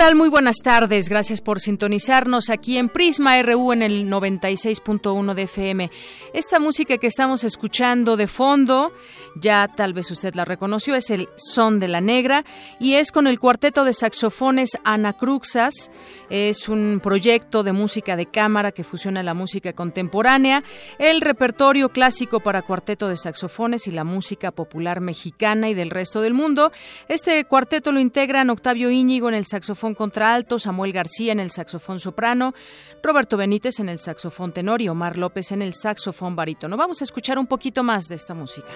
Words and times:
Tal? 0.00 0.16
Muy 0.16 0.30
buenas 0.30 0.62
tardes. 0.62 1.10
Gracias 1.10 1.42
por 1.42 1.60
sintonizarnos 1.60 2.48
aquí 2.48 2.78
en 2.78 2.88
Prisma 2.88 3.42
RU 3.42 3.74
en 3.74 3.82
el 3.82 4.08
96.1 4.08 5.34
de 5.34 5.42
FM. 5.42 5.90
Esta 6.32 6.58
música 6.58 6.96
que 6.96 7.06
estamos 7.06 7.44
escuchando 7.44 8.16
de 8.16 8.26
fondo, 8.26 8.94
ya 9.36 9.68
tal 9.68 9.92
vez 9.92 10.10
usted 10.10 10.34
la 10.34 10.46
reconoció, 10.46 10.94
es 10.94 11.10
el 11.10 11.28
Son 11.36 11.80
de 11.80 11.88
la 11.88 12.00
Negra 12.00 12.46
y 12.78 12.94
es 12.94 13.12
con 13.12 13.26
el 13.26 13.38
cuarteto 13.38 13.84
de 13.84 13.92
saxofones 13.92 14.70
Anacruxas. 14.84 15.90
Es 16.30 16.70
un 16.70 17.00
proyecto 17.02 17.62
de 17.62 17.72
música 17.72 18.16
de 18.16 18.24
cámara 18.24 18.72
que 18.72 18.84
fusiona 18.84 19.22
la 19.22 19.34
música 19.34 19.74
contemporánea, 19.74 20.64
el 20.98 21.20
repertorio 21.20 21.90
clásico 21.90 22.40
para 22.40 22.62
cuarteto 22.62 23.06
de 23.06 23.18
saxofones 23.18 23.86
y 23.86 23.90
la 23.90 24.04
música 24.04 24.50
popular 24.50 25.02
mexicana 25.02 25.68
y 25.68 25.74
del 25.74 25.90
resto 25.90 26.22
del 26.22 26.32
mundo. 26.32 26.72
Este 27.08 27.44
cuarteto 27.44 27.92
lo 27.92 28.00
integran 28.00 28.48
Octavio 28.48 28.90
Íñigo 28.90 29.28
en 29.28 29.34
el 29.34 29.44
saxofón 29.44 29.89
contralto, 29.94 30.58
Samuel 30.58 30.92
García 30.92 31.32
en 31.32 31.40
el 31.40 31.50
saxofón 31.50 32.00
soprano, 32.00 32.54
Roberto 33.02 33.36
Benítez 33.36 33.80
en 33.80 33.88
el 33.88 33.98
saxofón 33.98 34.52
tenor 34.52 34.82
y 34.82 34.88
Omar 34.88 35.16
López 35.18 35.52
en 35.52 35.62
el 35.62 35.74
saxofón 35.74 36.36
barítono. 36.36 36.76
Vamos 36.76 37.00
a 37.00 37.04
escuchar 37.04 37.38
un 37.38 37.46
poquito 37.46 37.82
más 37.82 38.08
de 38.08 38.14
esta 38.14 38.34
música. 38.34 38.70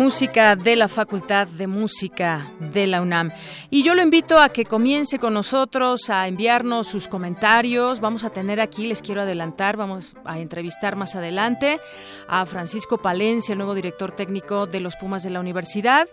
Música 0.00 0.56
de 0.56 0.76
la 0.76 0.88
Facultad 0.88 1.46
de 1.46 1.66
Música 1.66 2.50
de 2.58 2.86
la 2.86 3.02
UNAM. 3.02 3.32
Y 3.68 3.82
yo 3.82 3.94
lo 3.94 4.00
invito 4.00 4.38
a 4.38 4.48
que 4.48 4.64
comience 4.64 5.18
con 5.18 5.34
nosotros 5.34 6.08
a 6.08 6.26
enviarnos 6.26 6.86
sus 6.86 7.06
comentarios. 7.06 8.00
Vamos 8.00 8.24
a 8.24 8.30
tener 8.30 8.62
aquí, 8.62 8.86
les 8.86 9.02
quiero 9.02 9.20
adelantar, 9.20 9.76
vamos 9.76 10.14
a 10.24 10.38
entrevistar 10.38 10.96
más 10.96 11.16
adelante 11.16 11.80
a 12.28 12.46
Francisco 12.46 12.96
Palencia, 12.96 13.52
el 13.52 13.58
nuevo 13.58 13.74
director 13.74 14.12
técnico 14.12 14.66
de 14.66 14.80
los 14.80 14.96
Pumas 14.96 15.22
de 15.22 15.28
la 15.28 15.40
Universidad. 15.40 16.08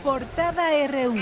Portada 0.03 0.71
RU. 0.87 1.15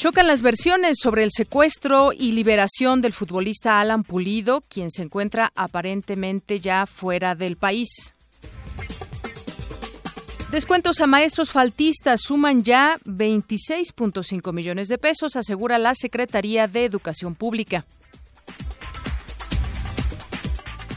Chocan 0.00 0.26
las 0.26 0.40
versiones 0.40 0.96
sobre 0.98 1.24
el 1.24 1.30
secuestro 1.30 2.12
y 2.14 2.32
liberación 2.32 3.02
del 3.02 3.12
futbolista 3.12 3.82
Alan 3.82 4.02
Pulido, 4.02 4.62
quien 4.62 4.90
se 4.90 5.02
encuentra 5.02 5.52
aparentemente 5.54 6.58
ya 6.58 6.86
fuera 6.86 7.34
del 7.34 7.58
país. 7.58 8.14
Descuentos 10.50 11.00
a 11.00 11.06
maestros 11.06 11.52
faltistas 11.52 12.22
suman 12.22 12.64
ya 12.64 12.98
26.5 13.04 14.52
millones 14.52 14.88
de 14.88 14.98
pesos, 14.98 15.36
asegura 15.36 15.78
la 15.78 15.94
Secretaría 15.94 16.66
de 16.66 16.84
Educación 16.84 17.36
Pública. 17.36 17.86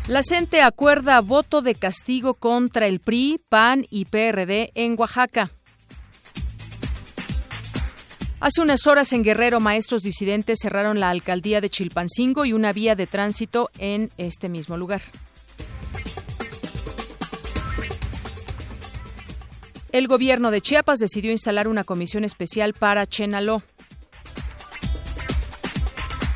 La 0.07 0.23
CENTE 0.23 0.63
acuerda 0.63 1.21
voto 1.21 1.61
de 1.61 1.75
castigo 1.75 2.33
contra 2.33 2.87
el 2.87 2.99
PRI, 2.99 3.39
PAN 3.47 3.85
y 3.91 4.05
PRD 4.05 4.71
en 4.73 4.95
Oaxaca. 4.97 5.51
Hace 8.39 8.59
unas 8.59 8.87
horas 8.87 9.13
en 9.13 9.23
Guerrero, 9.23 9.59
maestros 9.59 10.01
disidentes 10.01 10.57
cerraron 10.63 10.99
la 10.99 11.11
alcaldía 11.11 11.61
de 11.61 11.69
Chilpancingo 11.69 12.45
y 12.45 12.53
una 12.53 12.73
vía 12.73 12.95
de 12.95 13.05
tránsito 13.05 13.69
en 13.77 14.09
este 14.17 14.49
mismo 14.49 14.77
lugar. 14.77 15.03
El 19.93 20.07
gobierno 20.07 20.49
de 20.49 20.59
Chiapas 20.59 20.97
decidió 20.97 21.31
instalar 21.31 21.67
una 21.67 21.83
comisión 21.83 22.23
especial 22.23 22.73
para 22.73 23.05
Chenaló. 23.05 23.61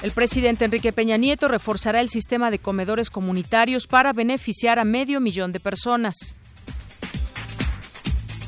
El 0.04 0.12
presidente 0.12 0.66
Enrique 0.66 0.94
Peña 0.94 1.18
Nieto 1.18 1.48
reforzará 1.48 2.02
el 2.02 2.10
sistema 2.10 2.52
de 2.52 2.60
comedores 2.60 3.10
comunitarios 3.10 3.88
para 3.88 4.14
beneficiar 4.14 4.78
a 4.78 4.84
medio 4.84 5.20
millón 5.20 5.52
de 5.52 5.60
personas. 5.60 6.38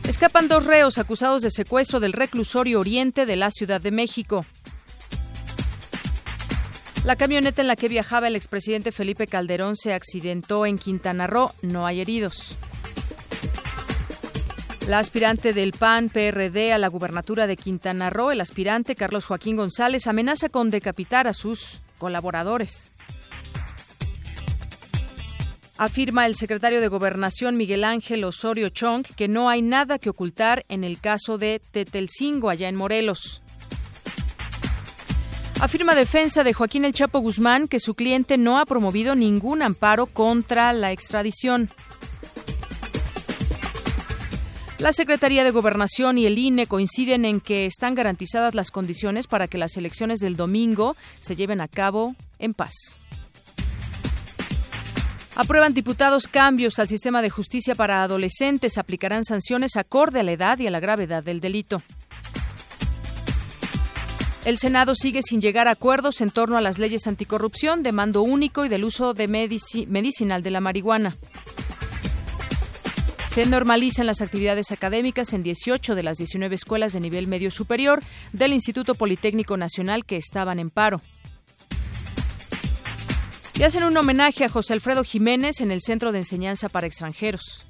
Escapan 0.08 0.48
dos 0.48 0.68
reos 0.68 1.00
acusados 1.00 1.42
de 1.42 1.50
secuestro 1.50 2.00
del 2.00 2.14
reclusorio 2.14 2.80
oriente 2.80 3.26
de 3.26 3.36
la 3.36 3.50
Ciudad 3.50 3.82
de 3.82 3.90
México. 3.90 4.46
La 7.04 7.16
camioneta 7.16 7.64
en 7.64 7.68
la 7.68 7.76
que 7.76 7.88
viajaba 7.88 8.28
el 8.28 8.36
expresidente 8.36 8.92
Felipe 8.92 9.26
Calderón 9.26 9.76
se 9.76 9.92
accidentó 9.92 10.68
en 10.68 10.78
Quintana 10.78 11.26
Roo. 11.26 11.52
No 11.64 11.88
hay 11.88 12.02
heridos. 12.02 12.56
La 14.90 14.98
aspirante 14.98 15.54
del 15.54 15.74
PAN 15.74 16.10
PRD 16.10 16.74
a 16.74 16.80
la 16.80 16.88
gubernatura 16.88 17.46
de 17.46 17.58
Quintana 17.58 18.10
Roo, 18.10 18.32
el 18.32 18.42
aspirante 18.42 18.96
Carlos 18.96 19.28
Joaquín 19.28 19.56
González, 19.56 20.08
amenaza 20.08 20.50
con 20.50 20.72
decapitar 20.72 21.28
a 21.28 21.34
sus 21.34 21.82
colaboradores. 22.00 22.90
Afirma 25.78 26.26
el 26.26 26.34
secretario 26.34 26.82
de 26.82 26.88
Gobernación 26.88 27.56
Miguel 27.56 27.84
Ángel 27.84 28.24
Osorio 28.24 28.70
Chong 28.70 29.06
que 29.16 29.28
no 29.28 29.48
hay 29.48 29.62
nada 29.62 30.00
que 30.00 30.10
ocultar 30.10 30.66
en 30.70 30.84
el 30.84 31.00
caso 31.00 31.38
de 31.38 31.62
Tetelcingo 31.70 32.50
allá 32.50 32.68
en 32.68 32.76
Morelos. 32.76 33.44
Afirma 35.62 35.94
defensa 35.94 36.44
de 36.44 36.54
Joaquín 36.54 36.84
El 36.84 36.94
Chapo 36.94 37.20
Guzmán 37.20 37.68
que 37.68 37.80
su 37.80 37.94
cliente 37.94 38.40
no 38.40 38.58
ha 38.58 38.66
promovido 38.66 39.14
ningún 39.14 39.62
amparo 39.62 40.08
contra 40.08 40.74
la 40.74 40.92
extradición. 40.92 41.70
La 44.80 44.94
Secretaría 44.94 45.44
de 45.44 45.52
Gobernación 45.52 46.18
y 46.18 46.26
el 46.26 46.38
INE 46.38 46.66
coinciden 46.66 47.26
en 47.26 47.42
que 47.42 47.66
están 47.66 47.96
garantizadas 47.96 48.56
las 48.56 48.72
condiciones 48.72 49.28
para 49.28 49.50
que 49.50 49.58
las 49.58 49.76
elecciones 49.76 50.22
del 50.22 50.38
domingo 50.38 50.96
se 51.20 51.36
lleven 51.36 51.60
a 51.60 51.68
cabo 51.68 52.16
en 52.40 52.54
paz. 52.54 52.74
Aprueban 55.36 55.74
diputados 55.74 56.30
cambios 56.30 56.80
al 56.80 56.88
sistema 56.88 57.22
de 57.22 57.30
justicia 57.30 57.76
para 57.76 58.04
adolescentes. 58.04 58.78
Aplicarán 58.78 59.26
sanciones 59.26 59.76
acorde 59.76 60.22
a 60.22 60.24
la 60.24 60.32
edad 60.32 60.60
y 60.60 60.68
a 60.68 60.72
la 60.72 60.80
gravedad 60.80 61.24
del 61.24 61.42
delito. 61.42 61.82
El 64.46 64.58
Senado 64.58 64.96
sigue 64.96 65.22
sin 65.24 65.42
llegar 65.42 65.68
a 65.68 65.72
acuerdos 65.72 66.22
en 66.22 66.30
torno 66.30 66.58
a 66.58 66.62
las 66.62 66.80
leyes 66.80 67.06
anticorrupción, 67.06 67.84
de 67.84 67.92
mando 67.92 68.22
único 68.22 68.64
y 68.64 68.70
del 68.70 68.86
uso 68.86 69.14
de 69.14 69.28
medicinal 69.28 70.42
de 70.42 70.52
la 70.52 70.62
marihuana. 70.62 71.16
Se 73.30 73.46
normalizan 73.46 74.08
las 74.08 74.22
actividades 74.22 74.72
académicas 74.72 75.34
en 75.34 75.44
18 75.44 75.94
de 75.94 76.02
las 76.02 76.18
19 76.18 76.56
escuelas 76.56 76.94
de 76.94 77.00
nivel 77.00 77.28
medio 77.28 77.52
superior 77.52 78.00
del 78.34 78.54
Instituto 78.54 78.96
Politécnico 78.96 79.56
Nacional 79.56 80.04
que 80.04 80.18
estaban 80.18 80.58
en 80.58 80.72
paro. 80.72 81.00
Y 83.54 83.64
hacen 83.64 83.84
un 83.84 83.96
homenaje 83.96 84.46
a 84.46 84.50
José 84.50 84.74
Alfredo 84.74 85.04
Jiménez 85.04 85.62
en 85.62 85.70
el 85.70 85.82
Centro 85.82 86.12
de 86.12 86.18
Enseñanza 86.18 86.70
para 86.70 86.88
Extranjeros. 86.88 87.66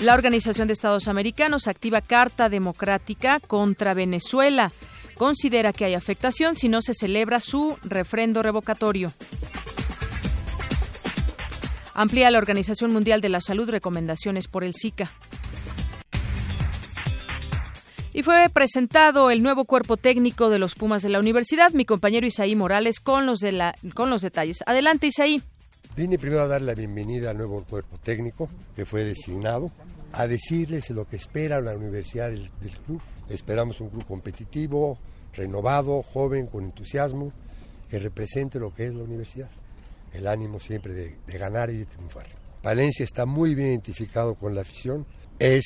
La 0.00 0.14
Organización 0.14 0.66
de 0.66 0.72
Estados 0.72 1.06
Americanos 1.06 1.68
activa 1.68 2.00
carta 2.00 2.48
democrática 2.48 3.38
contra 3.40 3.92
Venezuela. 3.92 4.72
Considera 5.14 5.74
que 5.74 5.84
hay 5.84 5.92
afectación 5.92 6.56
si 6.56 6.70
no 6.70 6.80
se 6.80 6.94
celebra 6.94 7.40
su 7.40 7.76
refrendo 7.82 8.42
revocatorio. 8.42 9.12
Amplía 11.98 12.30
la 12.30 12.36
Organización 12.36 12.92
Mundial 12.92 13.22
de 13.22 13.30
la 13.30 13.40
Salud 13.40 13.70
recomendaciones 13.70 14.48
por 14.48 14.64
el 14.64 14.74
Zika. 14.74 15.10
Y 18.12 18.22
fue 18.22 18.46
presentado 18.52 19.30
el 19.30 19.42
nuevo 19.42 19.64
cuerpo 19.64 19.96
técnico 19.96 20.50
de 20.50 20.58
los 20.58 20.74
Pumas 20.74 21.00
de 21.00 21.08
la 21.08 21.18
universidad. 21.18 21.72
Mi 21.72 21.86
compañero 21.86 22.26
Isaí 22.26 22.54
Morales 22.54 23.00
con 23.00 23.24
los, 23.24 23.40
con 23.94 24.10
los 24.10 24.20
detalles. 24.20 24.58
Adelante, 24.66 25.06
Isaí. 25.06 25.40
Vine 25.96 26.18
primero 26.18 26.42
a 26.42 26.46
dar 26.46 26.60
la 26.60 26.74
bienvenida 26.74 27.30
al 27.30 27.38
nuevo 27.38 27.64
cuerpo 27.64 27.96
técnico 27.96 28.50
que 28.74 28.84
fue 28.84 29.02
designado, 29.04 29.70
a 30.12 30.26
decirles 30.26 30.90
lo 30.90 31.08
que 31.08 31.16
espera 31.16 31.62
la 31.62 31.78
universidad 31.78 32.28
del, 32.28 32.50
club. 32.84 33.00
Esperamos 33.30 33.80
un 33.80 33.88
club 33.88 34.04
competitivo, 34.04 34.98
renovado, 35.32 36.02
joven, 36.02 36.46
con 36.46 36.64
entusiasmo, 36.64 37.32
que 37.88 37.98
represente 37.98 38.58
lo 38.58 38.74
que 38.74 38.84
es 38.84 38.94
la 38.94 39.04
universidad. 39.04 39.48
El 40.12 40.26
ánimo 40.26 40.60
siempre 40.60 40.92
de, 40.94 41.38
ganar 41.38 41.70
y 41.70 41.78
de 41.78 41.86
triunfar. 41.86 42.26
Valencia 42.62 43.04
está 43.04 43.26
muy 43.26 43.54
bien 43.54 43.68
identificado 43.68 44.34
con 44.34 44.54
la 44.54 44.62
afición. 44.62 45.06
Es, 45.38 45.64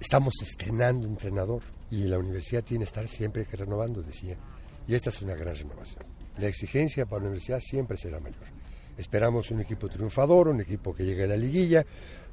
estamos 0.00 0.34
estrenando 0.42 1.06
entrenador 1.06 1.62
y 1.90 2.04
la 2.04 2.18
universidad 2.18 2.64
tiene 2.64 2.84
que 2.84 2.88
estar 2.88 3.06
siempre 3.06 3.44
renovando, 3.44 4.02
decía. 4.02 4.36
Y 4.88 4.94
esta 4.94 5.10
es 5.10 5.20
una 5.22 5.34
gran 5.34 5.54
renovación. 5.54 6.02
La 6.38 6.46
exigencia 6.46 7.06
para 7.06 7.22
la 7.22 7.28
universidad 7.28 7.60
siempre 7.60 7.96
será 7.96 8.18
mayor. 8.18 8.46
Esperamos 8.96 9.50
un 9.50 9.60
equipo 9.60 9.88
triunfador, 9.88 10.48
un 10.48 10.60
equipo 10.60 10.94
que 10.94 11.04
llegue 11.04 11.24
a 11.24 11.28
la 11.28 11.36
liguilla, 11.36 11.84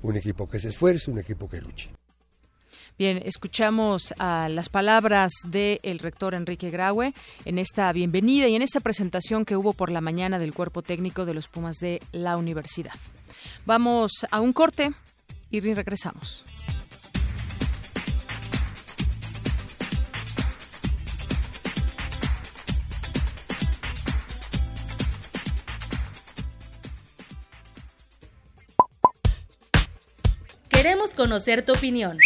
un 0.01 0.15
equipo 0.17 0.47
que 0.47 0.59
se 0.59 0.69
esfuerce, 0.69 1.11
un 1.11 1.19
equipo 1.19 1.49
que 1.49 1.61
luche. 1.61 1.89
Bien, 2.99 3.21
escuchamos 3.23 4.13
a 4.19 4.49
las 4.49 4.67
palabras 4.67 5.31
del 5.45 5.99
rector 5.99 6.33
Enrique 6.33 6.69
Graue 6.69 7.13
en 7.45 7.57
esta 7.57 7.93
bienvenida 7.93 8.49
y 8.49 8.57
en 8.57 8.61
esta 8.61 8.81
presentación 8.81 9.45
que 9.45 9.55
hubo 9.55 9.71
por 9.71 9.89
la 9.89 10.01
mañana 10.01 10.37
del 10.37 10.53
cuerpo 10.53 10.81
técnico 10.81 11.23
de 11.23 11.33
los 11.33 11.47
Pumas 11.47 11.77
de 11.77 12.01
la 12.11 12.35
universidad. 12.35 12.91
Vamos 13.65 14.27
a 14.29 14.41
un 14.41 14.51
corte 14.51 14.91
y 15.49 15.61
regresamos. 15.61 16.43
Queremos 30.69 31.13
conocer 31.13 31.63
tu 31.63 31.71
opinión. 31.71 32.17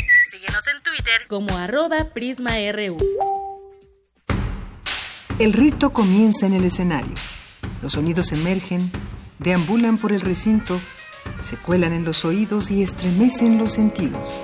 Síguenos 0.43 0.67
en 0.67 0.83
Twitter 0.83 1.27
como 1.29 1.55
arroba 1.55 2.09
PrismaRU. 2.13 2.97
El 5.39 5.53
rito 5.53 5.93
comienza 5.93 6.45
en 6.45 6.51
el 6.51 6.65
escenario. 6.65 7.15
Los 7.81 7.93
sonidos 7.93 8.33
emergen, 8.33 8.91
deambulan 9.39 9.97
por 9.97 10.11
el 10.11 10.19
recinto, 10.19 10.81
se 11.39 11.55
cuelan 11.55 11.93
en 11.93 12.03
los 12.03 12.25
oídos 12.25 12.71
y 12.71 12.83
estremecen 12.83 13.57
los 13.57 13.71
sentidos. 13.71 14.41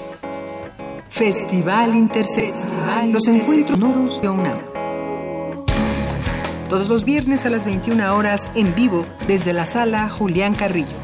Festival 1.09 1.93
Interseccional. 1.95 3.11
Los 3.11 3.27
encuentros 3.27 3.77
sonoros 3.77 4.21
de 4.21 4.29
UNAM. 4.29 4.59
Todos 6.69 6.87
los 6.87 7.03
viernes 7.03 7.45
a 7.45 7.49
las 7.49 7.65
21 7.65 8.15
horas 8.15 8.49
en 8.55 8.73
vivo 8.73 9.05
desde 9.27 9.51
la 9.51 9.65
sala 9.65 10.07
Julián 10.07 10.55
Carrillo. 10.55 10.95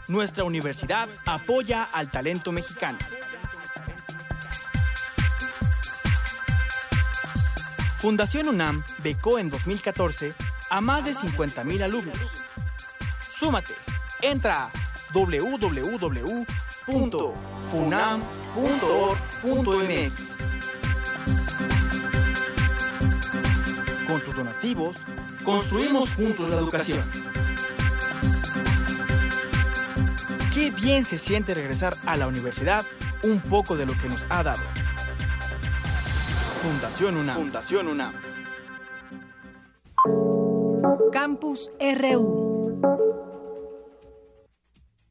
Nuestra 0.08 0.44
universidad 0.44 1.08
apoya 1.26 1.84
al 1.84 2.10
talento 2.10 2.52
mexicano. 2.52 2.98
Fundación 8.00 8.48
UNAM 8.48 8.84
becó 9.04 9.38
en 9.38 9.50
2014 9.50 10.34
a 10.70 10.82
más 10.82 11.06
de 11.06 11.12
50.000 11.12 11.84
alumnos. 11.84 12.49
Súmate, 13.40 13.74
entra 14.22 14.66
a 14.66 14.72
www.funam.org.mx. 15.14 15.98
Con 24.06 24.20
tus 24.20 24.36
donativos, 24.36 24.98
construimos 25.46 26.10
juntos 26.10 26.50
la 26.50 26.58
educación. 26.58 27.00
Qué 30.54 30.72
bien 30.72 31.06
se 31.06 31.18
siente 31.18 31.54
regresar 31.54 31.94
a 32.08 32.18
la 32.18 32.28
universidad 32.28 32.84
un 33.24 33.40
poco 33.40 33.78
de 33.78 33.86
lo 33.86 33.94
que 33.94 34.10
nos 34.10 34.26
ha 34.30 34.44
dado. 34.44 34.60
Fundación 36.62 37.16
UNAM. 37.16 37.38
Fundación 37.38 37.88
UNAM. 37.88 38.12
Campus 41.14 41.72
RU. 41.80 42.50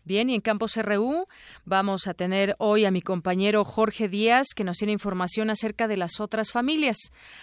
Bien, 0.08 0.30
y 0.30 0.34
en 0.34 0.40
Campus 0.40 0.78
RU 0.78 1.26
vamos 1.66 2.06
a 2.06 2.14
tener 2.14 2.56
hoy 2.56 2.86
a 2.86 2.90
mi 2.90 3.02
compañero 3.02 3.62
Jorge 3.62 4.08
Díaz, 4.08 4.54
que 4.56 4.64
nos 4.64 4.78
tiene 4.78 4.94
información 4.94 5.50
acerca 5.50 5.86
de 5.86 5.98
las 5.98 6.18
otras 6.18 6.50
familias. 6.50 6.96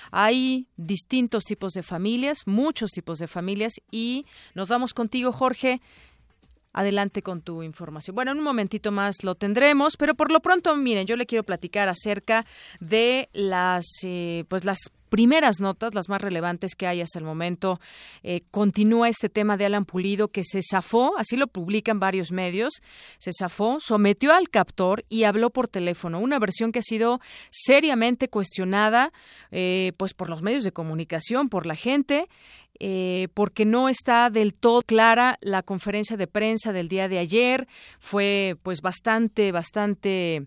Hay 0.09 0.65
distintos 0.75 1.43
tipos 1.43 1.73
de 1.73 1.83
familias, 1.83 2.47
muchos 2.47 2.89
tipos 2.89 3.19
de 3.19 3.27
familias, 3.27 3.73
y 3.91 4.25
nos 4.55 4.67
vamos 4.67 4.95
contigo, 4.95 5.31
Jorge 5.31 5.79
adelante 6.73 7.21
con 7.21 7.41
tu 7.41 7.61
información. 7.61 8.15
Bueno, 8.15 8.31
en 8.31 8.39
un 8.39 8.43
momentito 8.43 8.91
más 8.91 9.23
lo 9.23 9.35
tendremos, 9.35 9.95
pero 9.95 10.15
por 10.15 10.31
lo 10.31 10.39
pronto, 10.39 10.75
miren, 10.75 11.05
yo 11.05 11.15
le 11.17 11.27
quiero 11.27 11.43
platicar 11.43 11.87
acerca 11.87 12.47
de 12.79 13.29
las, 13.31 13.85
eh, 14.03 14.43
pues 14.49 14.65
las 14.65 14.79
primeras 15.15 15.61
notas, 15.61 15.95
las 15.95 16.09
más 16.09 16.21
relevantes 16.21 16.75
que 16.75 16.87
hay 16.87 16.99
hasta 16.99 17.19
el 17.19 17.23
momento, 17.23 17.79
eh, 18.21 18.41
continúa 18.51 19.07
este 19.07 19.29
tema 19.29 19.55
de 19.55 19.65
Alan 19.65 19.85
Pulido 19.85 20.27
que 20.27 20.43
se 20.43 20.59
zafó, 20.61 21.17
así 21.17 21.37
lo 21.37 21.47
publican 21.47 22.01
varios 22.01 22.33
medios, 22.33 22.81
se 23.17 23.31
zafó, 23.31 23.77
sometió 23.79 24.33
al 24.33 24.49
captor 24.49 25.05
y 25.07 25.23
habló 25.23 25.51
por 25.51 25.69
teléfono, 25.69 26.19
una 26.19 26.37
versión 26.37 26.73
que 26.73 26.79
ha 26.79 26.81
sido 26.81 27.21
seriamente 27.49 28.27
cuestionada 28.27 29.13
eh, 29.51 29.93
pues 29.95 30.13
por 30.13 30.29
los 30.29 30.41
medios 30.41 30.65
de 30.65 30.73
comunicación, 30.73 31.47
por 31.47 31.65
la 31.65 31.75
gente. 31.75 32.27
Eh, 32.81 33.29
porque 33.33 33.63
no 33.63 33.87
está 33.87 34.29
del 34.29 34.53
todo 34.53 34.81
clara 34.81 35.37
la 35.39 35.63
conferencia 35.63 36.17
de 36.17 36.27
prensa 36.27 36.73
del 36.73 36.89
día 36.89 37.07
de 37.07 37.19
ayer 37.19 37.69
fue 38.01 38.57
pues 38.63 38.81
bastante 38.81 39.53
bastante 39.53 40.45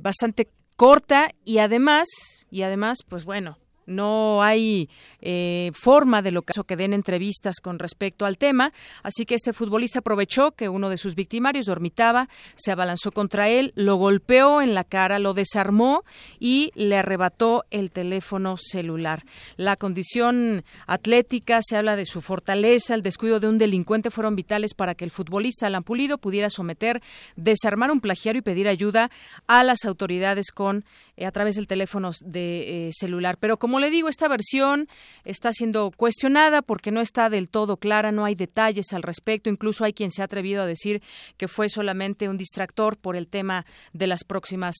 bastante 0.00 0.48
corta 0.76 1.32
y 1.44 1.58
además 1.58 2.06
y 2.52 2.62
además 2.62 2.98
pues 3.08 3.24
bueno 3.24 3.58
no 3.86 4.42
hay 4.42 4.88
eh, 5.20 5.70
forma 5.74 6.22
de 6.22 6.30
lo 6.30 6.42
que 6.42 6.76
den 6.76 6.92
entrevistas 6.92 7.60
con 7.60 7.78
respecto 7.78 8.26
al 8.26 8.38
tema, 8.38 8.72
así 9.02 9.26
que 9.26 9.34
este 9.34 9.52
futbolista 9.52 10.00
aprovechó 10.00 10.52
que 10.52 10.68
uno 10.68 10.88
de 10.88 10.98
sus 10.98 11.14
victimarios 11.14 11.66
dormitaba, 11.66 12.28
se 12.56 12.72
abalanzó 12.72 13.12
contra 13.12 13.48
él, 13.48 13.72
lo 13.76 13.96
golpeó 13.96 14.62
en 14.62 14.74
la 14.74 14.84
cara, 14.84 15.18
lo 15.18 15.34
desarmó 15.34 16.04
y 16.38 16.72
le 16.74 16.96
arrebató 16.96 17.64
el 17.70 17.90
teléfono 17.90 18.56
celular. 18.56 19.24
La 19.56 19.76
condición 19.76 20.64
atlética 20.86 21.60
se 21.62 21.76
habla 21.76 21.96
de 21.96 22.06
su 22.06 22.20
fortaleza, 22.20 22.94
el 22.94 23.02
descuido 23.02 23.40
de 23.40 23.48
un 23.48 23.58
delincuente 23.58 24.10
fueron 24.10 24.36
vitales 24.36 24.74
para 24.74 24.94
que 24.94 25.04
el 25.04 25.10
futbolista 25.10 25.66
Alan 25.66 25.84
Pulido 25.84 26.18
pudiera 26.18 26.50
someter, 26.50 27.02
desarmar 27.36 27.90
un 27.90 28.00
plagiario 28.00 28.40
y 28.40 28.42
pedir 28.42 28.68
ayuda 28.68 29.10
a 29.46 29.64
las 29.64 29.84
autoridades 29.84 30.50
con 30.52 30.84
eh, 31.16 31.26
a 31.26 31.32
través 31.32 31.56
del 31.56 31.66
teléfono 31.66 32.12
de 32.22 32.88
eh, 32.88 32.90
celular. 32.92 33.36
Pero 33.38 33.58
le 33.80 33.90
digo, 33.90 34.08
esta 34.08 34.28
versión 34.28 34.88
está 35.24 35.52
siendo 35.52 35.90
cuestionada 35.90 36.62
porque 36.62 36.92
no 36.92 37.00
está 37.00 37.28
del 37.28 37.48
todo 37.48 37.76
clara, 37.76 38.12
no 38.12 38.24
hay 38.24 38.34
detalles 38.34 38.92
al 38.92 39.02
respecto, 39.02 39.50
incluso 39.50 39.84
hay 39.84 39.92
quien 39.92 40.10
se 40.10 40.22
ha 40.22 40.26
atrevido 40.26 40.62
a 40.62 40.66
decir 40.66 41.02
que 41.36 41.48
fue 41.48 41.68
solamente 41.68 42.28
un 42.28 42.36
distractor 42.36 42.96
por 42.96 43.16
el 43.16 43.28
tema 43.28 43.66
de 43.92 44.06
las 44.06 44.24
próximas 44.24 44.76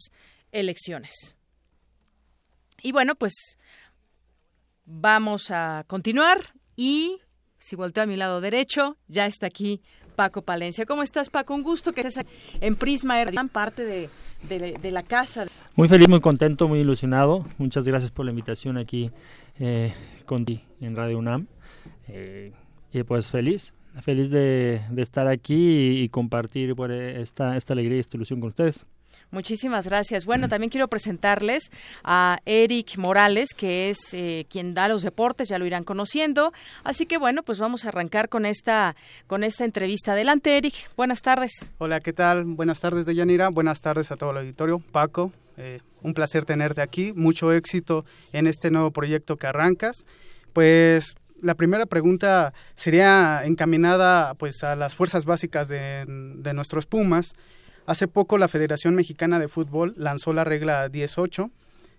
elecciones. 0.52 1.37
Y 2.83 2.92
bueno, 2.92 3.14
pues 3.14 3.59
vamos 4.85 5.50
a 5.50 5.85
continuar 5.87 6.54
y 6.76 7.19
si 7.59 7.76
volteo 7.76 8.04
a 8.04 8.07
mi 8.07 8.16
lado 8.16 8.40
derecho, 8.40 8.97
ya 9.07 9.26
está 9.26 9.47
aquí 9.47 9.83
Paco 10.16 10.42
Palencia. 10.42 10.87
¿Cómo 10.87 11.02
estás, 11.02 11.30
Paco? 11.30 11.54
Un 11.54 11.62
gusto 11.62 11.92
que 11.92 12.00
estés 12.00 12.25
en 12.61 12.76
Prisma, 12.76 13.23
gran 13.25 13.49
parte 13.49 13.85
de, 13.85 14.11
de, 14.49 14.90
la 14.90 15.02
casa. 15.02 15.47
Muy 15.76 15.88
feliz, 15.88 16.09
muy 16.09 16.20
contento, 16.20 16.68
muy 16.68 16.80
ilusionado. 16.80 17.44
Muchas 17.59 17.85
gracias 17.85 18.11
por 18.11 18.25
la 18.25 18.30
invitación 18.30 18.78
aquí 18.78 19.11
eh, 19.59 19.92
con 20.26 20.44
ti 20.44 20.64
en 20.80 20.97
Radio 20.97 21.18
UNAM. 21.18 21.47
Eh, 22.09 22.52
y 22.92 23.02
pues 23.04 23.30
feliz, 23.30 23.73
feliz 24.02 24.30
de, 24.30 24.80
estar 24.97 25.28
aquí 25.28 26.02
y, 26.02 26.09
compartir 26.09 26.75
por 26.75 26.90
esta, 26.90 27.56
esta 27.56 27.73
alegría 27.73 27.99
y 27.99 28.00
esta 28.00 28.16
ilusión 28.16 28.40
con 28.40 28.49
ustedes. 28.49 28.87
Muchísimas 29.30 29.87
gracias. 29.87 30.25
Bueno, 30.25 30.49
también 30.49 30.70
quiero 30.70 30.88
presentarles 30.88 31.70
a 32.02 32.40
Eric 32.46 32.96
Morales, 32.96 33.50
que 33.56 33.90
es 33.90 34.12
eh, 34.12 34.46
quien 34.50 34.75
da 34.75 34.88
los 34.88 35.02
deportes, 35.02 35.49
ya 35.49 35.58
lo 35.58 35.66
irán 35.66 35.84
conociendo. 35.84 36.52
Así 36.82 37.06
que 37.06 37.16
bueno, 37.16 37.42
pues 37.44 37.60
vamos 37.60 37.84
a 37.84 37.88
arrancar 37.88 38.28
con 38.28 38.44
esta 38.44 38.96
con 39.26 39.44
esta 39.44 39.64
entrevista. 39.64 40.12
Adelante, 40.12 40.56
Eric. 40.56 40.75
Buenas 40.96 41.22
tardes. 41.22 41.72
Hola, 41.78 42.00
¿qué 42.00 42.12
tal? 42.12 42.44
Buenas 42.44 42.80
tardes, 42.80 43.06
Deyanira. 43.06 43.50
Buenas 43.50 43.80
tardes 43.80 44.10
a 44.10 44.16
todo 44.16 44.32
el 44.32 44.38
auditorio. 44.38 44.80
Paco, 44.80 45.32
eh, 45.56 45.80
un 46.02 46.12
placer 46.14 46.44
tenerte 46.44 46.82
aquí. 46.82 47.12
Mucho 47.14 47.52
éxito 47.52 48.04
en 48.32 48.49
este 48.49 48.70
nuevo 48.70 48.90
proyecto 48.90 49.37
que 49.37 49.46
arrancas. 49.46 50.04
Pues 50.52 51.14
la 51.40 51.54
primera 51.54 51.87
pregunta 51.87 52.52
sería 52.75 53.42
encaminada 53.44 54.34
pues 54.34 54.64
a 54.64 54.75
las 54.75 54.94
fuerzas 54.96 55.25
básicas 55.25 55.68
de, 55.68 56.04
de 56.06 56.52
nuestros 56.52 56.87
Pumas. 56.87 57.34
Hace 57.90 58.06
poco 58.06 58.38
la 58.38 58.47
Federación 58.47 58.94
Mexicana 58.94 59.40
de 59.40 59.49
Fútbol 59.49 59.94
lanzó 59.97 60.32
la 60.32 60.44
regla 60.44 60.88
18 60.88 61.50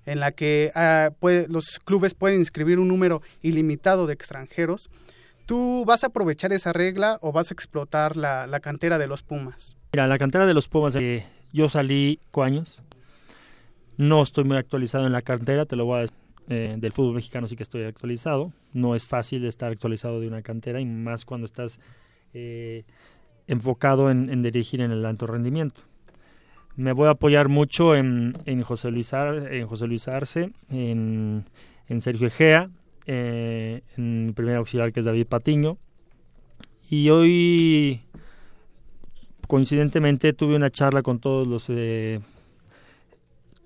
en 0.05 0.21
la 0.21 0.31
que 0.31 0.71
ah, 0.73 1.09
los 1.49 1.81
clubes 1.83 2.13
pueden 2.13 2.39
inscribir 2.39 2.79
un 2.79 2.87
número 2.87 3.21
ilimitado 3.41 4.07
de 4.07 4.13
extranjeros. 4.13 4.89
¿Tú 5.45 5.83
vas 5.85 6.05
a 6.05 6.07
aprovechar 6.07 6.53
esa 6.53 6.71
regla 6.71 7.17
o 7.19 7.33
vas 7.33 7.51
a 7.51 7.53
explotar 7.53 8.15
la, 8.15 8.59
cantera 8.61 8.99
de 8.99 9.07
los 9.07 9.21
Pumas? 9.21 9.75
Mira, 9.91 10.07
la 10.07 10.17
cantera 10.17 10.45
de 10.45 10.53
los 10.53 10.69
Pumas, 10.69 10.95
eh, 10.95 11.25
yo 11.51 11.67
salí 11.67 12.21
años, 12.41 12.81
no 13.97 14.23
estoy 14.23 14.45
muy 14.45 14.55
actualizado 14.55 15.05
en 15.05 15.11
la 15.11 15.21
cantera, 15.21 15.65
te 15.65 15.75
lo 15.75 15.83
voy 15.83 15.97
a 15.97 16.01
decir. 16.03 16.17
Eh, 16.47 16.75
del 16.77 16.91
fútbol 16.93 17.15
mexicano 17.15 17.47
sí 17.47 17.57
que 17.57 17.63
estoy 17.63 17.83
actualizado. 17.83 18.53
No 18.71 18.95
es 18.95 19.07
fácil 19.07 19.45
estar 19.45 19.73
actualizado 19.73 20.21
de 20.21 20.27
una 20.27 20.41
cantera 20.41 20.79
y 20.79 20.85
más 20.85 21.25
cuando 21.25 21.45
estás 21.45 21.79
eh, 22.33 22.83
enfocado 23.47 24.09
en, 24.09 24.41
dirigir 24.41 24.81
en 24.81 24.91
el 24.91 25.05
alto 25.05 25.27
rendimiento. 25.27 25.81
Me 26.75 26.93
voy 26.93 27.07
a 27.07 27.11
apoyar 27.11 27.49
mucho 27.49 27.95
en, 27.95 28.33
José, 28.63 28.91
Luis 28.91 29.13
Luis 29.13 30.07
Arce, 30.07 30.51
en, 30.69 31.45
Sergio 31.99 32.27
Egea, 32.27 32.69
eh, 33.05 33.81
en 33.97 34.27
el 34.27 34.33
primer 34.33 34.55
auxiliar 34.55 34.93
que 34.93 35.01
es 35.01 35.05
David 35.05 35.27
Patiño. 35.27 35.77
Y 36.89 37.09
hoy, 37.09 38.01
coincidentemente, 39.47 40.33
tuve 40.33 40.55
una 40.55 40.69
charla 40.69 41.01
con 41.01 41.19
todos 41.19 41.47
los... 41.47 41.65
Eh, 41.69 42.19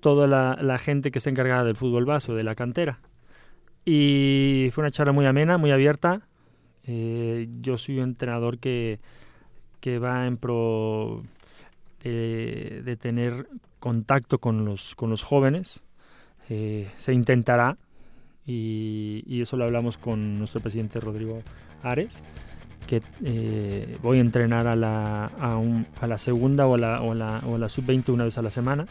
toda 0.00 0.28
la, 0.28 0.78
gente 0.78 1.10
que 1.10 1.18
está 1.18 1.30
encargada 1.30 1.64
del 1.64 1.74
fútbol 1.74 2.04
base 2.04 2.32
de 2.32 2.44
la 2.44 2.54
cantera. 2.54 3.00
Y 3.84 4.68
fue 4.72 4.82
una 4.82 4.92
charla 4.92 5.12
muy 5.12 5.26
amena, 5.26 5.58
muy 5.58 5.72
abierta. 5.72 6.28
Eh, 6.84 7.48
yo 7.60 7.76
soy 7.76 7.98
un 7.98 8.04
entrenador 8.04 8.58
que 8.58 9.00
que 9.86 10.00
va 10.00 10.26
en 10.26 10.36
pro 10.36 11.22
de, 12.02 12.98
tener 13.00 13.46
contacto 13.78 14.38
con 14.38 14.64
los, 14.64 14.96
con 14.96 15.10
los 15.10 15.22
jóvenes. 15.22 15.80
Eh, 16.48 16.90
se 16.96 17.12
intentará, 17.12 17.78
y, 18.44 19.40
eso 19.40 19.56
lo 19.56 19.62
hablamos 19.62 19.96
con 19.96 20.40
nuestro 20.40 20.60
presidente 20.60 20.98
Rodrigo 20.98 21.40
Ares, 21.84 22.20
que 22.88 23.00
eh, 23.24 23.96
voy 24.02 24.18
a 24.18 24.22
entrenar 24.22 24.66
a 24.66 24.74
la, 24.74 25.26
a, 25.26 25.62
a 26.00 26.06
la 26.08 26.18
segunda 26.18 26.66
o 26.66 26.74
a 26.74 26.78
la, 26.78 27.02
o 27.02 27.14
la, 27.14 27.44
o 27.46 27.56
la 27.56 27.68
sub-20 27.68 28.08
una 28.08 28.24
vez 28.24 28.36
a 28.38 28.42
la 28.42 28.50
semana, 28.50 28.86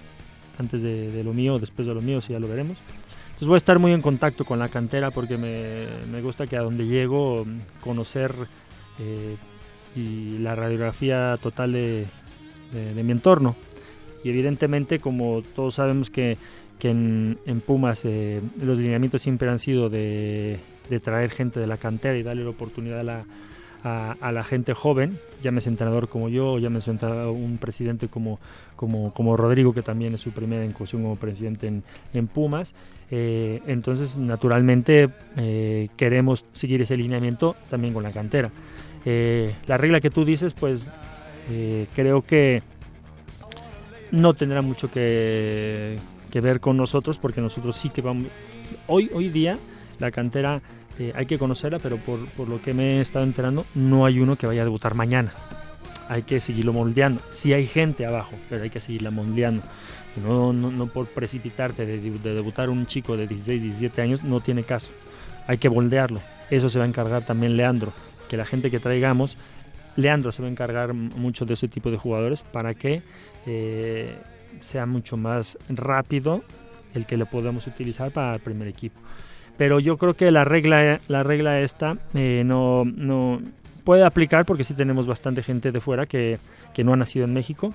antes 0.58 0.82
de, 0.82 1.22
lo 1.25 1.34
mío, 1.34 1.60
después 1.60 1.90
de 1.90 1.94
lo 1.94 2.00
mío, 2.00 2.22
si 2.22 2.32
ya 2.32 2.40
lo 2.40 2.48
veremos. 2.48 2.78
Entonces 3.25 3.50
voy 3.50 3.56
a 3.56 3.58
estar 3.58 3.80
muy 3.80 3.92
en 3.92 4.02
contacto 4.02 4.46
con 4.46 4.60
la 4.60 4.70
cantera 4.70 5.12
porque 5.12 5.38
me, 5.38 5.88
me 6.10 6.22
gusta 6.22 6.48
que 6.48 6.56
a 6.56 6.62
donde 6.62 6.88
llego 6.88 7.46
conocer 7.82 8.34
eh, 8.98 9.36
y 9.96 10.38
la 10.40 10.56
radiografía 10.56 11.38
total 11.42 11.74
de, 11.74 12.06
mi 12.96 13.12
entorno. 13.12 13.56
Y 14.24 14.30
evidentemente, 14.30 15.00
como 15.00 15.42
todos 15.56 15.75
sabemos 15.75 16.10
que, 16.10 16.38
en, 16.82 17.38
Pumas 17.66 18.06
eh, 18.06 18.42
los 18.62 18.78
lineamientos 18.78 19.22
siempre 19.22 19.50
han 19.50 19.60
sido 19.60 19.90
de, 19.90 20.60
traer 21.04 21.32
gente 21.32 21.60
de 21.60 21.68
la 21.68 21.78
cantera 21.78 22.18
y 22.18 22.24
darle 22.24 22.44
la 22.44 22.52
oportunidad 22.52 23.00
a 23.00 23.04
la, 23.04 23.25
a, 24.20 24.32
la 24.32 24.44
gente 24.44 24.74
joven, 24.74 25.20
llámese 25.44 25.70
entrenador 25.70 26.10
como 26.10 26.30
yo, 26.30 26.58
llámese 26.60 26.92
un 26.92 27.58
presidente 27.60 28.08
como, 28.08 28.40
como, 28.75 29.14
como 29.14 29.38
Rodrigo, 29.38 29.74
que 29.74 29.82
también 29.82 30.14
es 30.16 30.22
su 30.22 30.32
primera 30.32 30.66
incursión 30.66 31.04
como 31.04 31.16
presidente 31.16 31.68
en, 31.68 31.84
en 32.14 32.28
Pumas. 32.28 32.74
Eh, 33.12 33.62
entonces, 33.68 34.18
naturalmente, 34.18 35.10
eh, 35.38 35.90
queremos 35.98 36.46
seguir 36.54 36.82
ese 36.82 36.98
lineamiento 36.98 37.56
también 37.70 37.94
con 37.94 38.04
la 38.04 38.12
cantera. 38.12 38.52
Eh, 39.06 39.56
la 39.68 39.78
regla 39.78 40.02
que 40.02 40.10
tú 40.10 40.26
dices, 40.26 40.54
pues 40.54 40.88
eh, 41.52 41.86
creo 41.96 42.24
que 42.24 42.64
no 44.12 44.34
tendrá 44.34 44.62
mucho 44.62 44.90
que, 44.90 45.98
ver 46.34 46.60
con 46.60 46.76
nosotros, 46.76 47.18
porque 47.18 47.40
nosotros 47.40 47.78
sí 47.78 47.90
que 47.90 48.02
vamos. 48.02 48.28
Hoy, 48.88 49.10
hoy 49.14 49.30
día, 49.30 49.58
la 50.00 50.12
cantera 50.12 50.62
eh, 51.00 51.14
hay 51.16 51.28
que 51.28 51.38
conocerla, 51.38 51.80
pero 51.80 51.98
por, 51.98 52.20
lo 52.50 52.62
que 52.62 52.74
me 52.74 52.98
he 52.98 53.02
estado 53.02 53.24
enterando, 53.24 53.66
no 53.74 54.06
hay 54.06 54.20
uno 54.20 54.36
que 54.36 54.48
vaya 54.48 54.62
a 54.62 54.66
debutar 54.66 54.96
mañana. 54.96 55.32
Hay 56.10 56.24
que 56.24 56.42
seguirlo 56.42 56.74
moldeando. 56.74 57.22
Sí 57.32 57.54
hay 57.54 57.68
gente 57.68 58.06
abajo, 58.06 58.36
pero 58.50 58.64
hay 58.64 58.70
que 58.70 58.80
seguirla 58.80 59.12
moldeando. 59.12 59.64
No, 60.22 60.54
no, 60.54 60.88
por 60.88 61.08
precipitarte 61.08 61.86
de, 61.86 62.00
de 62.00 62.34
debutar 62.34 62.70
un 62.70 62.86
chico 62.86 63.18
de 63.18 63.28
16, 63.28 63.62
17 63.62 64.02
años, 64.02 64.24
no 64.24 64.40
tiene 64.40 64.64
caso. 64.64 64.90
Hay 65.48 65.58
que 65.58 65.70
moldearlo. 65.70 66.22
Eso 66.50 66.70
se 66.70 66.80
va 66.80 66.86
a 66.86 66.88
encargar 66.88 67.26
también 67.26 67.58
Leandro 67.58 67.92
que 68.29 68.38
la 68.38 68.46
gente 68.46 68.72
que 68.72 68.79
traigamos, 68.79 69.38
Leandro 69.96 70.32
se 70.32 70.41
va 70.41 70.48
a 70.48 70.51
encargar 70.51 70.94
mucho 70.94 71.46
de 71.46 71.53
ese 71.53 71.67
tipo 71.67 71.91
de 71.91 71.98
jugadores 71.98 72.44
para 72.44 72.74
que 72.74 73.01
eh, 73.46 74.15
sea 74.62 74.86
mucho 74.86 75.17
más 75.17 75.58
rápido 75.70 76.44
el 76.94 77.05
que 77.05 77.17
lo 77.17 77.25
podamos 77.25 77.67
utilizar 77.67 78.12
para 78.12 78.36
el 78.36 78.41
primer 78.41 78.67
equipo. 78.67 79.00
Pero 79.58 79.79
yo 79.79 79.98
creo 79.98 80.15
que 80.15 80.32
la 80.32 80.44
regla, 80.44 81.00
la 81.08 81.24
regla 81.24 81.62
esta 81.62 81.98
eh, 82.13 82.44
no, 82.46 82.84
no 82.86 83.41
puede 83.84 84.03
aplicar 84.03 84.46
porque 84.46 84.63
sí 84.63 84.74
tenemos 84.74 85.08
bastante 85.08 85.44
gente 85.44 85.72
de 85.72 85.79
fuera 85.79 86.05
que, 86.05 86.39
que 86.74 86.84
no 86.84 86.94
ha 86.94 86.98
nacido 86.98 87.25
en 87.25 87.34
México 87.34 87.74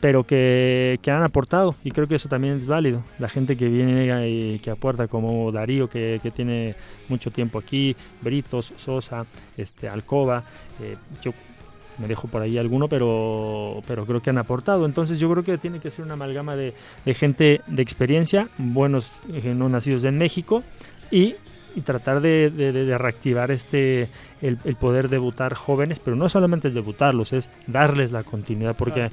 pero 0.00 0.24
que, 0.24 0.98
han 1.06 1.22
aportado 1.22 1.74
y 1.84 1.90
creo 1.90 2.06
que 2.06 2.14
eso 2.14 2.28
también 2.28 2.54
es 2.54 2.66
válido. 2.66 3.02
La 3.18 3.28
gente 3.28 3.56
que 3.56 3.68
viene 3.68 4.28
y 4.28 4.58
que 4.58 4.70
aporta 4.70 5.08
como 5.08 5.52
Darío 5.52 5.88
que, 5.88 6.20
tiene 6.34 6.74
mucho 7.08 7.30
tiempo 7.30 7.58
aquí, 7.58 7.96
Britos, 8.22 8.72
Sosa, 8.76 9.26
este, 9.56 9.88
Alcoba, 9.88 10.42
eh, 10.80 10.96
yo 11.22 11.32
me 11.98 12.08
dejo 12.08 12.28
por 12.28 12.40
ahí 12.40 12.56
alguno, 12.56 12.88
pero, 12.88 13.82
pero 13.86 14.06
creo 14.06 14.22
que 14.22 14.30
han 14.30 14.38
aportado. 14.38 14.86
Entonces 14.86 15.18
yo 15.18 15.30
creo 15.30 15.44
que 15.44 15.58
tiene 15.58 15.80
que 15.80 15.90
ser 15.90 16.04
una 16.04 16.14
amalgama 16.14 16.56
de, 16.56 16.74
gente 17.14 17.60
de 17.66 17.82
experiencia, 17.82 18.48
buenos 18.56 19.10
eh, 19.32 19.54
no 19.54 19.68
nacidos 19.68 20.04
en 20.04 20.16
México 20.16 20.62
y 21.10 21.36
tratar 21.84 22.20
de, 22.20 22.96
reactivar 22.98 23.50
este 23.50 24.08
el, 24.40 24.56
poder 24.76 25.08
debutar 25.08 25.54
jóvenes, 25.54 26.00
pero 26.00 26.16
no 26.16 26.28
solamente 26.28 26.68
es 26.68 26.74
debutarlos, 26.74 27.32
es 27.32 27.48
darles 27.66 28.12
la 28.12 28.22
continuidad, 28.22 28.74
porque 28.76 29.10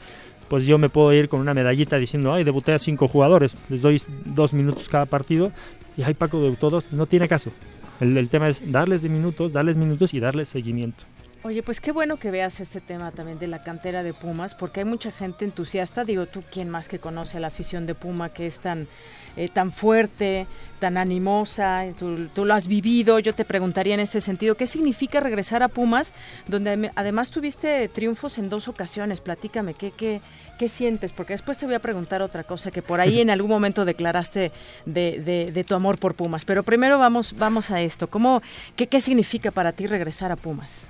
pues 0.48 0.66
yo 0.66 0.78
me 0.78 0.90
puedo 0.90 1.14
ir 1.14 1.30
con 1.30 1.40
una 1.40 1.54
medallita 1.54 1.98
diciendo, 1.98 2.34
ay, 2.34 2.44
debuté 2.44 2.74
a 2.74 2.80
cinco 2.80 3.08
jugadores, 3.08 3.58
les 3.70 3.82
doy 3.82 4.02
dos 4.26 4.54
minutos 4.54 4.90
cada 4.90 5.06
partido, 5.06 5.52
y 5.96 6.04
ay, 6.04 6.14
Paco 6.14 6.42
debutó 6.42 6.70
dos, 6.70 6.86
no 6.92 7.06
tiene 7.06 7.28
caso. 7.28 7.52
El, 8.00 8.30
tema 8.30 8.48
es 8.48 8.62
darles 8.72 9.02
de 9.02 9.10
minutos, 9.10 9.52
darles 9.52 9.76
minutos 9.76 10.14
y 10.14 10.20
darles 10.20 10.50
seguimiento. 10.50 11.04
Oye, 11.44 11.62
pues 11.62 11.80
qué 11.80 11.92
bueno 11.92 12.18
que 12.18 12.32
veas 12.32 12.60
este 12.60 12.82
tema 12.82 13.12
también 13.12 13.38
de 13.38 13.48
la 13.48 13.60
cantera 13.60 14.02
de 14.02 14.14
Pumas, 14.14 14.56
porque 14.56 14.80
hay 14.80 14.86
mucha 14.86 15.12
gente 15.12 15.46
entusiasta. 15.46 16.04
Digo, 16.04 16.26
tú, 16.26 16.44
¿quién 16.52 16.68
más 16.68 16.90
que 16.90 16.98
conoce 16.98 17.38
a 17.38 17.40
la 17.40 17.48
afición 17.48 17.86
de 17.86 17.94
Puma 17.94 18.30
que 18.30 18.48
es 18.48 18.60
tan, 18.60 18.88
eh, 19.36 19.48
tan 19.48 19.72
fuerte, 19.72 20.48
tan 20.80 20.98
animosa? 20.98 21.86
Tú, 21.98 22.28
tú, 22.34 22.44
lo 22.44 22.56
has 22.56 22.68
vivido. 22.68 23.20
Yo 23.20 23.36
te 23.36 23.46
preguntaría 23.46 23.94
en 23.94 24.00
este 24.00 24.20
sentido, 24.20 24.56
¿qué 24.56 24.66
significa 24.66 25.20
regresar 25.20 25.62
a 25.62 25.68
Pumas, 25.68 26.12
donde 26.48 26.90
además 26.96 27.30
tuviste 27.30 27.88
triunfos 27.88 28.40
en 28.40 28.50
dos 28.50 28.68
ocasiones? 28.68 29.22
Platícame, 29.22 29.76
¿qué, 29.76 29.92
qué, 29.92 30.22
qué 30.58 30.68
sientes? 30.68 31.14
Porque 31.14 31.34
después 31.34 31.60
te 31.60 31.68
voy 31.68 31.76
a 31.76 31.80
preguntar 31.80 32.24
otra 32.24 32.46
cosa 32.46 32.72
que 32.72 32.82
por 32.82 33.00
ahí 33.00 33.22
en 33.22 33.30
algún 33.30 33.52
momento 33.52 33.86
declaraste 33.86 34.52
de, 34.88 35.22
de, 35.22 35.52
de 35.52 35.64
tu 35.64 35.76
amor 35.76 36.00
por 36.00 36.16
Pumas. 36.16 36.46
Pero 36.46 36.64
primero 36.64 36.98
vamos, 36.98 37.36
vamos 37.38 37.70
a 37.70 37.80
esto. 37.80 38.08
¿Cómo, 38.08 38.42
qué, 38.76 38.88
¿Qué 38.88 39.02
significa 39.02 39.52
para 39.52 39.72
ti 39.72 39.86
regresar 39.86 40.32
a 40.32 40.36
Pumas? 40.36 40.88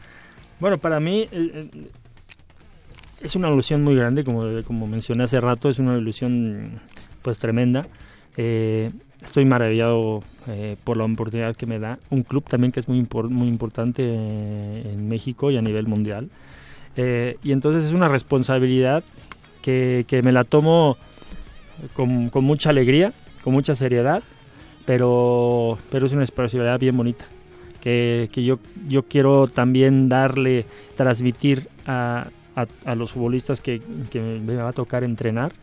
Bueno, 0.60 0.80
para 0.80 1.00
mí 1.00 1.28
es 3.22 3.36
una 3.36 3.50
ilusión 3.50 3.84
muy 3.84 3.96
grande, 3.96 4.24
como, 4.24 4.42
como 4.64 4.88
mencioné 4.88 5.24
hace 5.24 5.40
rato, 5.40 5.70
es 5.70 5.78
una 5.78 5.96
ilusión 5.98 6.80
pues 7.22 7.38
tremenda. 7.38 7.86
Eh, 8.38 8.92
estoy 9.22 9.46
maravillado 9.46 10.24
eh, 10.48 10.76
por 10.84 10.98
la 10.98 11.06
oportunidad 11.06 11.56
que 11.56 11.68
me 11.68 11.78
da 11.78 12.00
un 12.10 12.24
club 12.24 12.44
también 12.46 12.72
que 12.72 12.80
es 12.80 12.88
muy, 12.88 13.06
muy 13.30 13.48
importante 13.48 14.04
eh, 14.04 14.94
en 14.94 15.08
México 15.08 15.52
y 15.52 15.58
a 15.58 15.62
nivel 15.62 15.88
mundial. 15.88 16.30
Y 17.44 17.52
entonces 17.52 17.84
es 17.84 17.94
una 17.94 18.08
responsabilidad 18.08 19.04
que, 19.62 20.06
que 20.08 20.24
me 20.24 20.32
la 20.32 20.46
tomo 20.46 20.98
con, 21.94 22.30
con, 22.32 22.44
mucha 22.44 22.72
alegría, 22.72 23.14
con 23.44 23.54
mucha 23.54 23.76
seriedad, 23.76 24.24
pero, 24.88 25.78
pero 25.92 26.08
es 26.08 26.14
una 26.14 26.22
responsabilidad 26.22 26.80
bien 26.80 26.98
bonita 26.98 27.28
que, 27.82 28.30
que 28.32 28.44
yo, 28.44 28.60
yo 28.88 29.04
quiero 29.04 29.48
también 29.48 30.10
darle, 30.10 30.66
transmitir 30.96 31.70
a, 31.86 32.30
a, 32.56 32.68
a 32.86 32.96
los 32.96 33.12
futbolistas 33.12 33.62
que, 33.62 33.82
que, 34.10 34.20
me 34.22 34.56
va 34.56 34.70
a 34.70 34.74
tocar 34.74 35.04
entrenar. 35.04 35.54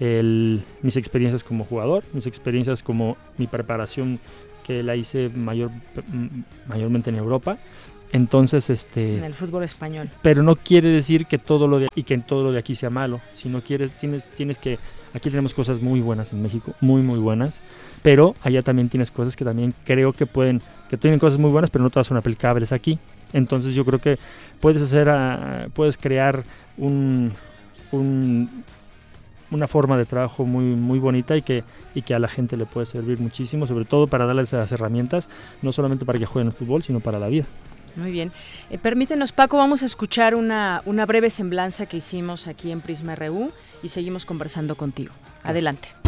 El, 0.00 0.64
mis 0.82 0.96
experiencias 0.96 1.44
como 1.44 1.64
jugador, 1.64 2.02
mis 2.12 2.26
experiencias 2.26 2.82
como 2.82 3.16
mi 3.38 3.46
preparación 3.46 4.18
que 4.66 4.82
la 4.82 4.96
hice 4.96 5.28
mayor, 5.28 5.70
mayormente 6.66 7.10
en 7.10 7.16
Europa. 7.16 7.58
Entonces, 8.12 8.68
este... 8.68 9.18
En 9.18 9.24
el 9.24 9.34
fútbol 9.34 9.64
español. 9.64 10.10
Pero 10.20 10.42
no 10.42 10.56
quiere 10.56 10.88
decir 10.88 11.26
que 11.26 11.38
todo 11.38 11.66
lo 11.66 11.78
de, 11.78 11.88
y 11.94 12.02
que 12.02 12.18
todo 12.18 12.44
lo 12.44 12.52
de 12.52 12.58
aquí 12.58 12.74
sea 12.74 12.90
malo. 12.90 13.20
Si 13.32 13.48
no 13.48 13.62
quieres, 13.62 13.90
tienes, 13.92 14.26
tienes 14.26 14.58
que... 14.58 14.78
Aquí 15.14 15.30
tenemos 15.30 15.54
cosas 15.54 15.80
muy 15.80 16.00
buenas 16.00 16.32
en 16.32 16.42
México, 16.42 16.74
muy, 16.80 17.02
muy 17.02 17.18
buenas. 17.18 17.60
Pero 18.02 18.34
allá 18.42 18.62
también 18.62 18.88
tienes 18.88 19.10
cosas 19.10 19.36
que 19.36 19.44
también 19.44 19.74
creo 19.84 20.12
que 20.12 20.26
pueden 20.26 20.60
que 20.92 20.98
tienen 20.98 21.18
cosas 21.18 21.38
muy 21.38 21.50
buenas, 21.50 21.70
pero 21.70 21.82
no 21.82 21.88
todas 21.88 22.06
son 22.06 22.18
aplicables 22.18 22.70
aquí. 22.70 22.98
Entonces 23.32 23.74
yo 23.74 23.82
creo 23.82 23.98
que 23.98 24.18
puedes 24.60 24.82
hacer, 24.82 25.08
uh, 25.08 25.70
puedes 25.70 25.96
crear 25.96 26.44
un, 26.76 27.32
un, 27.92 28.62
una 29.50 29.66
forma 29.66 29.96
de 29.96 30.04
trabajo 30.04 30.44
muy, 30.44 30.64
muy 30.64 30.98
bonita 30.98 31.34
y 31.34 31.40
que, 31.40 31.64
y 31.94 32.02
que 32.02 32.14
a 32.14 32.18
la 32.18 32.28
gente 32.28 32.58
le 32.58 32.66
puede 32.66 32.84
servir 32.84 33.18
muchísimo, 33.20 33.66
sobre 33.66 33.86
todo 33.86 34.06
para 34.06 34.26
darles 34.26 34.52
las 34.52 34.70
herramientas, 34.70 35.30
no 35.62 35.72
solamente 35.72 36.04
para 36.04 36.18
que 36.18 36.26
jueguen 36.26 36.48
el 36.48 36.52
fútbol, 36.52 36.82
sino 36.82 37.00
para 37.00 37.18
la 37.18 37.28
vida. 37.28 37.46
Muy 37.96 38.10
bien. 38.10 38.30
Eh, 38.68 38.76
permítenos, 38.76 39.32
Paco, 39.32 39.56
vamos 39.56 39.82
a 39.82 39.86
escuchar 39.86 40.34
una, 40.34 40.82
una 40.84 41.06
breve 41.06 41.30
semblanza 41.30 41.86
que 41.86 41.96
hicimos 41.96 42.48
aquí 42.48 42.70
en 42.70 42.82
Prisma 42.82 43.14
RU 43.14 43.50
y 43.82 43.88
seguimos 43.88 44.26
conversando 44.26 44.74
contigo. 44.74 45.14
Adelante. 45.42 46.01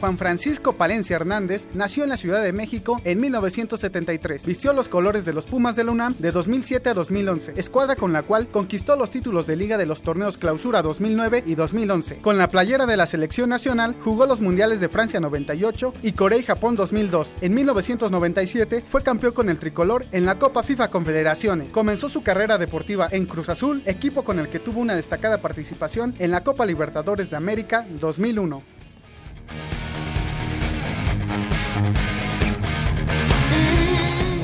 Juan 0.00 0.16
Francisco 0.16 0.74
Palencia 0.74 1.16
Hernández 1.16 1.66
nació 1.74 2.04
en 2.04 2.10
la 2.10 2.16
Ciudad 2.16 2.42
de 2.42 2.52
México 2.52 3.00
en 3.04 3.20
1973. 3.20 4.44
Vistió 4.44 4.72
los 4.72 4.88
colores 4.88 5.24
de 5.24 5.32
los 5.32 5.46
Pumas 5.46 5.74
de 5.74 5.84
la 5.84 5.92
UNAM 5.92 6.14
de 6.18 6.30
2007 6.30 6.90
a 6.90 6.94
2011, 6.94 7.54
escuadra 7.56 7.96
con 7.96 8.12
la 8.12 8.22
cual 8.22 8.48
conquistó 8.48 8.96
los 8.96 9.10
títulos 9.10 9.46
de 9.46 9.56
liga 9.56 9.76
de 9.76 9.86
los 9.86 10.02
torneos 10.02 10.38
Clausura 10.38 10.82
2009 10.82 11.42
y 11.46 11.54
2011. 11.56 12.18
Con 12.18 12.38
la 12.38 12.50
playera 12.50 12.86
de 12.86 12.96
la 12.96 13.06
selección 13.06 13.48
nacional 13.48 13.96
jugó 14.04 14.26
los 14.26 14.40
mundiales 14.40 14.80
de 14.80 14.88
Francia 14.88 15.20
98 15.20 15.94
y 16.02 16.12
Corea 16.12 16.38
y 16.38 16.44
Japón 16.44 16.76
2002. 16.76 17.36
En 17.40 17.54
1997 17.54 18.84
fue 18.88 19.02
campeón 19.02 19.32
con 19.32 19.48
el 19.48 19.58
tricolor 19.58 20.06
en 20.12 20.26
la 20.26 20.38
Copa 20.38 20.62
FIFA 20.62 20.88
Confederaciones. 20.88 21.72
Comenzó 21.72 22.08
su 22.08 22.22
carrera 22.22 22.58
deportiva 22.58 23.08
en 23.10 23.26
Cruz 23.26 23.48
Azul, 23.48 23.82
equipo 23.84 24.22
con 24.22 24.38
el 24.38 24.48
que 24.48 24.60
tuvo 24.60 24.80
una 24.80 24.94
destacada 24.94 25.38
participación 25.38 26.14
en 26.18 26.30
la 26.30 26.44
Copa 26.44 26.66
Libertadores 26.66 27.30
de 27.30 27.36
América 27.36 27.86
2001. 28.00 28.62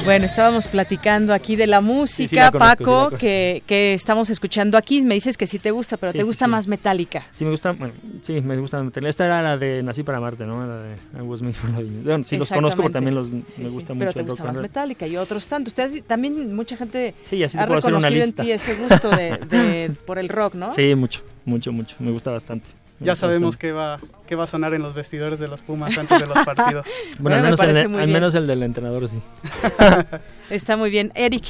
Bueno, 0.05 0.27
estábamos 0.27 0.69
platicando 0.69 1.33
aquí 1.33 1.57
de 1.57 1.67
la 1.67 1.81
música, 1.81 2.17
sí, 2.17 2.29
sí 2.29 2.37
la 2.37 2.51
conozco, 2.51 2.77
Paco, 2.77 3.11
sí 3.13 3.17
que, 3.17 3.63
que, 3.67 3.95
estamos 3.95 4.29
escuchando 4.29 4.77
aquí. 4.77 5.01
Me 5.01 5.15
dices 5.15 5.39
que 5.39 5.47
sí 5.47 5.59
te 5.59 5.71
gusta, 5.71 5.97
pero 5.97 6.13
te 6.13 6.23
gusta 6.25 6.47
más 6.47 6.69
metálica. 6.69 7.27
Sí, 7.33 7.43
me 7.43 7.51
gusta, 7.51 7.73
bueno, 7.73 7.95
sí, 8.21 8.43
me 8.43 8.59
gusta 8.59 8.83
metálica. 8.83 9.09
Esta 9.09 9.25
era 9.25 9.41
la 9.41 9.57
de 9.57 9.83
Nací 9.83 10.03
para 10.03 10.21
Marte, 10.21 10.45
¿no? 10.45 10.67
La 10.67 10.77
de 10.77 10.97
I 11.17 11.23
Was 11.23 11.41
Made 11.41 11.55
for 11.55 11.71
Loving 11.71 12.05
bueno, 12.05 12.25
Sí, 12.25 12.37
los 12.37 12.51
conozco, 12.51 12.83
pero 12.83 12.93
también 12.93 13.15
los, 13.15 13.31
me 13.31 13.69
gusta 13.71 13.95
mucho. 13.95 14.07
Pero 14.07 14.13
te 14.13 14.23
gusta 14.25 14.45
más 14.45 14.57
metálica 14.57 15.07
y 15.07 15.17
otros 15.17 15.47
tantos. 15.47 15.71
Ustedes 15.71 16.05
también, 16.05 16.55
mucha 16.55 16.77
gente 16.77 17.15
sí, 17.23 17.43
así 17.43 17.57
ha 17.57 17.63
hacer 17.63 17.95
una 17.95 18.09
reconocido 18.09 18.27
lista. 18.27 18.43
en 18.43 18.47
ti 18.47 18.53
ese 18.53 18.75
gusto 18.75 19.09
de, 19.09 19.39
de, 19.49 19.91
por 20.07 20.19
el 20.19 20.29
rock, 20.29 20.55
¿no? 20.55 20.71
Sí, 20.73 20.95
mucho, 20.95 21.23
mucho, 21.47 21.73
mucho. 21.73 21.97
Me 22.01 22.11
gusta 22.11 22.31
bastante. 22.31 22.84
Ya 23.01 23.17
sabemos 23.17 23.57
qué 23.57 23.73
va, 23.73 23.99
qué 24.27 24.37
va 24.37 24.45
a 24.45 24.47
sonar 24.47 24.73
en 24.75 24.83
los 24.83 24.95
vestidores 24.95 25.39
de 25.39 25.49
los 25.49 25.63
Pumas 25.63 25.97
antes 25.99 26.21
de 26.21 26.27
los 26.27 26.39
partidos. 26.45 26.87
bueno, 27.19 27.37
bueno, 27.37 27.37
al, 27.37 27.43
menos 27.43 27.61
el, 27.61 27.95
al 27.97 28.09
menos 28.09 28.35
el 28.35 28.47
del 28.47 28.63
entrenador 28.63 29.09
sí. 29.09 29.21
Está 30.51 30.77
muy 30.77 30.91
bien. 30.91 31.13
Eric. 31.15 31.45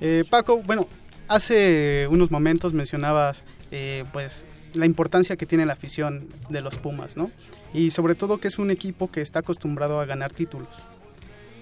Eh, 0.00 0.24
Paco, 0.28 0.62
bueno, 0.62 0.86
hace 1.28 2.06
unos 2.10 2.30
momentos 2.30 2.72
mencionabas 2.72 3.44
eh, 3.70 4.04
pues 4.12 4.46
la 4.74 4.86
importancia 4.86 5.36
que 5.36 5.46
tiene 5.46 5.66
la 5.66 5.74
afición 5.74 6.28
de 6.48 6.60
los 6.60 6.76
Pumas, 6.78 7.16
¿no? 7.16 7.30
Y 7.74 7.90
sobre 7.90 8.14
todo 8.14 8.38
que 8.38 8.48
es 8.48 8.58
un 8.58 8.70
equipo 8.70 9.10
que 9.10 9.20
está 9.20 9.40
acostumbrado 9.40 10.00
a 10.00 10.06
ganar 10.06 10.32
títulos. 10.32 10.68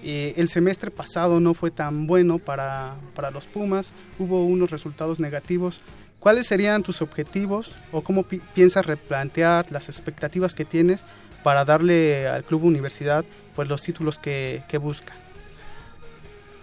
Eh, 0.03 0.33
el 0.37 0.47
semestre 0.47 0.91
pasado 0.91 1.39
no 1.39 1.53
fue 1.53 1.71
tan 1.71 2.05
bueno 2.07 2.37
para, 2.37 2.95
para 3.15 3.31
los 3.31 3.47
Pumas, 3.47 3.93
hubo 4.19 4.45
unos 4.45 4.71
resultados 4.71 5.19
negativos. 5.19 5.81
¿Cuáles 6.27 6.47
serían 6.47 6.83
tus 6.83 7.01
objetivos 7.01 7.73
o 7.93 8.01
cómo 8.01 8.23
pi 8.23 8.41
piensas 8.53 8.85
replantear 8.85 9.71
las 9.71 9.87
expectativas 9.87 10.53
que 10.53 10.65
tienes 10.65 11.05
para 11.41 11.63
darle 11.63 12.27
al 12.27 12.43
club 12.43 12.65
universidad 12.65 13.23
pues 13.55 13.69
los 13.69 13.81
títulos 13.81 14.19
que, 14.19 14.61
que 14.67 14.77
busca? 14.77 15.13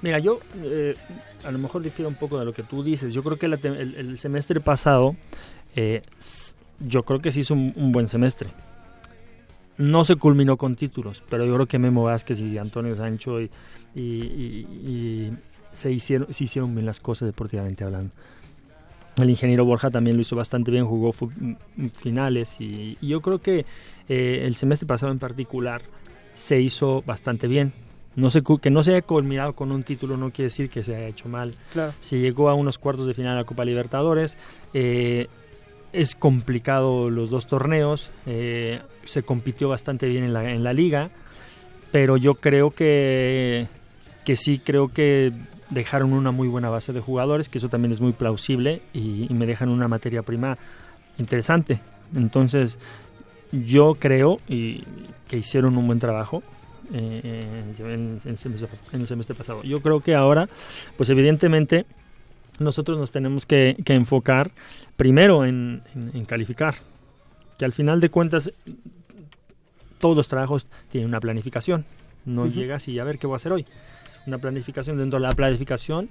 Mira, 0.03 0.19
yo 0.19 0.41
eh, 0.63 0.97
a 1.43 1.51
lo 1.51 1.59
mejor 1.59 1.83
difiero 1.83 2.11
un 2.11 2.15
poco 2.15 2.39
de 2.39 2.45
lo 2.45 2.53
que 2.53 2.63
tú 2.63 2.83
dices. 2.83 3.15
Yo 3.15 3.23
creo 3.23 3.39
que 3.39 3.49
la, 3.49 3.57
el, 3.63 3.95
el, 3.95 4.19
semestre 4.19 4.61
pasado, 4.61 5.17
eh, 5.75 6.03
yo 6.81 7.05
creo 7.05 7.21
que 7.21 7.33
se 7.33 7.41
hizo 7.41 7.55
un, 7.55 7.73
un, 7.75 7.91
buen 7.91 8.07
semestre. 8.07 8.51
No 9.79 10.05
se 10.05 10.17
culminó 10.17 10.59
con 10.59 10.77
títulos, 10.77 11.25
pero 11.31 11.47
yo 11.47 11.55
creo 11.55 11.67
que 11.67 11.79
Memo 11.79 12.05
Vázquez 12.05 12.39
y 12.39 12.59
Antonio 12.59 12.97
Sancho 12.97 13.41
y, 13.41 13.51
y, 13.95 14.03
y, 14.03 14.67
y 14.87 15.33
se, 15.73 15.91
hicieron, 15.91 16.35
se 16.35 16.45
hicieron 16.45 16.75
bien 16.75 16.85
las 16.85 17.01
cosas 17.01 17.25
deportivamente 17.25 17.83
hablando. 17.83 18.13
El 19.17 19.31
ingeniero 19.31 19.65
Borja 19.65 19.91
también 19.91 20.17
lo 20.17 20.23
hizo 20.23 20.35
bastante 20.35 20.71
bien, 20.71 20.87
jugó 20.87 21.15
finales 21.93 22.57
y, 22.59 22.99
y 23.01 23.09
yo 23.09 23.21
creo 23.21 23.41
que 23.41 23.65
eh, 24.09 24.43
el 24.45 24.57
semestre 24.57 24.87
pasado 24.87 25.13
en 25.13 25.19
particular 25.19 25.83
se 26.35 26.61
hizo 26.61 27.03
bastante 27.03 27.47
bien. 27.47 27.73
No 28.17 28.31
se, 28.31 28.43
que 28.61 28.71
no 28.71 28.85
se 28.85 28.93
haya 28.93 29.03
culminado 29.03 29.55
con 29.55 29.73
un 29.73 29.83
título 29.83 30.17
no 30.17 30.31
quiere 30.31 30.47
decir 30.47 30.71
que 30.71 30.83
se 30.85 30.95
haya 30.95 31.09
hecho 31.09 31.29
mal. 31.29 31.55
Claro. 31.73 31.95
Se 32.01 32.19
llegó 32.19 32.49
a 32.49 32.55
unos 32.55 32.79
cuartos 32.79 33.07
de 33.07 33.15
final 33.15 33.33
de 33.35 33.41
la 33.41 33.45
Copa 33.45 33.65
Libertadores. 33.65 34.37
Eh, 34.73 35.29
es 35.93 36.15
complicado 36.15 37.11
los 37.11 37.31
dos 37.31 37.47
torneos. 37.47 38.11
Eh, 38.27 38.81
se 39.05 39.23
compitió 39.25 39.69
bastante 39.69 40.09
bien 40.09 40.25
en 40.25 40.33
la, 40.33 40.49
en 40.53 40.63
la 40.63 40.73
liga. 40.73 41.11
Pero 41.91 42.17
yo 42.17 42.35
creo 42.35 42.71
que, 42.71 43.67
que 44.25 44.37
sí, 44.37 44.61
creo 44.61 44.93
que 44.93 45.33
dejaron 45.75 46.13
una 46.13 46.31
muy 46.31 46.49
buena 46.49 46.71
base 46.71 46.93
de 46.93 47.01
jugadores, 47.01 47.49
que 47.49 47.59
eso 47.59 47.69
también 47.69 47.93
es 47.93 48.01
muy 48.01 48.13
plausible 48.13 48.81
y, 48.93 49.27
y 49.29 49.35
me 49.35 49.47
dejan 49.47 49.69
una 49.69 49.89
materia 49.89 50.23
prima 50.23 50.57
interesante. 51.19 51.81
Entonces, 52.15 52.79
yo 53.53 53.95
creo 53.95 54.41
y, 54.49 54.85
que 55.29 55.39
hicieron 55.39 55.77
un 55.77 55.87
buen 55.87 55.99
trabajo. 55.99 56.43
Eh, 56.93 57.65
en, 57.79 58.21
en, 58.27 58.37
semestre, 58.37 58.69
en, 58.93 59.01
el 59.01 59.07
semestre 59.07 59.35
pasado. 59.35 59.63
Yo 59.63 59.81
creo 59.81 60.01
que 60.01 60.15
ahora, 60.15 60.51
pues 60.99 61.09
evidentemente, 61.09 61.87
nosotros 62.59 62.99
nos 62.99 63.11
tenemos 63.11 63.47
que, 63.47 63.75
que 63.87 63.95
enfocar 63.95 64.51
primero 64.97 65.47
en, 65.47 65.83
en, 65.95 66.25
calificar, 66.27 66.75
que 67.59 67.65
al 67.65 67.73
final 67.73 68.01
de 68.01 68.11
cuentas 68.11 68.53
todos 69.99 70.15
los 70.15 70.29
trabajos 70.29 70.67
tienen 70.91 71.09
una 71.09 71.21
planificación, 71.21 71.87
no 72.27 72.43
uh 72.43 72.47
-huh. 72.47 72.53
llegas 72.53 72.87
y 72.87 72.99
a 72.99 73.05
ver 73.05 73.19
qué 73.19 73.27
voy 73.27 73.35
a 73.35 73.37
hacer 73.37 73.53
hoy. 73.53 73.65
Una 74.27 74.39
planificación, 74.39 74.97
dentro 74.97 75.19
de 75.19 75.27
la 75.27 75.35
planificación, 75.35 76.09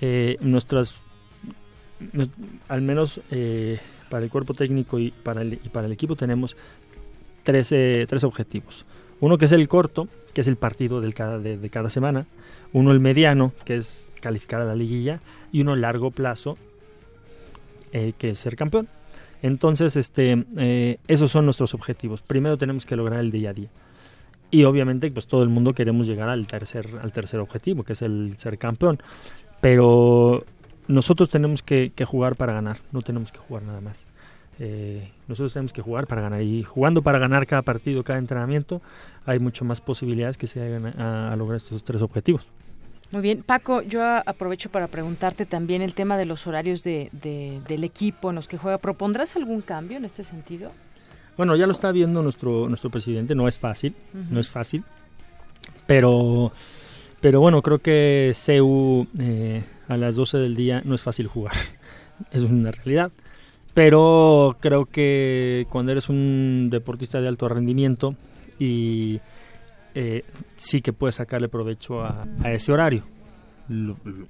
eh, 0.00 0.36
nuestras, 0.40 0.94
al 2.68 2.82
menos 2.82 3.20
eh, 3.30 3.78
para 4.10 4.24
el 4.24 4.30
cuerpo 4.30 4.54
técnico 4.54 4.98
y 4.98 5.10
para 5.10 5.42
el, 5.42 5.54
y 5.54 5.68
para 5.68 5.86
el 5.86 5.92
equipo 5.92 6.16
tenemos 6.16 6.56
tres, 7.42 7.68
tres 7.68 8.24
objetivos 8.24 8.84
Uno 9.20 9.38
que 9.38 9.44
es 9.44 9.52
el 9.52 9.68
corto, 9.68 10.08
que 10.34 10.40
es 10.40 10.48
el 10.48 10.56
partido 10.56 11.00
del 11.00 11.14
cada, 11.14 11.38
de, 11.38 11.70
cada 11.70 11.88
semana, 11.88 12.26
uno 12.72 12.90
el 12.90 13.00
mediano, 13.00 13.52
que 13.64 13.76
es 13.76 14.10
calificar 14.20 14.60
a 14.60 14.64
la 14.64 14.74
liguilla, 14.74 15.20
y 15.52 15.60
uno 15.60 15.76
largo 15.76 16.10
plazo, 16.10 16.58
eh, 17.92 18.12
que 18.18 18.30
es 18.30 18.40
ser 18.40 18.56
campeón. 18.56 18.88
Entonces, 19.40 19.94
este, 19.96 20.44
eh, 20.56 20.98
esos 21.06 21.30
son 21.30 21.44
nuestros 21.44 21.74
objetivos. 21.74 22.22
Primero 22.22 22.58
tenemos 22.58 22.84
que 22.84 22.96
lograr 22.96 23.20
el 23.20 23.30
día 23.30 23.50
a 23.50 23.52
día. 23.52 23.68
Y 24.50 24.64
obviamente, 24.64 25.10
pues 25.10 25.26
todo 25.26 25.42
el 25.42 25.48
mundo 25.48 25.74
queremos 25.74 26.06
llegar 26.06 26.28
al 26.28 26.46
tercer, 26.46 26.88
al 27.02 27.12
tercer 27.12 27.40
objetivo, 27.40 27.82
que 27.82 27.94
es 27.94 28.02
el 28.02 28.36
ser 28.38 28.58
campeón. 28.58 29.00
Pero 29.60 30.44
nosotros 30.88 31.28
tenemos 31.30 31.62
que, 31.62 31.92
jugar 32.06 32.36
para 32.36 32.52
ganar, 32.52 32.78
no 32.92 33.02
tenemos 33.02 33.32
que 33.32 33.38
jugar 33.38 33.62
nada 33.62 33.80
más. 33.80 34.06
Eh, 34.58 35.10
nosotros 35.26 35.52
tenemos 35.52 35.72
que 35.72 35.82
jugar 35.82 36.06
para 36.06 36.22
ganar 36.22 36.42
y 36.42 36.62
jugando 36.62 37.02
para 37.02 37.18
ganar 37.18 37.46
cada 37.46 37.62
partido, 37.62 38.04
cada 38.04 38.18
entrenamiento, 38.18 38.80
hay 39.26 39.38
mucho 39.38 39.64
más 39.64 39.80
posibilidades 39.80 40.36
que 40.36 40.46
se 40.46 40.62
hagan 40.62 40.86
a, 41.00 41.34
lograr 41.36 41.56
estos 41.56 41.82
tres 41.82 42.02
objetivos. 42.02 42.46
Muy 43.10 43.22
bien, 43.22 43.42
Paco, 43.42 43.82
yo 43.82 44.04
aprovecho 44.04 44.70
para 44.70 44.86
preguntarte 44.88 45.44
también 45.44 45.82
el 45.82 45.94
tema 45.94 46.16
de 46.16 46.26
los 46.26 46.46
horarios 46.46 46.82
de, 46.82 47.10
del 47.12 47.84
equipo 47.84 48.30
en 48.30 48.36
los 48.36 48.48
que 48.48 48.58
juega. 48.58 48.78
¿Propondrás 48.78 49.36
algún 49.36 49.60
cambio 49.60 49.96
en 49.96 50.04
este 50.04 50.24
sentido? 50.24 50.72
Bueno, 51.36 51.56
ya 51.56 51.66
lo 51.66 51.72
está 51.72 51.90
viendo 51.92 52.22
nuestro 52.22 52.68
nuestro 52.68 52.90
presidente, 52.90 53.34
no 53.34 53.48
es 53.48 53.58
fácil, 53.58 53.94
no 54.30 54.40
es 54.40 54.50
fácil, 54.50 54.84
pero 55.86 56.52
pero 57.20 57.40
bueno, 57.40 57.62
creo 57.62 57.78
que 57.78 58.32
CEU 58.34 59.06
eh, 59.18 59.64
a 59.88 59.96
las 59.96 60.14
12 60.14 60.38
del 60.38 60.54
día 60.54 60.82
no 60.84 60.94
es 60.94 61.02
fácil 61.02 61.26
jugar, 61.26 61.54
es 62.30 62.42
una 62.42 62.70
realidad. 62.70 63.12
Pero 63.72 64.56
creo 64.60 64.86
que 64.86 65.66
cuando 65.68 65.90
eres 65.90 66.08
un 66.08 66.68
deportista 66.70 67.20
de 67.20 67.28
alto 67.28 67.48
rendimiento 67.48 68.14
y 68.58 69.20
eh, 69.94 70.24
sí 70.56 70.80
que 70.80 70.92
puedes 70.92 71.16
sacarle 71.16 71.48
provecho 71.48 72.04
a, 72.04 72.26
ese 72.44 72.72
horario. 72.72 73.04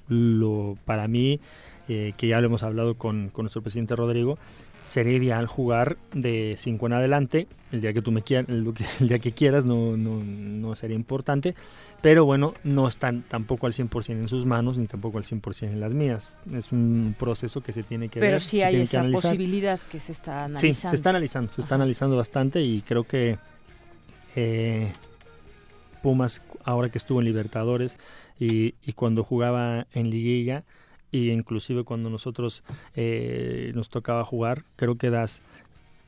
Lo, 0.09 0.79
para 0.85 1.09
mí, 1.09 1.41
eh, 1.89 2.13
que 2.17 2.29
ya 2.29 2.41
lo 2.41 2.47
hemos 2.47 2.63
hablado 2.63 2.95
con, 2.95 3.29
con, 3.31 3.43
nuestro 3.43 3.61
presidente 3.61 3.97
Rodrigo, 3.97 4.39
sería 4.85 5.17
ideal 5.17 5.47
jugar 5.47 5.97
de 6.13 6.57
5 6.59 6.87
en 6.87 6.93
adelante, 6.93 7.49
el 7.73 7.81
día 7.81 7.93
que 7.93 8.03
tú 8.03 8.13
me 8.13 8.23
quieras, 8.23 8.49
el, 8.49 8.73
día 9.09 9.19
que 9.19 9.33
quieras, 9.33 9.65
no, 9.65 9.97
no, 9.97 10.23
no 10.23 10.75
sería 10.75 10.97
importante, 10.97 11.55
pero 12.03 12.25
bueno, 12.27 12.55
no 12.65 12.87
están 12.87 13.23
tampoco 13.23 13.67
al 13.67 13.73
100% 13.73 14.11
en 14.11 14.29
sus 14.29 14.45
manos 14.45 14.77
ni 14.77 14.87
tampoco 14.87 15.19
al 15.19 15.25
100% 15.25 15.63
en 15.63 15.81
las 15.81 15.95
mías. 15.95 16.37
Es 16.53 16.71
un 16.71 17.15
proceso 17.19 17.63
que 17.63 17.73
se 17.73 17.83
tiene 17.83 18.09
que 18.09 18.21
pero 18.21 18.33
ver. 18.33 18.41
Pero 18.41 18.41
sí 18.41 18.63
hay 18.63 18.77
esa 18.77 19.03
posibilidad 19.11 19.81
que 19.81 20.01
se 20.01 20.13
está 20.13 20.45
analizando. 20.45 20.75
Sí, 20.75 20.75
se 20.75 20.97
está 20.97 21.11
analizando, 21.11 21.53
se 21.55 21.61
está 21.63 21.75
analizando 21.77 22.17
bastante 22.17 22.63
y 22.63 22.83
creo 22.83 23.05
que 23.05 23.39
eh, 24.37 24.93
Pumas, 26.03 26.43
ahora 26.63 26.91
que 26.91 26.99
estuvo 26.99 27.21
en 27.21 27.25
Libertadores 27.25 27.97
y, 28.39 28.75
y 28.85 28.93
cuando 28.93 29.25
jugaba 29.25 29.87
en 29.95 30.11
Liguilla, 30.11 30.65
y 31.15 31.31
inclusive 31.31 31.85
cuando 31.85 32.11
nosotros 32.11 32.65
eh, 32.97 33.71
nos 33.77 33.89
tocaba 33.89 34.25
jugar, 34.25 34.65
creo 34.75 34.97
que 34.97 35.11
das 35.11 35.41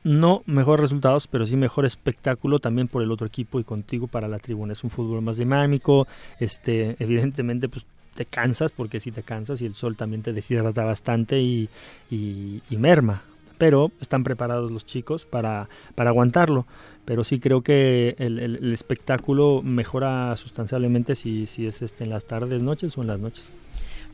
no 0.03 0.43
mejores 0.45 0.81
resultados, 0.81 1.27
pero 1.27 1.47
sí 1.47 1.55
mejor 1.55 1.85
espectáculo 1.85 2.59
también 2.59 2.89
por 2.89 3.01
el 3.01 3.11
otro 3.11 3.25
equipo 3.25 3.59
y 3.59 3.63
contigo 3.63 4.07
para 4.07 4.27
la 4.27 4.37
tribuna. 4.37 4.73
Es 4.73 4.83
un 4.83 4.89
fútbol 4.89 5.21
más 5.21 5.37
dinámico, 5.37 6.07
este, 6.39 6.97
evidentemente 6.99 7.69
pues 7.69 7.85
te 8.15 8.25
cansas, 8.25 8.73
porque 8.73 8.99
si 8.99 9.11
te 9.11 9.23
cansas 9.23 9.61
y 9.61 9.65
el 9.65 9.75
sol 9.75 9.95
también 9.95 10.23
te 10.23 10.33
deshidrata 10.33 10.83
bastante 10.83 11.39
y, 11.39 11.69
y, 12.11 12.61
merma. 12.77 13.21
Pero 13.57 13.91
están 14.01 14.25
preparados 14.25 14.71
los 14.71 14.85
chicos 14.85 15.25
para, 15.25 15.69
para 15.95 16.09
aguantarlo. 16.09 16.65
Pero 17.05 17.23
sí 17.23 17.39
creo 17.39 17.61
que 17.61 18.15
el, 18.19 18.39
el, 18.39 18.73
espectáculo 18.73 19.61
mejora 19.63 20.35
sustancialmente 20.35 21.15
si, 21.15 21.47
si 21.47 21.65
es 21.65 21.81
este 21.81 22.03
en 22.03 22.09
las 22.09 22.25
tardes, 22.25 22.61
noches 22.61 22.97
o 22.97 23.01
en 23.01 23.07
las 23.07 23.19
noches. 23.19 23.45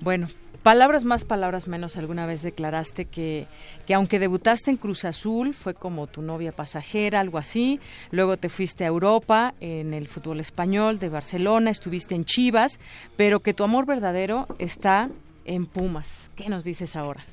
Bueno, 0.02 0.28
Palabras 0.64 1.04
más, 1.04 1.26
palabras 1.26 1.68
menos, 1.68 1.98
alguna 1.98 2.26
vez 2.26 2.42
declaraste 2.42 3.04
que, 3.04 3.48
que 3.86 3.94
aunque 3.94 4.18
debutaste 4.18 4.72
en 4.72 4.78
Cruz 4.78 5.04
Azul, 5.04 5.54
fue 5.54 5.74
como 5.74 6.08
tu 6.08 6.22
novia 6.22 6.54
pasajera, 6.54 7.20
algo 7.20 7.38
así, 7.38 7.82
luego 8.12 8.38
te 8.38 8.48
fuiste 8.48 8.86
a 8.86 8.88
Europa 8.88 9.56
en 9.60 9.94
el 9.94 10.08
fútbol 10.08 10.40
español 10.40 11.00
de 11.00 11.10
Barcelona, 11.10 11.70
estuviste 11.70 12.16
en 12.16 12.24
Chivas, 12.24 12.80
pero 13.18 13.42
que 13.42 13.54
tu 13.54 13.66
amor 13.66 13.86
verdadero 13.86 14.48
está 14.58 15.10
en 15.44 15.66
Pumas. 15.66 16.32
¿Qué 16.38 16.48
nos 16.48 16.64
dices 16.64 16.96
ahora? 16.96 17.26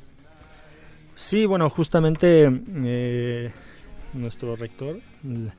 Sí, 1.14 1.47
bueno, 1.47 1.71
justamente 1.71 2.51
eh, 2.85 3.53
nuestro 4.12 4.57
rector, 4.57 4.99
el 5.23 5.53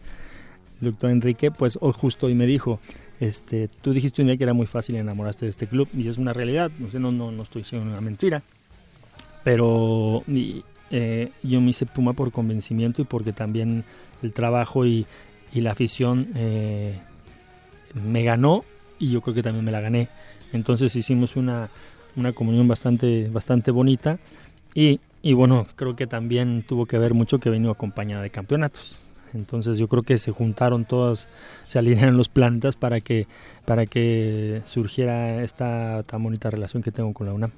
doctor 0.81 1.09
Enrique, 1.09 1.51
pues 1.51 1.79
justo 1.93 2.25
hoy 2.25 2.35
me 2.35 2.47
dijo, 2.47 2.81
este, 3.21 3.67
tú 3.67 3.93
dijiste 3.93 4.23
un 4.23 4.29
día 4.29 4.37
que 4.37 4.43
era 4.43 4.53
muy 4.53 4.65
fácil 4.65 4.95
enamorarte 4.95 5.45
de 5.45 5.51
este 5.51 5.67
club 5.67 5.87
y 5.93 6.07
es 6.07 6.17
una 6.17 6.33
realidad, 6.33 6.71
no, 6.93 7.11
no, 7.11 7.31
no 7.31 7.43
estoy 7.43 7.61
diciendo 7.61 7.87
una 7.87 8.01
mentira, 8.01 8.41
pero 9.43 10.23
eh, 10.89 11.31
yo 11.43 11.61
me 11.61 11.69
hice 11.69 11.85
Puma 11.85 12.13
por 12.13 12.31
convencimiento 12.31 12.99
y 13.03 13.05
porque 13.05 13.31
también 13.31 13.83
el 14.23 14.33
trabajo 14.33 14.87
y, 14.87 15.05
la 15.53 15.71
afición 15.71 16.29
eh, 16.33 16.97
me 17.93 18.23
ganó 18.23 18.63
y 18.97 19.11
yo 19.11 19.21
creo 19.21 19.35
que 19.35 19.43
también 19.43 19.65
me 19.65 19.71
la 19.71 19.81
gané. 19.81 20.07
Entonces 20.51 20.95
hicimos 20.95 21.35
una, 21.35 21.69
una 22.15 22.33
comunión 22.33 22.67
bastante, 22.67 23.29
bastante 23.29 23.69
bonita 23.69 24.17
y, 24.73 24.99
y 25.21 25.33
bueno, 25.33 25.67
creo 25.75 25.95
que 25.95 26.07
también 26.07 26.63
tuvo 26.63 26.87
que 26.87 26.97
ver 26.97 27.13
mucho 27.13 27.39
que 27.39 27.51
venido 27.51 27.71
acompañada 27.71 28.23
de 28.23 28.31
campeonatos. 28.31 28.97
Entonces 29.33 29.77
yo 29.77 29.87
creo 29.87 30.03
que 30.03 30.17
se 30.17 30.31
juntaron 30.31 30.85
todos, 30.85 31.27
se 31.67 31.79
alinearon 31.79 32.17
los 32.17 32.29
planetas 32.29 32.75
para 32.75 32.99
que, 32.99 33.27
para 33.65 33.85
que 33.85 34.61
surgiera 34.65 35.43
esta 35.43 36.03
tan 36.03 36.23
bonita 36.23 36.49
relación 36.49 36.83
que 36.83 36.91
tengo 36.91 37.13
con 37.13 37.27
la 37.27 37.33
UNAM. 37.33 37.51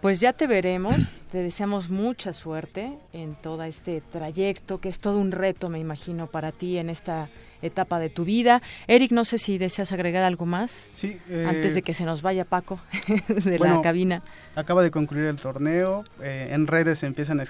Pues 0.00 0.18
ya 0.18 0.32
te 0.32 0.48
veremos, 0.48 0.96
te 1.30 1.38
deseamos 1.38 1.88
mucha 1.88 2.32
suerte 2.32 2.92
en 3.12 3.36
todo 3.36 3.62
este 3.62 4.00
trayecto, 4.00 4.80
que 4.80 4.88
es 4.88 4.98
todo 4.98 5.18
un 5.18 5.30
reto, 5.30 5.68
me 5.68 5.78
imagino, 5.78 6.26
para 6.26 6.50
ti 6.50 6.78
en 6.78 6.90
esta 6.90 7.28
etapa 7.62 8.00
de 8.00 8.10
tu 8.10 8.24
vida. 8.24 8.60
Eric, 8.88 9.12
no 9.12 9.24
sé 9.24 9.38
si 9.38 9.58
deseas 9.58 9.92
agregar 9.92 10.24
algo 10.24 10.44
más 10.44 10.90
sí, 10.94 11.18
antes 11.46 11.74
de 11.74 11.80
eh, 11.80 11.82
que 11.82 11.94
se 11.94 12.04
nos 12.04 12.20
vaya 12.20 12.44
Paco 12.44 12.80
de 13.28 13.60
la 13.60 13.80
cabina. 13.80 14.22
Acaba 14.56 14.82
de 14.82 14.90
concluir 14.90 15.26
el 15.26 15.36
torneo, 15.36 16.02
eh, 16.20 16.48
en 16.50 16.66
redes 16.66 16.98
se 16.98 17.06
empiezan 17.06 17.40
a 17.40 17.44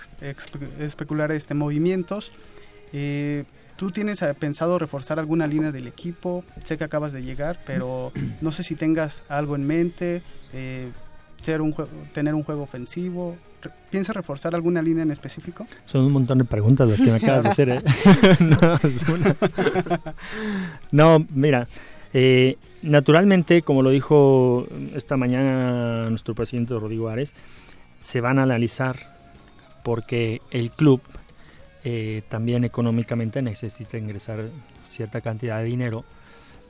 especular 0.79 1.33
este 1.33 1.55
movimientos. 1.55 2.33
Eh, 2.93 3.45
¿Tú 3.77 3.91
tienes 3.91 4.23
eh, 4.23 4.35
pensado 4.39 4.79
reforzar 4.79 5.19
alguna 5.19 5.47
línea 5.47 5.73
del 5.73 5.89
equipo? 5.89 6.45
Sé 6.63 6.77
que 6.77 6.85
acabas 6.85 7.13
de 7.13 7.23
llegar, 7.23 7.59
pero 7.67 8.13
no 8.41 8.53
sé 8.53 8.63
si 8.63 8.77
tengas 8.77 9.25
algo 9.29 9.57
en 9.57 9.67
mente, 9.67 10.23
eh, 10.53 10.91
ser 11.39 11.61
un 11.61 11.75
tener 12.13 12.35
un 12.35 12.45
juego 12.45 12.63
ofensivo. 12.63 13.37
¿Piensas 13.91 14.15
reforzar 14.15 14.55
alguna 14.55 14.83
línea 14.83 15.03
en 15.03 15.11
específico? 15.11 15.67
Son 15.87 16.05
un 16.05 16.13
montón 16.13 16.39
de 16.39 16.45
preguntas 16.45 16.89
las 16.89 17.01
que 17.01 17.11
me 17.11 17.17
acabas 17.17 17.45
de 17.45 17.49
hacer. 17.49 17.69
¿eh? 17.71 17.83
no, 20.93 21.27
mira, 21.31 21.67
naturalmente, 22.83 23.63
como 23.63 23.83
lo 23.83 23.91
dijo 23.91 24.67
esta 24.95 25.17
mañana 25.17 26.11
nuestro 26.11 26.35
presidente 26.35 26.75
Rodrigo 26.75 27.09
Ares, 27.09 27.35
se 28.01 28.21
van 28.21 28.39
a 28.39 28.43
analizar 28.43 29.17
porque 29.83 30.43
el 30.51 30.71
club 30.71 31.01
eh, 31.85 32.23
también 32.29 32.65
económicamente 32.65 33.43
necesita 33.43 33.99
ingresar 33.99 34.51
cierta 34.85 35.21
cantidad 35.21 35.59
de 35.59 35.65
dinero 35.65 36.05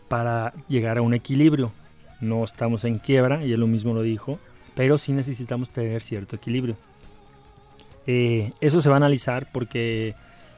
para 0.09 0.53
llegar 0.68 0.98
a 0.98 1.03
un 1.03 1.14
equilibrio. 1.14 1.72
No 2.20 2.44
estamos 2.44 2.85
en 2.85 2.98
quiebra, 2.98 3.44
y 3.44 3.53
él 3.53 3.61
lo 3.61 3.66
mismo 3.66 3.94
lo 3.94 4.03
dijo, 4.03 4.38
pero 4.75 4.98
sí 4.98 5.12
necesitamos 5.12 5.70
tener 5.70 6.03
cierto 6.03 6.37
equilibrio. 6.37 6.77
Eh, 8.07 8.53
eso 8.61 8.81
se 8.81 8.88
va 8.88 8.96
a 8.96 8.98
analizar 8.98 9.48
porque, 9.53 10.14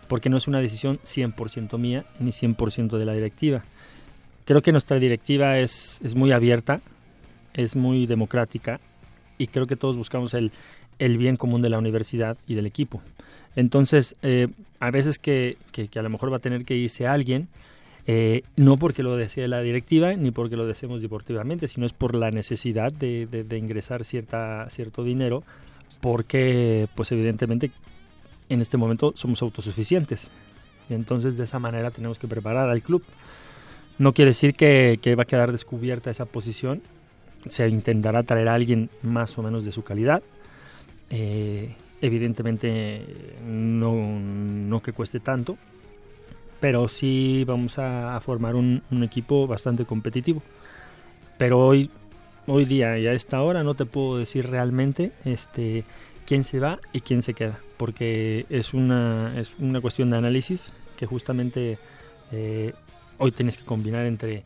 porque 0.08 0.30
no 0.30 0.36
es 0.36 0.46
una 0.48 0.60
decisión 0.60 0.98
100% 1.04 1.78
mía 1.78 2.04
ni 2.20 2.30
100% 2.30 2.96
de 2.96 3.04
la 3.04 3.12
directiva. 3.12 3.64
Creo 4.44 4.62
que 4.62 4.72
nuestra 4.72 4.98
directiva 4.98 5.58
es, 5.58 6.00
es 6.02 6.14
muy 6.14 6.32
abierta, 6.32 6.80
es 7.54 7.76
muy 7.76 8.06
democrática 8.06 8.80
y 9.38 9.48
creo 9.48 9.66
que 9.66 9.76
todos 9.76 9.96
buscamos 9.96 10.34
el, 10.34 10.52
el 10.98 11.18
bien 11.18 11.36
común 11.36 11.62
de 11.62 11.70
la 11.70 11.78
universidad 11.78 12.36
y 12.46 12.54
del 12.54 12.66
equipo. 12.66 13.02
Entonces, 13.56 14.16
eh, 14.22 14.48
a 14.80 14.90
veces 14.90 15.18
que, 15.18 15.56
que, 15.72 15.88
a 15.98 16.02
lo 16.02 16.10
mejor 16.10 16.32
va 16.32 16.36
a 16.36 16.40
tener 16.40 16.64
que 16.64 16.76
irse 16.76 17.06
alguien, 17.06 17.48
eh, 18.06 18.42
no 18.56 18.76
porque 18.76 19.02
lo 19.02 19.16
desee 19.16 19.48
la 19.48 19.62
directiva 19.62 20.12
ni 20.14 20.30
porque 20.30 20.56
lo 20.56 20.66
deseemos 20.66 21.00
deportivamente, 21.00 21.68
sino 21.68 21.86
es 21.86 21.92
por 21.92 22.14
la 22.14 22.30
necesidad 22.30 22.92
de, 22.92 23.26
de, 23.26 23.58
ingresar 23.58 24.04
cierta, 24.04 24.68
cierto 24.70 25.04
dinero, 25.04 25.42
porque 26.00 26.88
pues 26.94 27.12
evidentemente 27.12 27.70
en 28.48 28.60
este 28.60 28.76
momento 28.76 29.12
somos 29.16 29.40
autosuficientes. 29.42 30.30
Y 30.90 30.94
entonces 30.94 31.36
de 31.36 31.44
esa 31.44 31.58
manera 31.58 31.90
tenemos 31.90 32.18
que 32.18 32.28
preparar 32.28 32.68
al 32.68 32.82
club. 32.82 33.02
No 33.98 34.12
quiere 34.12 34.30
decir 34.30 34.54
que, 34.54 34.98
que 35.00 35.14
va 35.14 35.22
a 35.22 35.26
quedar 35.26 35.52
descubierta 35.52 36.10
esa 36.10 36.26
posición, 36.26 36.82
se 37.48 37.68
intentará 37.68 38.22
traer 38.22 38.48
a 38.48 38.54
alguien 38.54 38.90
más 39.02 39.38
o 39.38 39.42
menos 39.42 39.64
de 39.64 39.72
su 39.72 39.82
calidad. 39.82 40.22
Eh, 41.10 41.74
evidentemente 42.04 43.02
no, 43.46 43.94
no 43.94 44.82
que 44.82 44.92
cueste 44.92 45.20
tanto, 45.20 45.56
pero 46.60 46.86
sí 46.88 47.44
vamos 47.46 47.78
a, 47.78 48.20
formar 48.20 48.54
un, 48.54 48.82
equipo 49.02 49.46
bastante 49.46 49.84
competitivo. 49.84 50.42
Pero 51.38 51.58
hoy, 51.60 51.90
hoy 52.46 52.66
día 52.66 52.98
y 52.98 53.06
a 53.06 53.12
esta 53.12 53.40
hora 53.42 53.62
no 53.62 53.74
te 53.74 53.86
puedo 53.86 54.18
decir 54.18 54.48
realmente 54.48 55.12
este, 55.24 55.84
quién 56.26 56.44
se 56.44 56.60
va 56.60 56.78
y 56.92 57.00
quién 57.00 57.22
se 57.22 57.32
queda, 57.32 57.58
porque 57.78 58.44
es 58.50 58.74
una, 58.74 59.32
es 59.38 59.52
una 59.58 59.80
cuestión 59.80 60.10
de 60.10 60.18
análisis 60.18 60.72
que 60.98 61.06
justamente 61.06 61.78
eh, 62.32 62.74
hoy 63.18 63.32
tienes 63.32 63.56
que 63.56 63.64
combinar 63.64 64.04
entre 64.04 64.44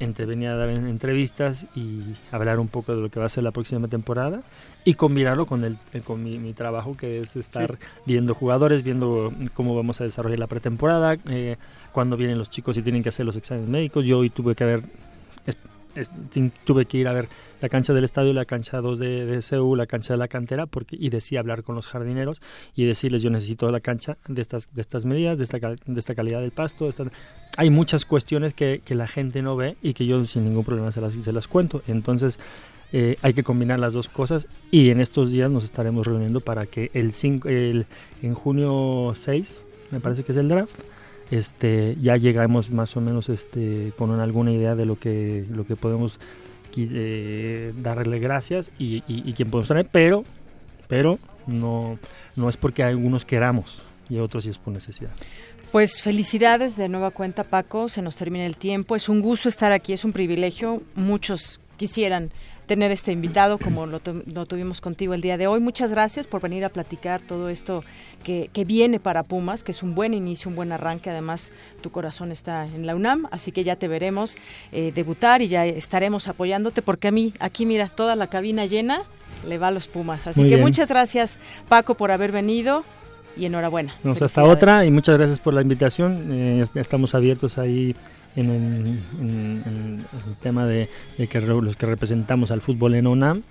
entre 0.00 0.24
venir 0.24 0.48
a 0.48 0.56
dar 0.56 0.70
entrevistas 0.70 1.66
y 1.76 2.14
hablar 2.32 2.58
un 2.58 2.68
poco 2.68 2.96
de 2.96 3.02
lo 3.02 3.10
que 3.10 3.20
va 3.20 3.26
a 3.26 3.28
ser 3.28 3.44
la 3.44 3.50
próxima 3.50 3.86
temporada 3.86 4.42
y 4.84 4.94
combinarlo 4.94 5.46
con 5.46 5.64
el 5.64 5.76
eh, 5.92 6.00
con 6.00 6.22
mi, 6.22 6.52
trabajo 6.52 6.96
que 6.96 7.20
es 7.20 7.36
estar 7.36 7.78
viendo 8.06 8.34
jugadores, 8.34 8.82
viendo 8.82 9.32
cómo 9.54 9.74
vamos 9.74 10.00
a 10.00 10.04
desarrollar 10.04 10.38
la 10.38 10.46
pretemporada, 10.46 11.16
eh, 11.28 11.56
cuando 11.92 12.16
vienen 12.16 12.38
los 12.38 12.50
chicos 12.50 12.76
y 12.76 12.82
tienen 12.82 13.02
que 13.02 13.10
hacer 13.10 13.26
los 13.26 13.36
exámenes 13.36 13.68
médicos. 13.68 14.04
Yo 14.04 14.18
hoy 14.18 14.30
tuve 14.30 14.54
que 14.54 14.64
ver 14.64 14.82
tuve 16.64 16.86
que 16.86 16.98
ir 16.98 17.08
a 17.08 17.12
ver 17.12 17.28
la 17.60 17.68
cancha 17.68 17.92
del 17.92 18.04
estadio, 18.04 18.32
la 18.32 18.44
cancha 18.44 18.80
2 18.80 18.98
de, 18.98 19.26
de 19.26 19.76
la 19.76 19.86
cancha 19.86 20.14
de 20.14 20.18
la 20.18 20.28
cantera, 20.28 20.66
porque 20.66 20.96
y 20.98 21.10
decía 21.10 21.40
hablar 21.40 21.62
con 21.62 21.74
los 21.74 21.86
jardineros 21.86 22.40
y 22.74 22.84
decirles 22.84 23.22
yo 23.22 23.30
necesito 23.30 23.70
la 23.70 23.80
cancha 23.80 24.16
de 24.28 24.40
estas 24.40 24.72
de 24.74 24.80
estas 24.80 25.04
medidas, 25.04 25.38
de 25.38 25.44
esta, 25.44 25.58
de 25.58 25.98
esta 26.00 26.14
calidad 26.14 26.40
del 26.40 26.52
pasto. 26.52 26.88
Hay 27.56 27.70
muchas 27.70 28.04
cuestiones 28.04 28.54
que, 28.54 28.80
que, 28.84 28.94
la 28.94 29.08
gente 29.08 29.42
no 29.42 29.56
ve 29.56 29.76
y 29.82 29.92
que 29.92 30.06
yo 30.06 30.24
sin 30.24 30.44
ningún 30.44 30.64
problema 30.64 30.92
se 30.92 31.00
las, 31.00 31.12
se 31.12 31.32
las 31.32 31.48
cuento. 31.48 31.82
Entonces 31.88 32.38
eh, 32.92 33.16
hay 33.22 33.34
que 33.34 33.42
combinar 33.42 33.78
las 33.78 33.92
dos 33.92 34.08
cosas 34.08 34.46
y 34.70 34.90
en 34.90 35.00
estos 35.00 35.30
días 35.30 35.50
nos 35.50 35.64
estaremos 35.64 36.06
reuniendo 36.06 36.40
para 36.40 36.66
que 36.66 36.90
el, 36.94 37.12
5, 37.12 37.48
el 37.48 37.86
en 38.22 38.34
junio 38.34 39.12
6, 39.14 39.62
me 39.92 40.00
parece 40.00 40.24
que 40.24 40.32
es 40.32 40.38
el 40.38 40.48
draft, 40.48 40.74
este 41.30 41.96
ya 42.02 42.16
llegamos 42.16 42.70
más 42.70 42.96
o 42.96 43.00
menos 43.00 43.28
este 43.28 43.92
con 43.96 44.18
alguna 44.18 44.52
idea 44.52 44.74
de 44.74 44.86
lo 44.86 44.98
que 44.98 45.44
lo 45.48 45.64
que 45.64 45.76
podemos 45.76 46.18
eh, 46.76 47.72
darle 47.80 48.18
gracias 48.18 48.70
y, 48.78 49.04
y, 49.06 49.32
quién 49.34 49.50
podemos 49.50 49.68
tener 49.68 49.86
pero 49.90 50.24
pero 50.88 51.18
no 51.46 51.98
no 52.34 52.48
es 52.48 52.56
porque 52.56 52.82
algunos 52.82 53.24
queramos 53.24 53.82
y 54.08 54.18
otros 54.18 54.44
sí 54.44 54.50
es 54.50 54.58
por 54.58 54.74
necesidad. 54.74 55.10
Pues 55.70 56.02
felicidades 56.02 56.76
de 56.76 56.88
nueva 56.88 57.12
cuenta 57.12 57.44
Paco, 57.44 57.88
se 57.88 58.02
nos 58.02 58.16
termina 58.16 58.44
el 58.44 58.56
tiempo, 58.56 58.96
es 58.96 59.08
un 59.08 59.20
gusto 59.20 59.48
estar 59.48 59.70
aquí, 59.70 59.92
es 59.92 60.04
un 60.04 60.12
privilegio, 60.12 60.82
muchos 60.96 61.60
quisieran 61.76 62.32
tener 62.70 62.92
este 62.92 63.10
invitado 63.10 63.58
como 63.58 63.84
lo, 63.84 63.98
tuvimos 63.98 64.80
contigo 64.80 65.12
el 65.12 65.20
día 65.20 65.36
de 65.36 65.48
hoy. 65.48 65.58
Muchas 65.58 65.90
gracias 65.90 66.28
por 66.28 66.40
venir 66.40 66.64
a 66.64 66.68
platicar 66.68 67.20
todo 67.20 67.48
esto 67.48 67.80
que, 68.22 68.48
viene 68.64 69.00
para 69.00 69.24
Pumas, 69.24 69.64
que 69.64 69.72
es 69.72 69.82
un 69.82 69.96
buen 69.96 70.14
inicio, 70.14 70.50
un 70.50 70.54
buen 70.54 70.70
arranque. 70.70 71.10
Además, 71.10 71.50
tu 71.80 71.90
corazón 71.90 72.30
está 72.30 72.66
en 72.66 72.86
la 72.86 72.94
UNAM, 72.94 73.26
así 73.32 73.50
que 73.50 73.64
ya 73.64 73.74
te 73.74 73.88
veremos 73.88 74.36
eh, 74.70 74.92
debutar 74.94 75.42
y 75.42 75.48
ya 75.48 75.66
estaremos 75.66 76.28
apoyándote 76.28 76.80
porque 76.80 77.08
a 77.08 77.10
mí, 77.10 77.34
aquí 77.40 77.66
mira, 77.66 77.88
toda 77.88 78.14
la 78.14 78.28
cabina 78.28 78.66
llena 78.66 79.02
le 79.48 79.58
va 79.58 79.66
a 79.66 79.72
los 79.72 79.88
Pumas. 79.88 80.28
Así 80.28 80.48
que 80.48 80.56
muchas 80.56 80.88
gracias, 80.90 81.40
Paco, 81.68 81.96
por 81.96 82.12
haber 82.12 82.30
venido 82.30 82.84
y 83.36 83.46
enhorabuena. 83.46 83.96
Nos 84.04 84.22
hasta 84.22 84.44
otra 84.44 84.84
y 84.84 84.92
muchas 84.92 85.18
gracias 85.18 85.40
por 85.40 85.54
la 85.54 85.62
invitación. 85.62 86.28
Eh, 86.30 86.64
estamos 86.76 87.16
abiertos 87.16 87.58
ahí 87.58 87.96
en, 88.36 89.02
el 89.18 90.34
tema 90.40 90.66
de, 90.66 90.88
que 91.28 91.40
los 91.40 91.76
que 91.76 91.86
representamos 91.86 92.50
al 92.50 92.60
fútbol 92.60 92.94
en 92.94 93.06
ONAM 93.06 93.42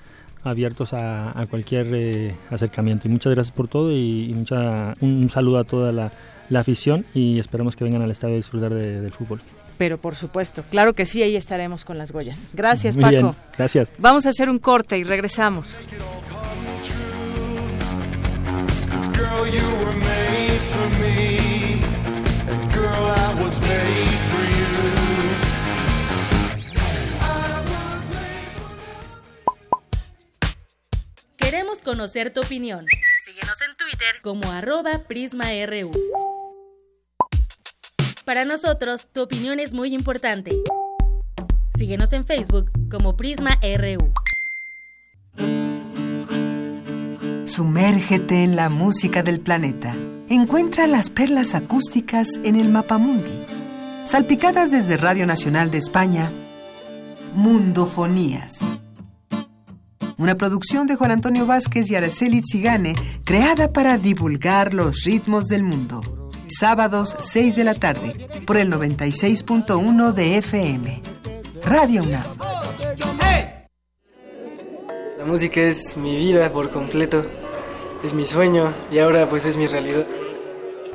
abiertos 0.43 0.93
a, 0.93 1.45
cualquier 1.49 1.87
eh, 1.93 2.35
acercamiento. 2.49 3.07
Y 3.07 3.11
muchas 3.11 3.33
gracias 3.33 3.55
por 3.55 3.67
todo 3.67 3.91
y, 3.91 4.31
mucha, 4.33 4.95
un, 5.01 5.29
saludo 5.29 5.59
a 5.59 5.63
toda 5.63 5.91
la, 5.91 6.11
afición 6.55 7.05
y 7.13 7.37
esperamos 7.39 7.75
que 7.75 7.83
vengan 7.83 8.01
al 8.01 8.11
estadio 8.11 8.33
a 8.35 8.37
disfrutar 8.37 8.73
del 8.73 9.11
fútbol. 9.11 9.41
Pero 9.77 9.97
por 9.97 10.15
supuesto, 10.15 10.63
claro 10.69 10.93
que 10.93 11.05
sí, 11.05 11.21
ahí 11.21 11.35
estaremos 11.35 11.85
con 11.85 11.97
las 11.97 12.11
Goyas. 12.11 12.49
Gracias, 12.53 12.97
Paco. 12.97 13.35
gracias. 13.57 13.93
Vamos 13.97 14.25
a 14.25 14.29
hacer 14.29 14.49
un 14.49 14.59
corte 14.59 14.97
y 14.97 15.03
regresamos. 15.03 15.81
Queremos 31.49 31.81
conocer 31.81 32.31
tu 32.31 32.41
opinión. 32.41 32.85
Síguenos 33.25 33.57
en 33.67 33.75
Twitter 33.75 34.21
como 34.21 34.51
arroba 34.51 35.05
PrismaRU. 35.07 35.89
Para 38.23 38.45
nosotros, 38.45 39.07
tu 39.11 39.23
opinión 39.23 39.59
es 39.59 39.73
muy 39.73 39.95
importante. 39.95 40.51
Síguenos 41.75 42.13
en 42.13 42.23
Facebook 42.23 42.69
como 42.91 43.17
PrismaRU. 43.17 44.13
Sumérgete 47.47 48.43
en 48.43 48.55
la 48.55 48.69
música 48.69 49.23
del 49.23 49.39
planeta. 49.39 49.95
Encuentra 50.29 50.85
las 50.85 51.09
perlas 51.09 51.55
acústicas 51.55 52.39
en 52.43 52.57
el 52.57 52.69
Mapamundi. 52.69 53.43
Salpicadas 54.05 54.69
desde 54.69 54.97
Radio 54.97 55.25
Nacional 55.25 55.71
de 55.71 55.79
España, 55.79 56.31
Mundofonías 57.33 58.59
una 60.19 60.35
producción 60.35 60.85
de 60.85 60.95
Juan 60.95 61.11
Antonio 61.11 61.45
Vázquez 61.45 61.89
y 61.89 61.95
Araceli 61.95 62.43
Zigane, 62.43 62.93
creada 63.23 63.71
para 63.71 63.97
divulgar 63.97 64.73
los 64.73 65.03
ritmos 65.05 65.45
del 65.45 65.63
mundo. 65.63 66.01
Sábados 66.47 67.15
6 67.21 67.55
de 67.55 67.63
la 67.63 67.73
tarde, 67.73 68.15
por 68.45 68.57
el 68.57 68.69
96.1 68.69 70.11
de 70.11 70.37
FM. 70.37 71.01
Radio 71.63 72.03
UNAM. 72.03 72.23
La 75.17 75.25
música 75.25 75.61
es 75.61 75.95
mi 75.95 76.17
vida 76.17 76.51
por 76.51 76.69
completo, 76.69 77.25
es 78.03 78.13
mi 78.13 78.25
sueño 78.25 78.73
y 78.91 78.99
ahora 78.99 79.27
pues 79.29 79.45
es 79.45 79.55
mi 79.55 79.67
realidad. 79.67 80.05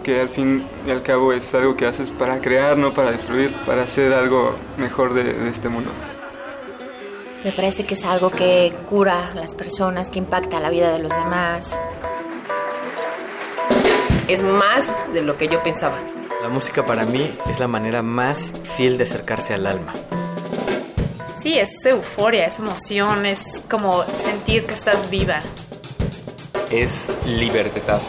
Que 0.03 0.21
al 0.21 0.29
fin 0.29 0.65
y 0.87 0.91
al 0.91 1.03
cabo 1.03 1.33
es 1.33 1.55
algo 1.55 1.77
que 1.77 1.87
haces 1.87 2.11
para 2.11 2.43
crear, 2.43 2.77
no 2.77 2.93
para 2.93 3.11
destruir, 3.11 3.55
para 3.65 3.85
hacer 3.85 4.13
algo 4.13 4.55
mejor 4.77 5.15
de, 5.15 5.33
de 5.33 5.49
este 5.49 5.71
mundo. 5.71 5.91
Me 7.45 7.53
parece 7.53 7.85
que 7.85 7.93
es 7.93 8.05
algo 8.05 8.31
que 8.31 8.75
cura 8.89 9.29
a 9.29 9.35
las 9.35 9.53
personas, 9.53 10.09
que 10.09 10.19
impacta 10.19 10.61
la 10.61 10.71
vida 10.71 10.91
de 10.91 10.99
los 10.99 11.15
demás. 11.15 11.79
Es 14.29 14.43
más 14.43 14.89
de 15.13 15.21
lo 15.21 15.37
que 15.37 15.49
yo 15.49 15.63
pensaba. 15.63 15.99
La 16.43 16.49
música 16.49 16.87
para 16.87 17.05
mí 17.05 17.37
es 17.51 17.61
la 17.61 17.69
manera 17.69 18.01
más 18.01 18.55
fiel 18.63 18.97
de 18.97 19.05
acercarse 19.05 19.53
al 19.53 19.67
alma. 19.67 19.93
Sí, 21.37 21.59
es 21.59 21.85
euforia, 21.85 22.47
es 22.47 22.61
emoción, 22.61 23.27
es 23.27 23.63
como 23.69 24.03
sentir 24.05 24.65
que 24.65 24.73
estás 24.73 25.11
viva. 25.11 25.41
Es 26.71 27.13
libertad. 27.27 28.01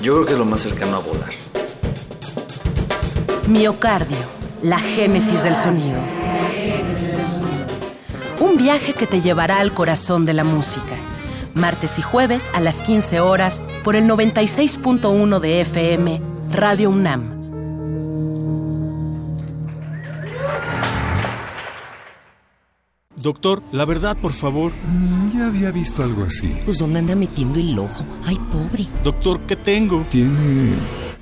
Yo 0.00 0.14
creo 0.14 0.26
que 0.26 0.32
es 0.34 0.38
lo 0.38 0.44
más 0.44 0.60
cercano 0.60 0.98
a 0.98 1.00
volar. 1.00 1.32
Miocardio, 3.48 4.18
la 4.62 4.78
génesis 4.78 5.42
del 5.42 5.56
sonido 5.56 6.23
viaje 8.64 8.94
que 8.94 9.06
te 9.06 9.20
llevará 9.20 9.58
al 9.60 9.74
corazón 9.74 10.24
de 10.24 10.32
la 10.32 10.42
música. 10.42 10.96
Martes 11.52 11.98
y 11.98 12.02
jueves 12.02 12.50
a 12.54 12.60
las 12.60 12.80
15 12.80 13.20
horas 13.20 13.60
por 13.84 13.94
el 13.94 14.08
96.1 14.08 15.38
de 15.38 15.60
FM, 15.60 16.22
Radio 16.50 16.88
UNAM. 16.88 17.34
Doctor, 23.16 23.62
la 23.70 23.84
verdad, 23.84 24.16
por 24.16 24.32
favor. 24.32 24.72
Mm, 24.72 25.28
ya 25.36 25.46
había 25.48 25.70
visto 25.70 26.02
algo 26.02 26.24
así. 26.24 26.56
Pues 26.64 26.78
¿dónde 26.78 27.00
anda 27.00 27.14
metiendo 27.14 27.60
el 27.60 27.78
ojo? 27.78 28.06
Ay, 28.24 28.38
pobre. 28.50 28.86
Doctor, 29.02 29.40
¿qué 29.46 29.56
tengo? 29.56 30.06
Tiene 30.08 30.72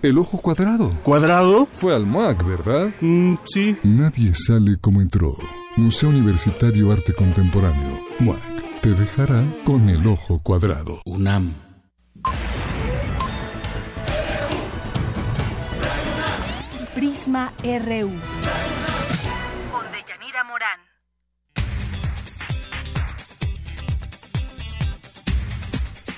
el 0.01 0.17
ojo 0.17 0.39
cuadrado. 0.39 0.91
¿Cuadrado? 1.03 1.67
Fue 1.73 1.93
al 1.93 2.07
MAC, 2.07 2.47
¿verdad? 2.47 2.91
Mm, 3.01 3.35
sí. 3.47 3.77
Nadie 3.83 4.33
sale 4.33 4.77
como 4.81 5.01
entró. 5.01 5.37
Museo 5.77 6.11
Universitario 6.11 6.93
Arte 6.93 7.15
Contemporáneo, 7.15 7.99
MUAC, 8.19 8.81
te 8.83 8.91
dejará 8.91 9.43
con 9.65 9.89
el 9.89 10.07
ojo 10.07 10.39
cuadrado. 10.43 11.01
UNAM. 11.07 11.55
Prisma 16.95 17.55
RU. 17.63 18.11
Con 19.71 19.93
Deyanira 19.93 20.45
Morán. 20.45 20.81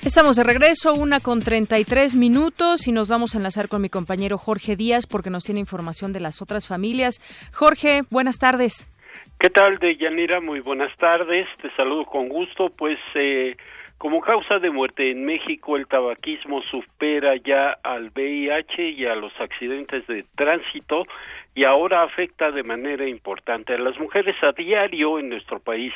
Estamos 0.03 0.35
de 0.35 0.43
regreso, 0.43 0.93
una 0.93 1.21
con 1.21 1.39
33 1.39 2.13
minutos 2.15 2.87
y 2.87 2.91
nos 2.91 3.07
vamos 3.07 3.33
a 3.33 3.37
enlazar 3.37 3.69
con 3.69 3.81
mi 3.81 3.89
compañero 3.89 4.37
Jorge 4.37 4.75
Díaz 4.75 5.07
porque 5.07 5.29
nos 5.29 5.45
tiene 5.45 5.61
información 5.61 6.11
de 6.11 6.19
las 6.19 6.41
otras 6.41 6.67
familias. 6.67 7.21
Jorge, 7.53 8.03
buenas 8.09 8.37
tardes. 8.37 8.89
¿Qué 9.37 9.49
tal, 9.49 9.77
de 9.79 9.97
Yanira? 9.97 10.39
Muy 10.39 10.61
buenas 10.61 10.95
tardes. 10.97 11.47
Te 11.61 11.69
saludo 11.75 12.05
con 12.05 12.29
gusto. 12.29 12.69
Pues 12.69 12.97
eh, 13.15 13.57
Como 13.97 14.21
causa 14.21 14.59
de 14.59 14.71
muerte 14.71 15.11
en 15.11 15.25
México, 15.25 15.75
el 15.75 15.87
tabaquismo 15.87 16.61
supera 16.63 17.35
ya 17.35 17.77
al 17.83 18.11
VIH 18.15 18.89
y 18.91 19.05
a 19.05 19.15
los 19.15 19.33
accidentes 19.39 20.07
de 20.07 20.25
tránsito 20.35 21.05
y 21.55 21.63
ahora 21.63 22.03
afecta 22.03 22.51
de 22.51 22.63
manera 22.63 23.07
importante 23.07 23.73
a 23.73 23.79
las 23.79 23.97
mujeres 23.97 24.35
a 24.43 24.51
diario 24.51 25.17
en 25.17 25.29
nuestro 25.29 25.59
país. 25.59 25.93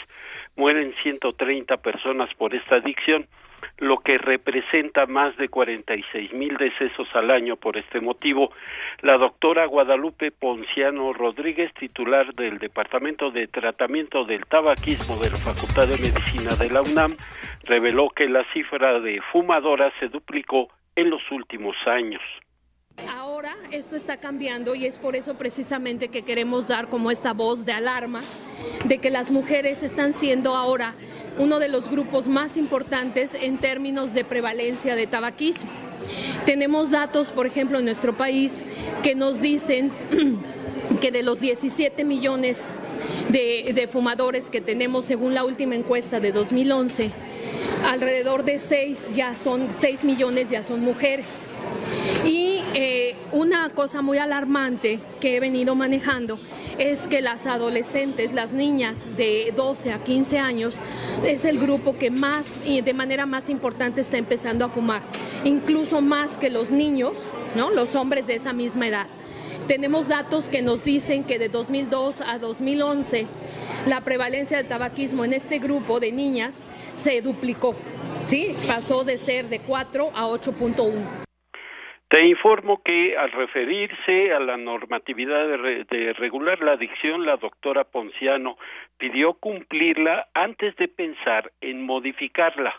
Mueren 0.56 0.96
130 1.04 1.78
personas 1.78 2.34
por 2.36 2.56
esta 2.56 2.78
adicción 2.78 3.28
lo 3.78 3.98
que 3.98 4.18
representa 4.18 5.06
más 5.06 5.36
de 5.38 5.50
46 5.50 6.34
mil 6.34 6.58
decesos 6.58 7.08
al 7.14 7.32
año 7.32 7.56
por 7.56 7.78
este 7.78 8.00
motivo. 8.00 8.52
La 9.02 9.18
doctora 9.18 9.66
Guadalupe 9.66 10.32
Ponciano 10.32 11.14
Rodríguez, 11.14 11.74
titular 11.74 12.34
del 12.36 12.58
Departamento 12.60 13.32
de 13.32 13.48
Tratamiento 13.48 14.26
del 14.26 14.46
Tabaquismo 14.46 15.18
de 15.18 15.30
la 15.30 15.38
Facultad 15.38 15.88
de 15.88 15.98
Medicina 15.98 16.56
de 16.56 16.70
la 16.70 16.82
UNAM, 16.82 17.16
reveló 17.66 18.10
que 18.10 18.28
la 18.28 18.44
cifra 18.54 19.00
de 19.00 19.22
fumadoras 19.32 19.94
se 20.00 20.08
duplicó 20.08 20.70
en 20.96 21.10
los 21.10 21.22
últimos 21.32 21.76
años. 21.86 22.22
Ahora 23.08 23.56
esto 23.72 23.96
está 23.96 24.18
cambiando 24.18 24.76
y 24.76 24.86
es 24.86 24.98
por 24.98 25.16
eso 25.16 25.36
precisamente 25.36 26.10
que 26.10 26.24
queremos 26.24 26.68
dar 26.68 26.90
como 26.90 27.12
esta 27.12 27.34
voz 27.34 27.66
de 27.66 27.72
alarma 27.72 28.22
de 28.86 28.98
que 28.98 29.10
las 29.10 29.32
mujeres 29.32 29.84
están 29.84 30.14
siendo 30.14 30.56
ahora 30.56 30.96
uno 31.38 31.60
de 31.60 31.70
los 31.70 31.90
grupos 31.90 32.28
más 32.28 32.58
importantes 32.58 33.34
en 33.34 33.58
términos 33.58 34.14
de 34.14 34.26
prevalencia 34.26 34.96
de 34.96 35.08
tabaquismo. 35.08 35.70
Tenemos 36.46 36.92
datos, 36.92 37.32
por 37.32 37.46
ejemplo, 37.46 37.80
en 37.80 37.86
nuestro 37.86 38.16
país 38.16 38.64
que 39.04 39.16
nos 39.16 39.40
dicen 39.42 39.92
que 41.02 41.12
de 41.12 41.24
los 41.24 41.40
17 41.40 42.04
millones 42.04 42.76
de, 43.30 43.88
fumadores 43.92 44.50
que 44.50 44.62
tenemos 44.62 45.06
según 45.06 45.34
la 45.34 45.44
última 45.44 45.76
encuesta 45.76 46.20
de 46.20 46.32
2011, 46.32 47.12
alrededor 47.88 48.44
de 48.44 48.60
6 48.60 49.10
ya 49.16 49.36
son 49.36 49.68
6 49.80 50.04
millones 50.04 50.50
ya 50.50 50.64
son 50.64 50.82
mujeres. 50.82 51.26
Y 52.26 52.62
eh, 52.74 53.16
una 53.32 53.70
cosa 53.70 54.02
muy 54.02 54.18
alarmante 54.18 55.00
que 55.20 55.38
he 55.38 55.40
venido 55.40 55.76
manejando 55.76 56.38
es 56.78 57.08
que 57.08 57.22
las 57.22 57.46
adolescentes, 57.46 58.34
las 58.34 58.54
niñas 58.54 59.06
de 59.18 59.54
12 59.56 59.92
a 59.92 60.04
15 60.04 60.40
años, 60.40 60.76
es 61.26 61.46
el 61.46 61.60
grupo 61.60 61.98
que 61.98 62.10
más 62.10 62.46
y 62.66 62.82
de 62.82 62.94
manera 62.94 63.26
más 63.26 63.50
importante 63.50 64.02
está 64.02 64.18
empezando 64.18 64.66
a 64.66 64.70
fumar, 64.70 65.02
incluso 65.44 66.02
más 66.02 66.38
que 66.38 66.50
los 66.50 66.72
niños, 66.72 67.14
¿no? 67.56 67.70
Los 67.70 67.96
hombres 67.96 68.28
de 68.28 68.36
esa 68.36 68.54
misma 68.54 68.88
edad. 68.88 69.08
Tenemos 69.68 70.08
datos 70.08 70.46
que 70.46 70.62
nos 70.62 70.84
dicen 70.84 71.24
que 71.24 71.38
de 71.38 71.50
2002 71.50 72.22
a 72.22 72.40
2011 72.40 73.28
la 73.86 74.02
prevalencia 74.02 74.58
de 74.58 74.64
tabaquismo 74.64 75.26
en 75.26 75.34
este 75.34 75.60
grupo 75.60 76.00
de 76.00 76.12
niñas 76.12 76.56
se 77.00 77.22
duplicó, 77.22 77.76
¿sí? 78.28 78.54
Pasó 78.68 79.06
de 79.06 79.18
ser 79.18 79.46
de 79.46 79.60
4 79.60 80.12
a 80.14 80.24
8.1. 80.26 81.26
Te 82.10 82.28
informo 82.28 82.82
que 82.84 83.16
al 83.18 83.32
referirse 83.32 84.34
a 84.34 84.40
la 84.40 84.58
normatividad 84.58 85.48
de, 85.48 86.14
regular 86.14 86.60
la 86.60 86.74
adicción, 86.74 87.26
la 87.26 87.38
doctora 87.38 87.84
Ponciano 87.84 88.58
pidió 88.98 89.36
cumplirla 89.36 90.28
antes 90.34 90.76
de 90.76 90.88
pensar 90.88 91.52
en 91.62 91.86
modificarla. 91.86 92.74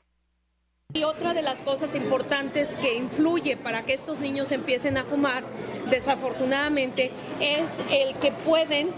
Y 0.93 1.05
otra 1.05 1.33
de 1.33 1.43
las 1.43 1.63
cosas 1.63 1.95
importantes 1.95 2.75
que 2.77 2.97
influye 2.97 3.57
para 3.57 3.87
que 3.87 3.95
estos 3.95 4.19
niños 4.19 4.51
empiecen 4.51 4.99
a 4.99 5.05
fumar, 5.05 5.45
desafortunadamente, 5.89 7.13
es 7.41 7.71
el 7.93 8.19
que 8.19 8.33
pueden 8.45 8.89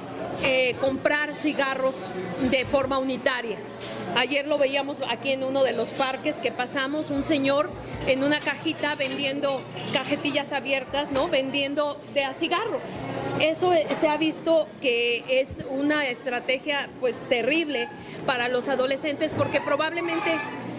eh, 0.43 0.75
comprar 0.81 1.35
cigarros 1.35 1.95
de 2.51 2.65
forma 2.65 2.99
unitaria. 2.99 3.59
Ayer 4.17 4.47
lo 4.47 4.59
veíamos 4.59 4.99
aquí 5.09 5.31
en 5.31 5.43
uno 5.43 5.63
de 5.65 5.73
los 5.73 5.91
parques 5.91 6.37
que 6.37 6.53
pasamos, 6.53 7.11
un 7.11 7.25
señor 7.25 7.71
en 8.07 8.23
una 8.23 8.41
cajita 8.41 8.95
vendiendo 8.95 9.61
cajetillas 9.93 10.53
abiertas, 10.53 11.11
¿no? 11.13 11.29
Vendiendo 11.29 11.99
de 12.13 12.25
a 12.25 12.35
cigarro. 12.35 12.81
Eso 13.41 13.73
se 13.99 14.09
ha 14.09 14.17
visto 14.19 14.69
que 14.81 15.25
es 15.29 15.59
una 15.71 16.07
estrategia 16.09 16.89
pues 17.01 17.17
terrible 17.29 17.89
para 18.27 18.49
los 18.49 18.69
adolescentes 18.69 19.33
porque 19.37 19.61
probablemente 19.61 20.33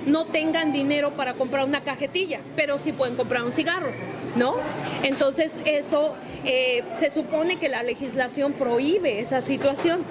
no 0.06 0.26
tengan 0.26 0.72
dinero 0.72 1.12
para 1.12 1.34
comprar 1.34 1.66
una 1.66 1.82
cajetilla, 1.82 2.40
pero 2.56 2.78
sí 2.78 2.92
pueden 2.92 3.16
comprar 3.16 3.44
un 3.44 3.52
cigarro, 3.52 3.92
¿no? 4.36 4.56
Entonces 5.02 5.54
eso 5.66 6.14
eh, 6.46 6.84
se 7.00 7.10
supone 7.10 7.58
que 7.58 7.70
la 7.70 7.84
legislación 7.84 8.54
prohíbe 8.54 9.20
esa 9.20 9.42
situación, 9.42 10.04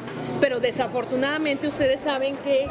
pero 0.43 0.59
desafortunadamente 0.59 1.69
ustedes 1.69 2.01
saben 2.01 2.37
que 2.39 2.67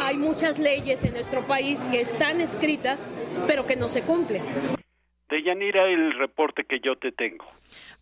hay 0.00 0.16
muchas 0.16 0.60
leyes 0.60 1.02
en 1.02 1.12
nuestro 1.12 1.40
país 1.40 1.80
que 1.90 2.00
están 2.00 2.40
escritas, 2.40 3.10
pero 3.48 3.66
que 3.66 3.74
no 3.74 3.88
se 3.88 4.02
cumplen. 4.02 4.42
De 5.28 5.42
Yanira, 5.42 5.88
el 5.88 6.16
reporte 6.16 6.62
que 6.62 6.78
yo 6.78 6.94
te 6.94 7.10
tengo. 7.10 7.44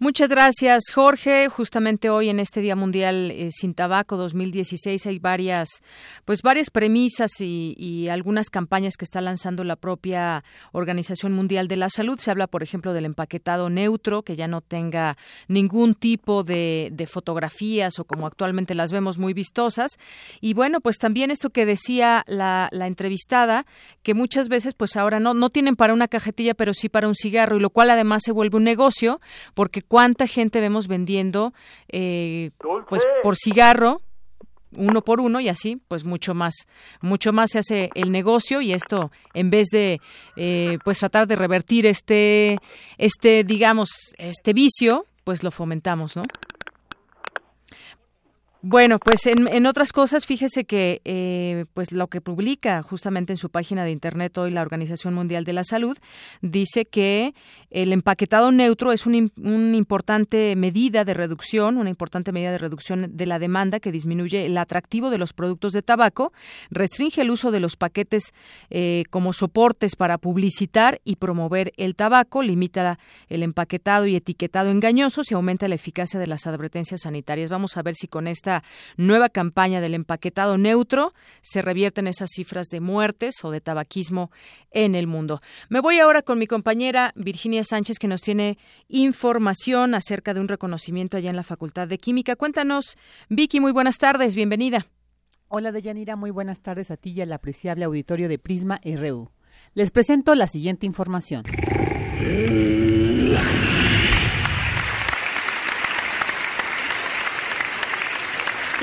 Muchas 0.04 0.28
gracias, 0.28 0.82
Jorge. 0.94 1.48
Justamente 1.48 2.10
hoy 2.10 2.28
en 2.28 2.38
este 2.38 2.60
Día 2.60 2.76
Mundial 2.76 3.30
eh, 3.30 3.48
sin 3.50 3.72
Tabaco 3.72 4.18
2016 4.18 5.06
hay 5.06 5.18
varias, 5.18 5.82
pues 6.26 6.42
varias 6.42 6.68
premisas 6.68 7.30
y, 7.40 8.06
algunas 8.10 8.50
campañas 8.50 8.98
que 8.98 9.06
está 9.06 9.22
lanzando 9.22 9.64
la 9.64 9.76
propia 9.76 10.44
Organización 10.72 11.32
Mundial 11.32 11.68
de 11.68 11.78
la 11.78 11.88
Salud. 11.88 12.18
Se 12.18 12.30
habla, 12.30 12.48
por 12.48 12.62
ejemplo, 12.62 12.92
del 12.92 13.06
empaquetado 13.06 13.70
neutro, 13.70 14.20
que 14.20 14.36
ya 14.36 14.46
no 14.46 14.60
tenga 14.60 15.16
ningún 15.48 15.94
tipo 15.94 16.44
de, 16.44 17.08
fotografías 17.10 17.98
o 17.98 18.04
como 18.04 18.26
actualmente 18.26 18.74
las 18.74 18.92
vemos 18.92 19.16
muy 19.16 19.32
vistosas. 19.32 19.92
Y 20.42 20.52
bueno, 20.52 20.82
pues 20.82 20.98
también 20.98 21.30
esto 21.30 21.48
que 21.48 21.64
decía 21.64 22.24
la, 22.26 22.68
entrevistada, 22.72 23.64
que 24.02 24.12
muchas 24.12 24.50
veces, 24.50 24.74
pues 24.74 24.96
ahora 24.96 25.18
no, 25.18 25.32
no 25.32 25.48
tienen 25.48 25.76
para 25.76 25.94
una 25.94 26.08
cajetilla, 26.08 26.52
pero 26.52 26.74
sí 26.74 26.90
para 26.90 27.08
un 27.08 27.14
cigarro, 27.14 27.56
y 27.56 27.60
lo 27.60 27.70
cual 27.70 27.88
además 27.88 28.20
se 28.22 28.32
vuelve 28.32 28.58
un 28.58 28.64
negocio, 28.64 29.22
porque 29.54 29.80
cuánta 29.94 30.26
gente 30.26 30.60
vemos 30.60 30.88
vendiendo 30.88 31.54
eh, 31.88 32.50
pues 32.88 33.04
por 33.22 33.36
cigarro 33.36 34.02
uno 34.72 35.04
por 35.04 35.20
uno 35.20 35.38
y 35.38 35.48
así 35.48 35.80
pues 35.86 36.02
mucho 36.02 36.34
más 36.34 36.66
mucho 37.00 37.32
más 37.32 37.52
se 37.52 37.60
hace 37.60 37.90
el 37.94 38.10
negocio 38.10 38.60
y 38.60 38.72
esto 38.72 39.12
en 39.34 39.50
vez 39.50 39.68
de 39.70 40.00
eh, 40.34 40.78
pues 40.82 40.98
tratar 40.98 41.28
de 41.28 41.36
revertir 41.36 41.86
este 41.86 42.58
este 42.98 43.44
digamos 43.44 43.90
este 44.18 44.52
vicio 44.52 45.06
pues 45.22 45.44
lo 45.44 45.52
fomentamos 45.52 46.16
no 46.16 46.24
bueno, 48.66 48.98
pues 48.98 49.26
en, 49.26 49.66
otras 49.66 49.92
cosas, 49.92 50.24
fíjese 50.24 50.64
que 50.64 51.02
eh, 51.04 51.66
pues 51.74 51.92
lo 51.92 52.06
que 52.08 52.22
publica 52.22 52.82
justamente 52.82 53.34
en 53.34 53.36
su 53.36 53.50
página 53.50 53.84
de 53.84 53.90
internet 53.90 54.38
hoy 54.38 54.52
la 54.52 54.62
Organización 54.62 55.12
Mundial 55.12 55.44
de 55.44 55.52
la 55.52 55.64
Salud 55.64 55.98
dice 56.40 56.86
que 56.86 57.34
el 57.70 57.92
empaquetado 57.92 58.52
neutro 58.52 58.92
es 58.92 59.04
una 59.04 59.18
un 59.36 59.74
importante 59.74 60.56
medida 60.56 61.04
de 61.04 61.12
reducción, 61.12 61.76
una 61.76 61.90
importante 61.90 62.32
medida 62.32 62.52
de 62.52 62.58
reducción 62.58 63.14
de 63.14 63.26
la 63.26 63.38
demanda 63.38 63.80
que 63.80 63.92
disminuye 63.92 64.46
el 64.46 64.56
atractivo 64.56 65.10
de 65.10 65.18
los 65.18 65.34
productos 65.34 65.74
de 65.74 65.82
tabaco, 65.82 66.32
restringe 66.70 67.20
el 67.20 67.30
uso 67.30 67.50
de 67.50 67.60
los 67.60 67.76
paquetes 67.76 68.32
eh, 68.70 69.04
como 69.10 69.34
soportes 69.34 69.94
para 69.94 70.16
publicitar 70.16 71.02
y 71.04 71.16
promover 71.16 71.74
el 71.76 71.96
tabaco, 71.96 72.42
limita 72.42 72.98
el 73.28 73.42
empaquetado 73.42 74.06
y 74.06 74.16
etiquetado 74.16 74.70
engañosos 74.70 75.30
y 75.30 75.34
aumenta 75.34 75.68
la 75.68 75.74
eficacia 75.74 76.18
de 76.18 76.28
las 76.28 76.46
advertencias 76.46 77.02
sanitarias. 77.02 77.50
Vamos 77.50 77.76
a 77.76 77.82
ver 77.82 77.94
si 77.94 78.08
con 78.08 78.26
esta 78.26 78.53
nueva 78.96 79.28
campaña 79.28 79.80
del 79.80 79.94
empaquetado 79.94 80.58
neutro 80.58 81.14
se 81.40 81.62
revierten 81.62 82.06
esas 82.06 82.30
cifras 82.30 82.68
de 82.68 82.80
muertes 82.80 83.44
o 83.44 83.50
de 83.50 83.60
tabaquismo 83.60 84.30
en 84.70 84.94
el 84.94 85.06
mundo. 85.06 85.40
Me 85.68 85.80
voy 85.80 85.98
ahora 85.98 86.22
con 86.22 86.38
mi 86.38 86.46
compañera 86.46 87.12
Virginia 87.16 87.64
Sánchez 87.64 87.98
que 87.98 88.08
nos 88.08 88.20
tiene 88.20 88.58
información 88.88 89.94
acerca 89.94 90.34
de 90.34 90.40
un 90.40 90.48
reconocimiento 90.48 91.16
allá 91.16 91.30
en 91.30 91.36
la 91.36 91.42
Facultad 91.42 91.88
de 91.88 91.98
Química. 91.98 92.36
Cuéntanos, 92.36 92.96
Vicky, 93.28 93.60
muy 93.60 93.72
buenas 93.72 93.98
tardes, 93.98 94.34
bienvenida. 94.34 94.86
Hola 95.48 95.72
Deyanira, 95.72 96.16
muy 96.16 96.30
buenas 96.30 96.60
tardes 96.60 96.90
a 96.90 96.96
ti 96.96 97.12
y 97.12 97.20
al 97.20 97.32
apreciable 97.32 97.84
auditorio 97.84 98.28
de 98.28 98.38
Prisma 98.38 98.80
RU. 98.84 99.30
Les 99.74 99.90
presento 99.90 100.34
la 100.34 100.46
siguiente 100.46 100.86
información. 100.86 101.44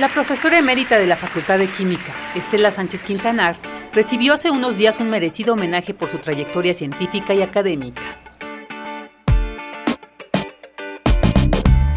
La 0.01 0.09
profesora 0.09 0.57
emérita 0.57 0.97
de 0.97 1.05
la 1.05 1.15
Facultad 1.15 1.59
de 1.59 1.67
Química, 1.67 2.11
Estela 2.35 2.71
Sánchez 2.71 3.03
Quintanar, 3.03 3.55
recibió 3.93 4.33
hace 4.33 4.49
unos 4.49 4.75
días 4.79 4.99
un 4.99 5.11
merecido 5.11 5.53
homenaje 5.53 5.93
por 5.93 6.09
su 6.09 6.17
trayectoria 6.17 6.73
científica 6.73 7.35
y 7.35 7.43
académica. 7.43 8.01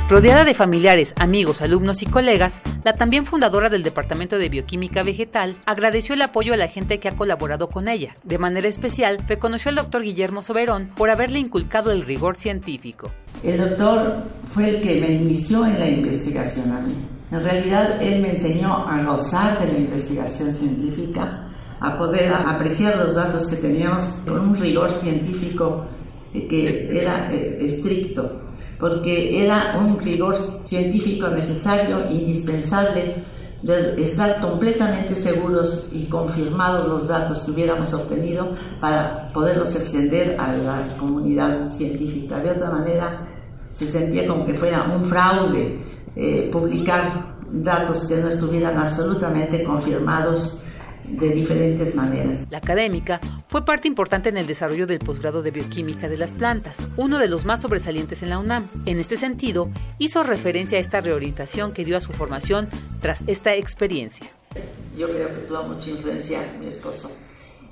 Rodeada 0.06 0.44
de 0.44 0.52
familiares, 0.52 1.14
amigos, 1.16 1.62
alumnos 1.62 2.02
y 2.02 2.04
colegas, 2.04 2.60
la 2.84 2.92
también 2.92 3.24
fundadora 3.24 3.70
del 3.70 3.82
Departamento 3.82 4.36
de 4.36 4.50
Bioquímica 4.50 5.02
Vegetal 5.02 5.56
agradeció 5.64 6.14
el 6.14 6.20
apoyo 6.20 6.52
a 6.52 6.58
la 6.58 6.68
gente 6.68 7.00
que 7.00 7.08
ha 7.08 7.16
colaborado 7.16 7.70
con 7.70 7.88
ella. 7.88 8.16
De 8.22 8.36
manera 8.36 8.68
especial, 8.68 9.16
reconoció 9.26 9.70
al 9.70 9.76
doctor 9.76 10.02
Guillermo 10.02 10.42
Soberón 10.42 10.90
por 10.94 11.08
haberle 11.08 11.38
inculcado 11.38 11.90
el 11.90 12.04
rigor 12.04 12.36
científico. 12.36 13.10
El 13.42 13.56
doctor 13.56 14.24
fue 14.52 14.68
el 14.68 14.82
que 14.82 15.00
me 15.00 15.10
inició 15.10 15.64
en 15.64 15.78
la 15.78 15.88
investigación 15.88 16.70
a 16.70 16.80
mí. 16.80 17.13
En 17.34 17.42
realidad, 17.42 18.00
él 18.00 18.22
me 18.22 18.30
enseñó 18.30 18.86
a 18.88 19.02
gozar 19.02 19.58
de 19.58 19.72
la 19.72 19.78
investigación 19.80 20.54
científica, 20.54 21.48
a 21.80 21.98
poder 21.98 22.32
apreciar 22.32 22.96
los 22.96 23.16
datos 23.16 23.46
que 23.48 23.56
teníamos 23.56 24.04
con 24.24 24.38
un 24.38 24.56
rigor 24.56 24.92
científico 24.92 25.84
que 26.32 26.96
era 26.96 27.32
eh, 27.32 27.58
estricto, 27.60 28.40
porque 28.78 29.44
era 29.44 29.80
un 29.84 29.98
rigor 29.98 30.36
científico 30.64 31.26
necesario, 31.26 32.08
indispensable, 32.08 33.24
de 33.62 34.00
estar 34.00 34.40
completamente 34.40 35.16
seguros 35.16 35.88
y 35.90 36.04
confirmados 36.04 36.86
los 36.86 37.08
datos 37.08 37.40
que 37.40 37.50
hubiéramos 37.50 37.92
obtenido 37.94 38.46
para 38.80 39.32
poderlos 39.32 39.74
extender 39.74 40.36
a 40.38 40.52
la 40.52 40.96
comunidad 41.00 41.68
científica. 41.72 42.38
De 42.38 42.52
otra 42.52 42.70
manera, 42.70 43.26
se 43.68 43.88
sentía 43.88 44.28
como 44.28 44.46
que 44.46 44.54
fuera 44.54 44.84
un 44.84 45.04
fraude 45.06 45.80
eh, 46.16 46.48
publicar 46.52 47.34
datos 47.50 48.06
que 48.06 48.16
no 48.16 48.28
estuvieran 48.28 48.78
absolutamente 48.78 49.64
confirmados 49.64 50.62
de 51.04 51.28
diferentes 51.30 51.94
maneras. 51.94 52.46
La 52.50 52.58
académica 52.58 53.20
fue 53.48 53.64
parte 53.64 53.88
importante 53.88 54.30
en 54.30 54.36
el 54.36 54.46
desarrollo 54.46 54.86
del 54.86 54.98
posgrado 54.98 55.42
de 55.42 55.50
bioquímica 55.50 56.08
de 56.08 56.16
las 56.16 56.32
plantas, 56.32 56.76
uno 56.96 57.18
de 57.18 57.28
los 57.28 57.44
más 57.44 57.62
sobresalientes 57.62 58.22
en 58.22 58.30
la 58.30 58.38
UNAM. 58.38 58.68
En 58.86 58.98
este 58.98 59.16
sentido, 59.16 59.70
hizo 59.98 60.22
referencia 60.22 60.78
a 60.78 60.80
esta 60.80 61.00
reorientación 61.00 61.72
que 61.72 61.84
dio 61.84 61.96
a 61.96 62.00
su 62.00 62.12
formación 62.12 62.68
tras 63.00 63.22
esta 63.26 63.54
experiencia. 63.54 64.26
Yo 64.96 65.08
creo 65.08 65.28
que 65.28 65.46
tuvo 65.46 65.62
mucha 65.64 65.90
influencia 65.90 66.40
mi 66.60 66.68
esposo 66.68 67.10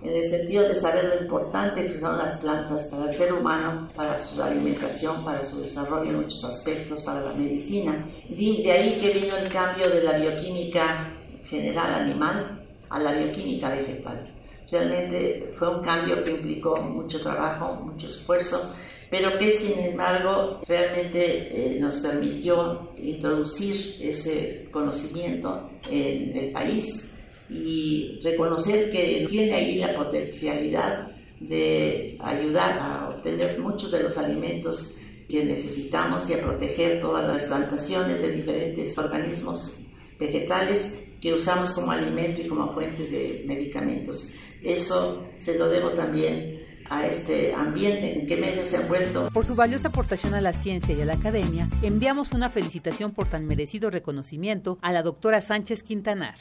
en 0.05 0.17
el 0.17 0.29
sentido 0.29 0.67
de 0.67 0.75
saber 0.75 1.05
lo 1.05 1.23
importante 1.23 1.87
que 1.87 2.01
son 2.01 2.19
las 2.19 2.41
plantas 2.41 2.89
para 2.91 3.11
el 3.11 3.17
ser 3.17 3.33
humano, 3.33 3.89
para 3.95 4.21
su 4.21 4.43
alimentación, 4.43 5.25
para 5.25 5.45
su 5.45 5.63
desarrollo 5.63 6.11
en 6.11 6.23
muchos 6.23 6.45
aspectos, 6.45 7.03
para 7.03 7.21
la 7.21 7.33
medicina. 7.35 7.95
De 8.29 8.73
ahí 8.73 8.99
que 9.01 9.11
vino 9.11 9.37
el 9.37 9.49
cambio 9.49 9.89
de 9.89 10.03
la 10.03 10.19
bioquímica 10.19 11.09
general 11.45 12.03
animal 12.03 12.61
a 12.91 12.99
la 12.99 13.13
bioquímica 13.13 13.71
vegetal. 13.71 14.29
Realmente 14.71 15.55
fue 15.57 15.77
un 15.77 15.85
cambio 15.85 16.23
que 16.25 16.33
implicó 16.33 16.77
mucho 16.77 17.21
trabajo, 17.21 17.75
mucho 17.85 18.09
esfuerzo, 18.09 18.75
pero 19.09 19.37
que 19.39 19.53
sin 19.53 19.79
embargo 19.79 20.61
realmente 20.67 21.77
eh, 21.77 21.79
nos 21.79 21.97
permitió 21.97 22.89
introducir 22.97 23.99
ese 24.01 24.69
conocimiento 24.73 25.69
en 25.91 26.37
el 26.37 26.53
país 26.53 27.12
y 27.53 28.21
reconocer 28.23 28.91
que 28.91 29.27
tiene 29.29 29.55
ahí 29.55 29.79
la 29.79 29.95
potencialidad 29.95 31.09
de 31.41 32.17
ayudar 32.21 32.79
a 32.81 33.09
obtener 33.11 33.59
muchos 33.59 33.91
de 33.91 34.03
los 34.03 34.17
alimentos 34.17 34.97
que 35.29 35.45
necesitamos 35.45 36.29
y 36.31 36.35
a 36.35 36.43
proteger 36.43 37.01
todas 37.01 37.27
las 37.27 37.45
plantaciones 37.45 38.21
de 38.21 38.33
diferentes 38.33 38.97
organismos 38.99 39.81
vegetales 40.19 41.05
que 41.21 41.33
usamos 41.33 41.71
como 41.73 41.93
alimento 41.93 42.43
y 42.43 42.49
como 42.49 42.73
fuente 42.73 43.07
de 43.07 43.45
medicamentos. 43.47 44.31
Eso 44.63 45.27
se 45.39 45.59
lo 45.59 45.69
debo 45.69 45.91
también 45.91 46.63
a 46.91 47.07
este 47.07 47.55
ambiente 47.55 48.19
en 48.19 48.27
que 48.27 48.37
Mesa 48.37 48.65
se 48.65 48.77
ha 48.77 48.87
vuelto. 48.87 49.31
Por 49.33 49.47
su 49.47 49.55
valiosa 49.55 49.89
aportación 49.89 50.35
a 50.35 50.41
la 50.41 50.53
ciencia 50.53 50.95
y 50.95 51.01
a 51.01 51.07
la 51.07 51.15
academia, 51.15 51.69
enviamos 51.81 52.33
una 52.33 52.51
felicitación 52.51 53.13
por 53.13 53.29
tan 53.29 53.47
merecido 53.47 53.91
reconocimiento 53.91 54.79
a 54.83 54.93
la 54.93 55.03
doctora 55.03 55.41
Sánchez 55.41 55.83
Quintanar. 55.83 56.35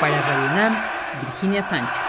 Para 0.00 0.18
Radio 0.22 0.50
UNAM, 0.52 0.82
Virginia 1.20 1.60
Sánchez. 1.60 2.00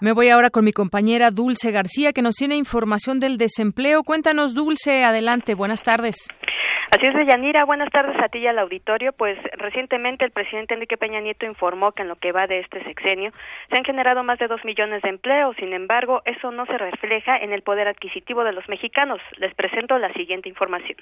Me 0.00 0.12
voy 0.12 0.28
ahora 0.30 0.50
con 0.50 0.64
mi 0.64 0.72
compañera 0.72 1.30
Dulce 1.30 1.70
García, 1.70 2.12
que 2.12 2.22
nos 2.22 2.34
tiene 2.34 2.56
información 2.56 3.20
del 3.20 3.38
desempleo. 3.38 4.02
Cuéntanos, 4.02 4.54
Dulce, 4.54 5.04
adelante, 5.04 5.54
buenas 5.54 5.84
tardes. 5.84 6.26
Así 6.90 7.06
es, 7.06 7.14
Yanira. 7.28 7.64
Buenas 7.64 7.90
tardes 7.90 8.16
a 8.20 8.28
ti 8.28 8.38
y 8.38 8.46
al 8.48 8.58
auditorio. 8.58 9.12
Pues 9.12 9.38
recientemente 9.52 10.24
el 10.24 10.32
presidente 10.32 10.74
Enrique 10.74 10.96
Peña 10.96 11.20
Nieto 11.20 11.46
informó 11.46 11.92
que 11.92 12.02
en 12.02 12.08
lo 12.08 12.16
que 12.16 12.32
va 12.32 12.48
de 12.48 12.58
este 12.58 12.82
sexenio 12.82 13.30
se 13.70 13.76
han 13.76 13.84
generado 13.84 14.24
más 14.24 14.40
de 14.40 14.48
dos 14.48 14.64
millones 14.64 15.02
de 15.02 15.10
empleos. 15.10 15.54
Sin 15.60 15.72
embargo, 15.72 16.22
eso 16.24 16.50
no 16.50 16.66
se 16.66 16.76
refleja 16.76 17.36
en 17.36 17.52
el 17.52 17.62
poder 17.62 17.86
adquisitivo 17.86 18.42
de 18.42 18.52
los 18.52 18.68
mexicanos. 18.68 19.20
Les 19.36 19.54
presento 19.54 19.96
la 19.98 20.12
siguiente 20.14 20.48
información. 20.48 20.96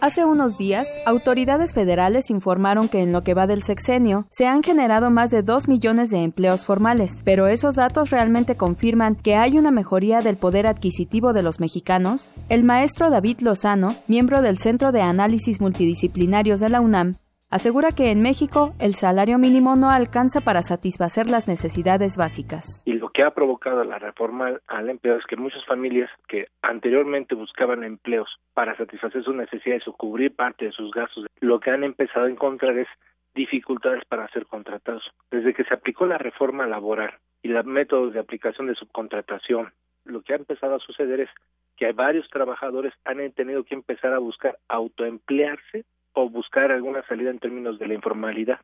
Hace 0.00 0.24
unos 0.24 0.56
días, 0.56 0.88
autoridades 1.06 1.74
federales 1.74 2.30
informaron 2.30 2.88
que 2.88 3.02
en 3.02 3.12
lo 3.12 3.24
que 3.24 3.34
va 3.34 3.48
del 3.48 3.64
sexenio 3.64 4.26
se 4.30 4.46
han 4.46 4.62
generado 4.62 5.10
más 5.10 5.30
de 5.30 5.42
2 5.42 5.66
millones 5.66 6.10
de 6.10 6.22
empleos 6.22 6.64
formales, 6.64 7.22
pero 7.24 7.48
esos 7.48 7.74
datos 7.74 8.10
realmente 8.10 8.56
confirman 8.56 9.16
que 9.16 9.34
hay 9.34 9.58
una 9.58 9.72
mejoría 9.72 10.20
del 10.20 10.36
poder 10.36 10.68
adquisitivo 10.68 11.32
de 11.32 11.42
los 11.42 11.58
mexicanos. 11.58 12.32
El 12.48 12.62
maestro 12.62 13.10
David 13.10 13.40
Lozano, 13.40 13.96
miembro 14.06 14.40
del 14.40 14.58
Centro 14.58 14.92
de 14.92 15.02
Análisis 15.02 15.60
Multidisciplinarios 15.60 16.60
de 16.60 16.68
la 16.68 16.80
UNAM, 16.80 17.16
asegura 17.50 17.90
que 17.92 18.10
en 18.10 18.20
México 18.20 18.74
el 18.78 18.94
salario 18.94 19.38
mínimo 19.38 19.76
no 19.76 19.90
alcanza 19.90 20.40
para 20.42 20.62
satisfacer 20.62 21.28
las 21.28 21.48
necesidades 21.48 22.16
básicas. 22.16 22.82
Y 22.84 22.92
lo 22.92 23.08
que 23.10 23.22
ha 23.22 23.30
provocado 23.30 23.84
la 23.84 23.98
reforma 23.98 24.60
al 24.66 24.90
empleo 24.90 25.16
es 25.16 25.24
que 25.26 25.36
muchas 25.36 25.64
familias 25.64 26.10
que 26.28 26.48
anteriormente 26.62 27.34
buscaban 27.34 27.84
empleos 27.84 28.28
para 28.54 28.76
satisfacer 28.76 29.24
sus 29.24 29.34
necesidades 29.34 29.86
o 29.88 29.92
cubrir 29.94 30.34
parte 30.34 30.66
de 30.66 30.72
sus 30.72 30.90
gastos, 30.90 31.26
lo 31.40 31.60
que 31.60 31.70
han 31.70 31.84
empezado 31.84 32.26
a 32.26 32.30
encontrar 32.30 32.76
es 32.76 32.88
dificultades 33.34 34.04
para 34.08 34.28
ser 34.28 34.46
contratados. 34.46 35.04
Desde 35.30 35.54
que 35.54 35.64
se 35.64 35.74
aplicó 35.74 36.06
la 36.06 36.18
reforma 36.18 36.66
laboral 36.66 37.14
y 37.42 37.48
los 37.48 37.64
métodos 37.64 38.12
de 38.12 38.20
aplicación 38.20 38.66
de 38.66 38.74
subcontratación, 38.74 39.72
lo 40.04 40.22
que 40.22 40.32
ha 40.32 40.36
empezado 40.36 40.76
a 40.76 40.80
suceder 40.80 41.20
es 41.20 41.30
que 41.76 41.92
varios 41.92 42.28
trabajadores 42.30 42.92
han 43.04 43.18
tenido 43.32 43.64
que 43.64 43.74
empezar 43.74 44.12
a 44.12 44.18
buscar 44.18 44.58
autoemplearse 44.68 45.84
o 46.18 46.28
buscar 46.28 46.72
alguna 46.72 47.02
salida 47.06 47.30
en 47.30 47.38
términos 47.38 47.78
de 47.78 47.86
la 47.86 47.94
informalidad. 47.94 48.58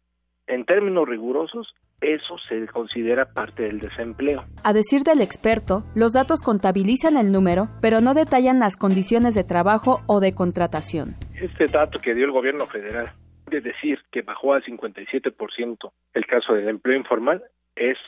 En 0.49 0.65
términos 0.65 1.09
rigurosos, 1.09 1.73
eso 2.01 2.37
se 2.49 2.67
considera 2.67 3.33
parte 3.33 3.63
del 3.63 3.79
desempleo. 3.79 4.45
A 4.65 4.73
decir 4.73 5.03
del 5.03 5.21
experto, 5.21 5.85
los 5.95 6.13
datos 6.13 6.43
contabilizan 6.43 7.17
el 7.17 7.31
número, 7.31 7.69
pero 7.81 8.01
no 8.01 8.13
detallan 8.13 8.59
las 8.59 8.77
condiciones 8.77 9.37
de 9.37 9.45
trabajo 9.45 10.01
o 10.09 10.19
de 10.19 10.35
contratación. 10.35 11.15
Este 11.41 11.67
dato 11.67 12.01
que 12.01 12.15
dio 12.15 12.25
el 12.25 12.33
gobierno 12.33 12.67
federal 12.67 13.13
de 13.49 13.61
decir 13.61 14.01
que 14.11 14.23
bajó 14.23 14.55
al 14.55 14.65
57% 14.65 15.93
el 16.15 16.27
caso 16.27 16.55
del 16.55 16.69
empleo 16.69 16.99
informal 16.99 17.45
es 17.77 17.99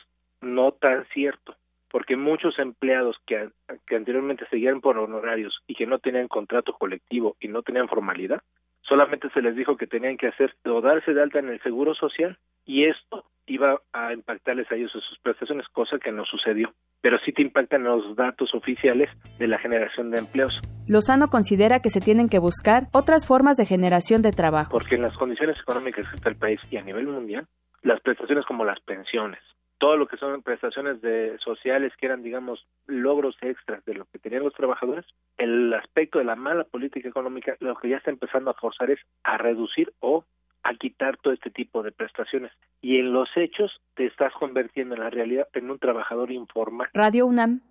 no 0.41 0.73
tan 0.73 1.05
cierto, 1.13 1.55
porque 1.89 2.17
muchos 2.17 2.59
empleados 2.59 3.15
que, 3.25 3.49
que 3.87 3.95
anteriormente 3.95 4.45
seguían 4.49 4.81
por 4.81 4.97
honorarios 4.97 5.57
y 5.67 5.75
que 5.75 5.87
no 5.87 5.99
tenían 5.99 6.27
contrato 6.27 6.73
colectivo 6.73 7.37
y 7.39 7.47
no 7.47 7.63
tenían 7.63 7.87
formalidad, 7.87 8.41
solamente 8.87 9.29
se 9.29 9.41
les 9.41 9.55
dijo 9.55 9.77
que 9.77 9.87
tenían 9.87 10.17
que 10.17 10.27
hacer 10.27 10.55
o 10.65 10.81
darse 10.81 11.13
de 11.13 11.21
alta 11.21 11.39
en 11.39 11.49
el 11.49 11.61
seguro 11.61 11.93
social 11.93 12.37
y 12.65 12.85
esto 12.85 13.25
iba 13.45 13.79
a 13.93 14.13
impactarles 14.13 14.69
a 14.71 14.75
ellos 14.75 14.91
en 14.93 15.01
sus 15.01 15.19
prestaciones, 15.19 15.65
cosa 15.69 15.97
que 15.99 16.11
no 16.11 16.25
sucedió. 16.25 16.73
Pero 17.01 17.17
sí 17.25 17.31
te 17.31 17.41
impactan 17.41 17.83
los 17.83 18.15
datos 18.15 18.53
oficiales 18.53 19.09
de 19.39 19.47
la 19.47 19.57
generación 19.57 20.11
de 20.11 20.19
empleos. 20.19 20.51
Lozano 20.87 21.29
considera 21.29 21.79
que 21.79 21.89
se 21.89 22.01
tienen 22.01 22.27
que 22.27 22.39
buscar 22.39 22.87
otras 22.91 23.25
formas 23.25 23.55
de 23.55 23.65
generación 23.65 24.21
de 24.21 24.31
trabajo. 24.31 24.71
Porque 24.71 24.95
en 24.95 25.03
las 25.03 25.15
condiciones 25.15 25.57
económicas 25.59 26.07
que 26.09 26.15
está 26.15 26.29
el 26.29 26.35
país 26.35 26.59
y 26.69 26.77
a 26.77 26.81
nivel 26.81 27.07
mundial, 27.07 27.47
las 27.83 28.01
prestaciones 28.01 28.45
como 28.45 28.65
las 28.65 28.79
pensiones, 28.81 29.39
todo 29.77 29.97
lo 29.97 30.07
que 30.07 30.17
son 30.17 30.41
prestaciones 30.41 31.01
de 31.01 31.37
sociales 31.39 31.93
que 31.99 32.07
eran 32.07 32.23
digamos 32.23 32.65
logros 32.87 33.35
extras 33.41 33.83
de 33.85 33.93
lo 33.93 34.05
que 34.05 34.19
tenían 34.19 34.43
los 34.43 34.53
trabajadores 34.53 35.05
el 35.37 35.73
aspecto 35.73 36.19
de 36.19 36.25
la 36.25 36.35
mala 36.35 36.63
política 36.63 37.09
económica 37.09 37.55
lo 37.59 37.75
que 37.75 37.89
ya 37.89 37.97
está 37.97 38.11
empezando 38.11 38.51
a 38.51 38.55
forzar 38.55 38.91
es 38.91 38.99
a 39.23 39.37
reducir 39.37 39.93
o 39.99 40.23
a 40.63 40.73
quitar 40.75 41.17
todo 41.17 41.33
este 41.33 41.49
tipo 41.49 41.81
de 41.81 41.91
prestaciones. 41.91 42.51
Y 42.81 42.97
en 42.97 43.13
los 43.13 43.29
hechos 43.35 43.71
te 43.95 44.05
estás 44.05 44.33
convirtiendo 44.33 44.95
en 44.95 45.01
la 45.01 45.09
realidad 45.09 45.47
en 45.53 45.71
un 45.71 45.79
trabajador 45.79 46.31
informal. 46.31 46.89
Radio 46.93 47.25
UNAM 47.25 47.61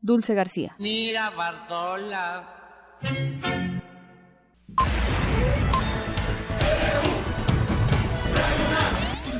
Dulce 0.00 0.34
García. 0.34 0.74
Mira 0.78 1.30
Bartola 1.30 2.44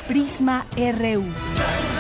Prisma 0.08 0.66
RU. 0.76 1.95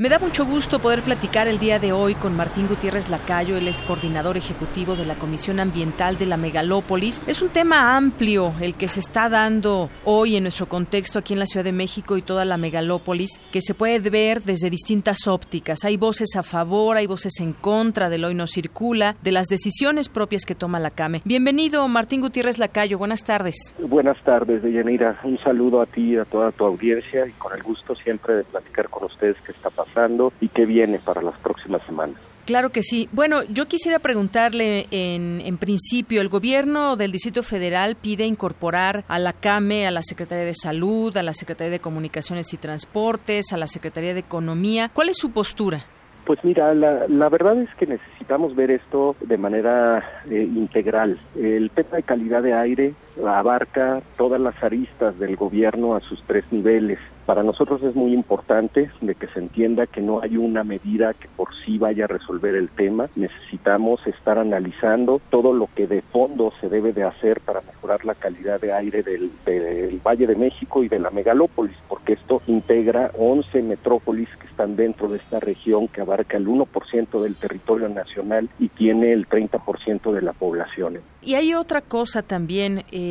Me 0.00 0.08
da 0.08 0.20
mucho 0.20 0.46
gusto 0.46 0.78
poder 0.78 1.02
platicar 1.02 1.48
el 1.48 1.58
día 1.58 1.80
de 1.80 1.90
hoy 1.90 2.14
con 2.14 2.36
Martín 2.36 2.68
Gutiérrez 2.68 3.08
Lacayo, 3.10 3.56
el 3.56 3.66
es 3.66 3.82
coordinador 3.82 4.36
ejecutivo 4.36 4.94
de 4.94 5.04
la 5.04 5.16
Comisión 5.16 5.58
Ambiental 5.58 6.16
de 6.16 6.26
la 6.26 6.36
Megalópolis. 6.36 7.20
Es 7.26 7.42
un 7.42 7.48
tema 7.48 7.96
amplio 7.96 8.54
el 8.60 8.76
que 8.76 8.86
se 8.86 9.00
está 9.00 9.28
dando 9.28 9.90
hoy 10.04 10.36
en 10.36 10.44
nuestro 10.44 10.68
contexto 10.68 11.18
aquí 11.18 11.32
en 11.32 11.40
la 11.40 11.46
Ciudad 11.46 11.64
de 11.64 11.72
México 11.72 12.16
y 12.16 12.22
toda 12.22 12.44
la 12.44 12.58
megalópolis, 12.58 13.40
que 13.50 13.60
se 13.60 13.74
puede 13.74 13.98
ver 14.08 14.42
desde 14.44 14.70
distintas 14.70 15.26
ópticas. 15.26 15.84
Hay 15.84 15.96
voces 15.96 16.36
a 16.36 16.44
favor, 16.44 16.96
hay 16.96 17.08
voces 17.08 17.40
en 17.40 17.52
contra 17.52 18.08
del 18.08 18.24
hoy 18.24 18.36
no 18.36 18.46
circula, 18.46 19.16
de 19.24 19.32
las 19.32 19.48
decisiones 19.48 20.08
propias 20.08 20.44
que 20.44 20.54
toma 20.54 20.78
la 20.78 20.92
CAME. 20.92 21.22
Bienvenido, 21.24 21.88
Martín 21.88 22.20
Gutiérrez 22.20 22.58
Lacayo. 22.58 22.98
Buenas 22.98 23.24
tardes. 23.24 23.74
Buenas 23.80 24.22
tardes, 24.22 24.62
Deyanira. 24.62 25.18
Un 25.24 25.40
saludo 25.40 25.80
a 25.80 25.86
ti 25.86 26.12
y 26.12 26.16
a 26.18 26.24
toda 26.24 26.52
tu 26.52 26.64
audiencia 26.64 27.26
y 27.26 27.32
con 27.32 27.52
el 27.52 27.64
gusto 27.64 27.96
siempre 27.96 28.34
de 28.34 28.44
platicar 28.44 28.88
con 28.90 29.02
ustedes 29.02 29.36
qué 29.44 29.50
está 29.50 29.70
pasando 29.70 29.87
pasando 29.88 30.32
y 30.40 30.48
qué 30.48 30.66
viene 30.66 30.98
para 30.98 31.22
las 31.22 31.36
próximas 31.38 31.82
semanas. 31.86 32.16
Claro 32.48 32.70
que 32.70 32.82
sí. 32.82 33.10
Bueno, 33.12 33.42
yo 33.52 33.66
quisiera 33.66 33.98
preguntarle 33.98 34.86
en, 34.90 35.42
en, 35.44 35.58
principio, 35.58 36.22
el 36.22 36.30
gobierno 36.30 36.96
del 36.96 37.12
Distrito 37.12 37.42
Federal 37.42 37.94
pide 37.94 38.24
incorporar 38.24 39.04
a 39.06 39.18
la 39.18 39.34
CAME, 39.34 39.86
a 39.86 39.90
la 39.90 40.00
Secretaría 40.02 40.46
de 40.46 40.54
Salud, 40.54 41.14
a 41.18 41.22
la 41.22 41.34
Secretaría 41.34 41.72
de 41.72 41.80
Comunicaciones 41.80 42.54
y 42.54 42.56
Transportes, 42.56 43.52
a 43.52 43.58
la 43.58 43.66
Secretaría 43.66 44.14
de 44.14 44.20
Economía. 44.20 44.90
¿Cuál 44.94 45.10
es 45.10 45.18
su 45.18 45.30
postura? 45.30 45.84
Pues 46.24 46.42
mira, 46.42 46.74
la, 46.74 47.06
la, 47.06 47.28
verdad 47.28 47.60
es 47.60 47.74
que 47.76 47.86
necesitamos 47.86 48.56
ver 48.56 48.70
esto 48.70 49.14
de 49.20 49.36
manera 49.36 50.22
eh, 50.30 50.42
integral. 50.42 51.18
El 51.36 51.70
tema 51.70 51.96
de 51.96 52.02
calidad 52.02 52.42
de 52.42 52.54
aire 52.54 52.94
abarca 53.26 54.02
todas 54.16 54.40
las 54.40 54.62
aristas 54.62 55.18
del 55.18 55.36
gobierno 55.36 55.94
a 55.94 56.00
sus 56.00 56.22
tres 56.24 56.44
niveles. 56.50 56.98
Para 57.26 57.42
nosotros 57.42 57.82
es 57.82 57.94
muy 57.94 58.14
importante 58.14 58.90
de 59.02 59.14
que 59.14 59.26
se 59.26 59.38
entienda 59.38 59.86
que 59.86 60.00
no 60.00 60.22
hay 60.22 60.38
una 60.38 60.64
medida 60.64 61.12
que 61.12 61.28
por 61.28 61.48
sí 61.62 61.76
vaya 61.76 62.04
a 62.04 62.08
resolver 62.08 62.54
el 62.54 62.70
tema. 62.70 63.10
Necesitamos 63.16 64.06
estar 64.06 64.38
analizando 64.38 65.20
todo 65.28 65.52
lo 65.52 65.68
que 65.74 65.86
de 65.86 66.00
fondo 66.00 66.54
se 66.58 66.70
debe 66.70 66.94
de 66.94 67.04
hacer 67.04 67.40
para 67.40 67.60
mejorar 67.60 68.06
la 68.06 68.14
calidad 68.14 68.58
de 68.58 68.72
aire 68.72 69.02
del, 69.02 69.30
del 69.44 70.00
Valle 70.00 70.26
de 70.26 70.36
México 70.36 70.82
y 70.82 70.88
de 70.88 71.00
la 71.00 71.10
megalópolis, 71.10 71.76
porque 71.86 72.14
esto 72.14 72.40
integra 72.46 73.10
11 73.18 73.62
metrópolis 73.62 74.28
que 74.40 74.46
están 74.46 74.76
dentro 74.76 75.08
de 75.08 75.18
esta 75.18 75.38
región 75.38 75.86
que 75.88 76.00
abarca 76.00 76.38
el 76.38 76.46
1% 76.46 77.22
del 77.22 77.36
territorio 77.36 77.90
nacional 77.90 78.48
y 78.58 78.68
tiene 78.68 79.12
el 79.12 79.28
30% 79.28 80.12
de 80.12 80.22
la 80.22 80.32
población. 80.32 81.00
Y 81.20 81.34
hay 81.34 81.52
otra 81.52 81.82
cosa 81.82 82.22
también, 82.22 82.84
eh, 82.90 83.07